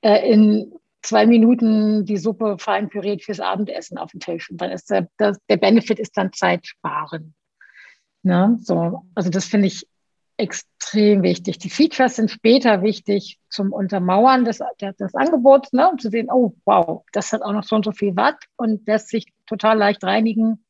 äh, 0.02 0.32
in 0.32 0.72
zwei 1.02 1.26
Minuten 1.26 2.06
die 2.06 2.18
Suppe 2.18 2.58
fein 2.60 2.90
püriert 2.90 3.24
fürs 3.24 3.40
Abendessen 3.40 3.98
auf 3.98 4.12
dem 4.12 4.20
Tisch. 4.20 4.50
Und 4.50 4.62
dann 4.62 4.72
ist 4.72 4.90
der, 4.90 5.10
das, 5.18 5.38
der 5.48 5.58
Benefit 5.58 6.00
ist 6.00 6.18
dann 6.18 6.34
Zeit 6.34 6.68
sparen. 6.68 7.34
Ne? 8.24 8.58
So, 8.62 9.04
also 9.16 9.30
das 9.30 9.46
finde 9.46 9.68
ich 9.68 9.88
extrem 10.38 10.79
wichtig. 10.94 11.60
Die 11.60 11.70
Features 11.70 12.16
sind 12.16 12.32
später 12.32 12.82
wichtig 12.82 13.40
zum 13.50 13.72
Untermauern 13.72 14.46
des, 14.46 14.62
des 14.80 15.16
Angebots, 15.16 15.74
ne? 15.74 15.90
um 15.90 15.98
zu 15.98 16.10
sehen, 16.10 16.30
oh 16.32 16.56
wow, 16.66 17.04
das 17.12 17.32
hat 17.34 17.42
auch 17.42 17.54
noch 17.54 17.64
so 17.64 17.76
und 17.76 17.86
so 17.86 17.92
viel 17.92 18.16
Watt 18.16 18.38
und 18.56 18.86
lässt 18.88 19.10
sich 19.10 19.34
total 19.46 19.78
leicht 19.78 20.04
reinigen, 20.04 20.64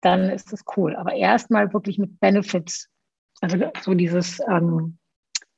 dann 0.00 0.30
ist 0.30 0.52
das 0.52 0.64
cool. 0.76 0.96
Aber 0.96 1.14
erstmal 1.14 1.72
wirklich 1.72 1.98
mit 1.98 2.20
Benefits, 2.20 2.88
also 3.40 3.58
so 3.82 3.94
dieses 3.94 4.40
ähm, 4.40 4.98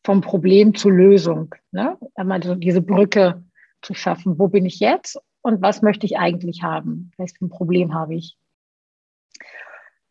vom 0.05 0.21
Problem 0.21 0.75
zur 0.75 0.93
Lösung, 0.93 1.55
ne? 1.71 1.97
einmal 2.15 2.43
so 2.43 2.55
diese 2.55 2.83
Brücke 2.83 3.45
zu 3.83 3.95
schaffen. 3.95 4.39
Wo 4.39 4.49
bin 4.49 4.67
ich 4.67 4.81
jetzt 4.81 5.19
und 5.43 5.63
was 5.63 5.83
möchte 5.83 6.07
ich 6.07 6.19
eigentlich 6.19 6.63
haben? 6.63 7.11
Ein 7.19 7.49
Problem 7.49 7.95
habe 7.95 8.15
ich? 8.15 8.37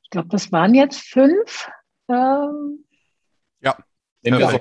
Ich 0.04 0.10
glaube, 0.10 0.30
das 0.30 0.52
waren 0.52 0.74
jetzt 0.74 1.00
fünf. 1.00 1.70
Ähm, 2.10 2.86
ja. 3.62 3.78
Nehmen 4.24 4.38
wir 4.38 4.50
so. 4.50 4.60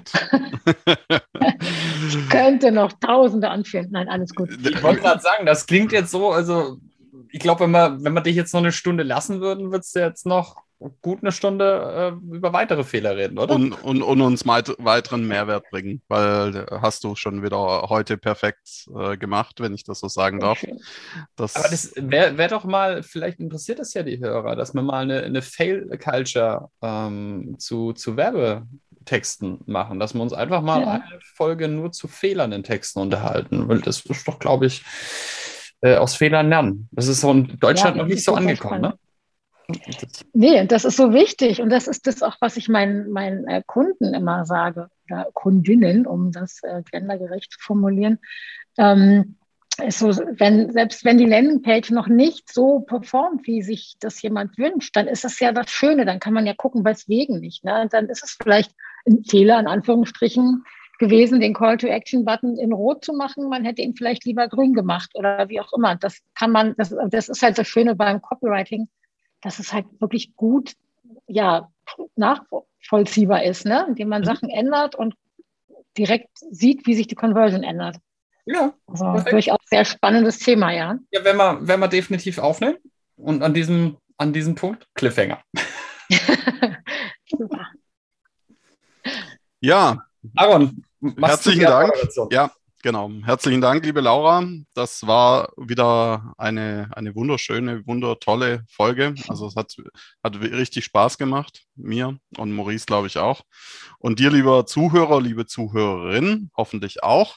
ich 2.08 2.28
könnte 2.30 2.72
noch 2.72 2.92
Tausende 2.94 3.50
anführen. 3.50 3.88
Nein, 3.90 4.08
alles 4.08 4.34
gut. 4.34 4.48
Ich 4.50 4.82
wollte 4.82 5.02
gerade 5.02 5.20
sagen, 5.20 5.44
das 5.44 5.66
klingt 5.66 5.92
jetzt 5.92 6.10
so, 6.10 6.32
also 6.32 6.78
ich 7.28 7.40
glaube, 7.40 7.64
wenn 7.64 7.72
wir, 7.72 7.98
wenn 8.02 8.14
wir 8.14 8.22
dich 8.22 8.36
jetzt 8.36 8.54
noch 8.54 8.60
eine 8.60 8.72
Stunde 8.72 9.02
lassen 9.02 9.40
würden, 9.40 9.70
würdest 9.70 9.94
du 9.94 10.00
jetzt 10.00 10.24
noch 10.24 10.62
gut 11.02 11.18
eine 11.22 11.30
Stunde 11.30 12.14
äh, 12.32 12.34
über 12.34 12.52
weitere 12.52 12.84
Fehler 12.84 13.16
reden, 13.16 13.38
oder? 13.38 13.54
Und, 13.54 13.72
und, 13.72 14.02
und 14.02 14.20
uns 14.22 14.46
weiteren 14.46 15.28
Mehrwert 15.28 15.64
bringen, 15.70 16.00
weil 16.08 16.56
äh, 16.56 16.66
hast 16.80 17.04
du 17.04 17.14
schon 17.16 17.42
wieder 17.42 17.86
heute 17.90 18.16
perfekt 18.16 18.86
äh, 18.96 19.16
gemacht, 19.18 19.60
wenn 19.60 19.74
ich 19.74 19.84
das 19.84 20.00
so 20.00 20.08
sagen 20.08 20.40
darf. 20.40 20.64
Das 21.36 21.54
Aber 21.56 21.68
das 21.68 21.92
wäre 21.96 22.38
wär 22.38 22.48
doch 22.48 22.64
mal, 22.64 23.02
vielleicht 23.02 23.40
interessiert 23.40 23.78
das 23.78 23.92
ja 23.92 24.02
die 24.02 24.20
Hörer, 24.20 24.56
dass 24.56 24.72
wir 24.74 24.82
mal 24.82 25.02
eine, 25.02 25.22
eine 25.22 25.42
Fail-Culture 25.42 26.70
ähm, 26.80 27.56
zu, 27.58 27.92
zu 27.92 28.16
Werbetexten 29.00 29.60
machen, 29.66 29.98
dass 29.98 30.14
wir 30.14 30.20
uns 30.20 30.32
einfach 30.32 30.62
mal 30.62 30.80
ja. 30.82 30.92
eine 30.92 31.20
Folge 31.34 31.68
nur 31.68 31.92
zu 31.92 32.08
Fehlern 32.08 32.52
in 32.52 32.62
Texten 32.62 33.00
unterhalten, 33.00 33.68
weil 33.68 33.80
das 33.80 34.00
ist 34.00 34.28
doch, 34.28 34.38
glaube 34.38 34.66
ich, 34.66 34.84
äh, 35.80 35.96
aus 35.96 36.14
Fehlern 36.14 36.48
lernen. 36.48 36.88
Das 36.92 37.08
ist 37.08 37.20
so 37.20 37.30
in 37.30 37.58
Deutschland 37.58 37.96
ja, 37.96 38.02
noch 38.02 38.08
nicht 38.08 38.24
so 38.24 38.34
angekommen, 38.34 38.80
ne? 38.80 38.94
Nee, 40.32 40.66
das 40.66 40.84
ist 40.84 40.96
so 40.96 41.12
wichtig 41.12 41.62
und 41.62 41.70
das 41.70 41.86
ist 41.86 42.08
das 42.08 42.24
auch, 42.24 42.36
was 42.40 42.56
ich 42.56 42.68
meinen, 42.68 43.08
meinen 43.12 43.46
äh, 43.46 43.62
Kunden 43.64 44.14
immer 44.14 44.44
sage, 44.44 44.88
oder 45.08 45.28
Kundinnen, 45.32 46.06
um 46.06 46.32
das 46.32 46.60
äh, 46.64 46.82
gendergerecht 46.90 47.52
zu 47.52 47.60
formulieren. 47.60 48.18
Ähm, 48.78 49.36
so, 49.88 50.08
wenn, 50.08 50.70
selbst 50.72 51.04
wenn 51.04 51.18
die 51.18 51.26
Landingpage 51.26 51.90
noch 51.90 52.08
nicht 52.08 52.52
so 52.52 52.80
performt, 52.80 53.46
wie 53.46 53.62
sich 53.62 53.96
das 54.00 54.20
jemand 54.20 54.58
wünscht, 54.58 54.94
dann 54.96 55.06
ist 55.06 55.24
das 55.24 55.40
ja 55.40 55.52
das 55.52 55.70
Schöne. 55.70 56.04
Dann 56.04 56.20
kann 56.20 56.34
man 56.34 56.46
ja 56.46 56.54
gucken, 56.54 56.84
weswegen 56.84 57.40
nicht. 57.40 57.64
Ne? 57.64 57.88
dann 57.90 58.08
ist 58.08 58.22
es 58.22 58.36
vielleicht 58.42 58.74
ein 59.06 59.24
Fehler, 59.24 59.58
in 59.58 59.66
Anführungsstrichen, 59.66 60.64
gewesen, 60.98 61.40
den 61.40 61.54
Call-to-Action-Button 61.54 62.58
in 62.58 62.74
Rot 62.74 63.06
zu 63.06 63.14
machen. 63.14 63.48
Man 63.48 63.64
hätte 63.64 63.80
ihn 63.80 63.94
vielleicht 63.96 64.26
lieber 64.26 64.48
grün 64.48 64.74
gemacht 64.74 65.10
oder 65.14 65.48
wie 65.48 65.58
auch 65.58 65.72
immer. 65.72 65.96
Das 65.96 66.18
kann 66.34 66.50
man, 66.50 66.74
das, 66.76 66.94
das 67.08 67.30
ist 67.30 67.42
halt 67.42 67.56
das 67.56 67.66
Schöne 67.66 67.94
beim 67.94 68.20
Copywriting 68.20 68.86
dass 69.40 69.58
es 69.58 69.72
halt 69.72 69.86
wirklich 70.00 70.36
gut 70.36 70.74
ja, 71.26 71.70
nachvollziehbar 72.16 73.44
ist, 73.44 73.64
ne? 73.64 73.86
indem 73.88 74.08
man 74.08 74.22
mhm. 74.22 74.26
Sachen 74.26 74.50
ändert 74.50 74.94
und 74.94 75.14
direkt 75.96 76.30
sieht, 76.50 76.86
wie 76.86 76.94
sich 76.94 77.06
die 77.06 77.14
Conversion 77.14 77.62
ändert. 77.62 77.96
Ja. 78.46 78.74
Also 78.86 79.30
durchaus 79.30 79.58
sehr 79.66 79.84
spannendes 79.84 80.38
Thema, 80.38 80.72
ja. 80.72 80.98
Ja, 81.10 81.24
wenn 81.24 81.36
wir, 81.36 81.58
wenn 81.60 81.80
wir 81.80 81.88
definitiv 81.88 82.38
aufnehmen 82.38 82.78
und 83.16 83.42
an 83.42 83.54
diesem, 83.54 83.96
an 84.16 84.32
diesem 84.32 84.54
Punkt 84.54 84.86
Cliffhanger. 84.94 85.42
Super. 87.28 87.68
Ja. 89.60 89.98
Aaron, 90.36 90.84
herzlichen 91.18 91.62
Dank. 91.62 91.92
Ja, 92.30 92.50
Genau. 92.82 93.10
Herzlichen 93.24 93.60
Dank, 93.60 93.84
liebe 93.84 94.00
Laura. 94.00 94.42
Das 94.72 95.06
war 95.06 95.52
wieder 95.58 96.32
eine, 96.38 96.88
eine 96.92 97.14
wunderschöne, 97.14 97.86
wundertolle 97.86 98.64
Folge. 98.70 99.14
Also 99.28 99.46
es 99.48 99.54
hat, 99.54 99.76
hat 100.24 100.40
richtig 100.40 100.86
Spaß 100.86 101.18
gemacht, 101.18 101.64
mir 101.74 102.18
und 102.38 102.52
Maurice, 102.52 102.86
glaube 102.86 103.06
ich, 103.06 103.18
auch. 103.18 103.42
Und 103.98 104.18
dir, 104.18 104.30
lieber 104.30 104.64
Zuhörer, 104.64 105.20
liebe 105.20 105.44
Zuhörerin, 105.44 106.50
hoffentlich 106.56 107.02
auch. 107.02 107.36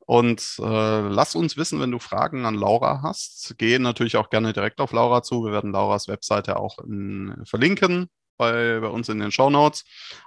Und 0.00 0.56
äh, 0.58 1.00
lass 1.08 1.36
uns 1.36 1.56
wissen, 1.56 1.78
wenn 1.78 1.92
du 1.92 2.00
Fragen 2.00 2.44
an 2.44 2.56
Laura 2.56 3.02
hast. 3.02 3.54
Geh 3.58 3.78
natürlich 3.78 4.16
auch 4.16 4.30
gerne 4.30 4.52
direkt 4.52 4.80
auf 4.80 4.90
Laura 4.90 5.22
zu. 5.22 5.44
Wir 5.44 5.52
werden 5.52 5.70
Lauras 5.70 6.08
Webseite 6.08 6.56
auch 6.56 6.78
in, 6.80 7.40
verlinken 7.44 8.08
bei, 8.42 8.80
bei 8.80 8.88
uns 8.88 9.08
in 9.08 9.20
den 9.20 9.30
Show 9.30 9.50
Notes. 9.50 9.84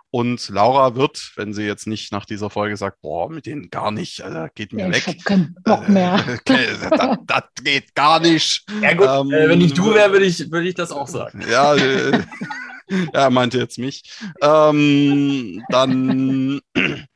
Und 0.09 0.47
Laura 0.47 0.95
wird, 0.95 1.33
wenn 1.35 1.53
sie 1.53 1.63
jetzt 1.63 1.87
nicht 1.87 2.13
nach 2.13 2.25
dieser 2.25 2.49
Folge 2.49 2.77
sagt, 2.77 3.01
boah, 3.01 3.29
mit 3.29 3.45
denen 3.45 3.69
gar 3.69 3.91
nicht, 3.91 4.21
also 4.21 4.47
geht 4.55 4.71
mir 4.71 4.85
ja, 4.85 4.93
weg. 4.93 5.03
Ich 5.07 5.07
habe 5.07 5.23
keinen 5.23 5.55
Bock 5.65 5.89
mehr. 5.89 6.23
das, 6.45 7.19
das, 7.25 7.43
geht 7.61 7.93
gar 7.95 8.21
nicht. 8.21 8.63
Ja 8.81 8.93
gut, 8.93 9.07
ähm, 9.09 9.31
äh, 9.33 9.49
wenn 9.49 9.59
ich 9.59 9.73
du 9.73 9.93
wäre, 9.93 10.13
würde 10.13 10.25
ich, 10.25 10.49
würd 10.49 10.65
ich 10.65 10.75
das 10.75 10.93
auch 10.93 11.09
sagen. 11.09 11.43
Ja, 11.51 11.75
äh, 11.75 12.23
er 13.11 13.29
meinte 13.29 13.57
jetzt 13.57 13.77
mich. 13.77 14.03
Ähm, 14.41 15.61
dann 15.67 16.61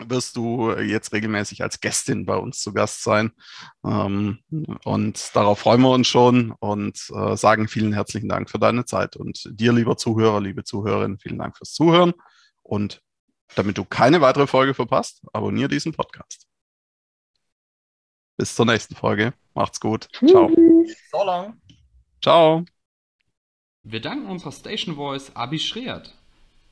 wirst 0.00 0.36
du 0.36 0.72
jetzt 0.72 1.12
regelmäßig 1.12 1.62
als 1.62 1.80
Gästin 1.80 2.26
bei 2.26 2.36
uns 2.36 2.60
zu 2.60 2.72
Gast 2.72 3.02
sein. 3.02 3.32
Ähm, 3.84 4.40
und 4.84 5.30
darauf 5.34 5.60
freuen 5.60 5.82
wir 5.82 5.90
uns 5.90 6.08
schon 6.08 6.50
und 6.52 6.98
äh, 7.14 7.36
sagen 7.36 7.68
vielen 7.68 7.92
herzlichen 7.92 8.28
Dank 8.28 8.50
für 8.50 8.58
deine 8.58 8.84
Zeit. 8.84 9.16
Und 9.16 9.48
dir, 9.52 9.72
lieber 9.72 9.96
Zuhörer, 9.96 10.40
liebe 10.40 10.64
Zuhörerin, 10.64 11.18
vielen 11.18 11.38
Dank 11.38 11.56
fürs 11.56 11.72
Zuhören. 11.72 12.12
Und 12.62 13.00
damit 13.54 13.78
du 13.78 13.84
keine 13.84 14.20
weitere 14.20 14.46
Folge 14.46 14.74
verpasst, 14.74 15.22
abonniere 15.32 15.68
diesen 15.68 15.92
Podcast. 15.92 16.46
Bis 18.36 18.54
zur 18.54 18.66
nächsten 18.66 18.96
Folge. 18.96 19.32
Macht's 19.54 19.78
gut. 19.78 20.08
Ciao. 20.26 20.50
So 21.12 21.24
long. 21.24 21.60
Ciao. 22.20 22.64
Wir 23.84 24.00
danken 24.00 24.26
unserer 24.26 24.50
Station 24.50 24.96
Voice 24.96 25.30
Abi 25.36 25.58
Schreert. 25.58 26.14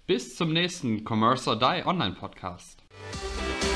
Bis 0.07 0.35
zum 0.35 0.53
nächsten 0.53 1.05
Commerce 1.05 1.49
or 1.49 1.57
Die 1.57 1.87
Online 1.87 2.15
Podcast. 2.15 2.82
Música 3.01 3.72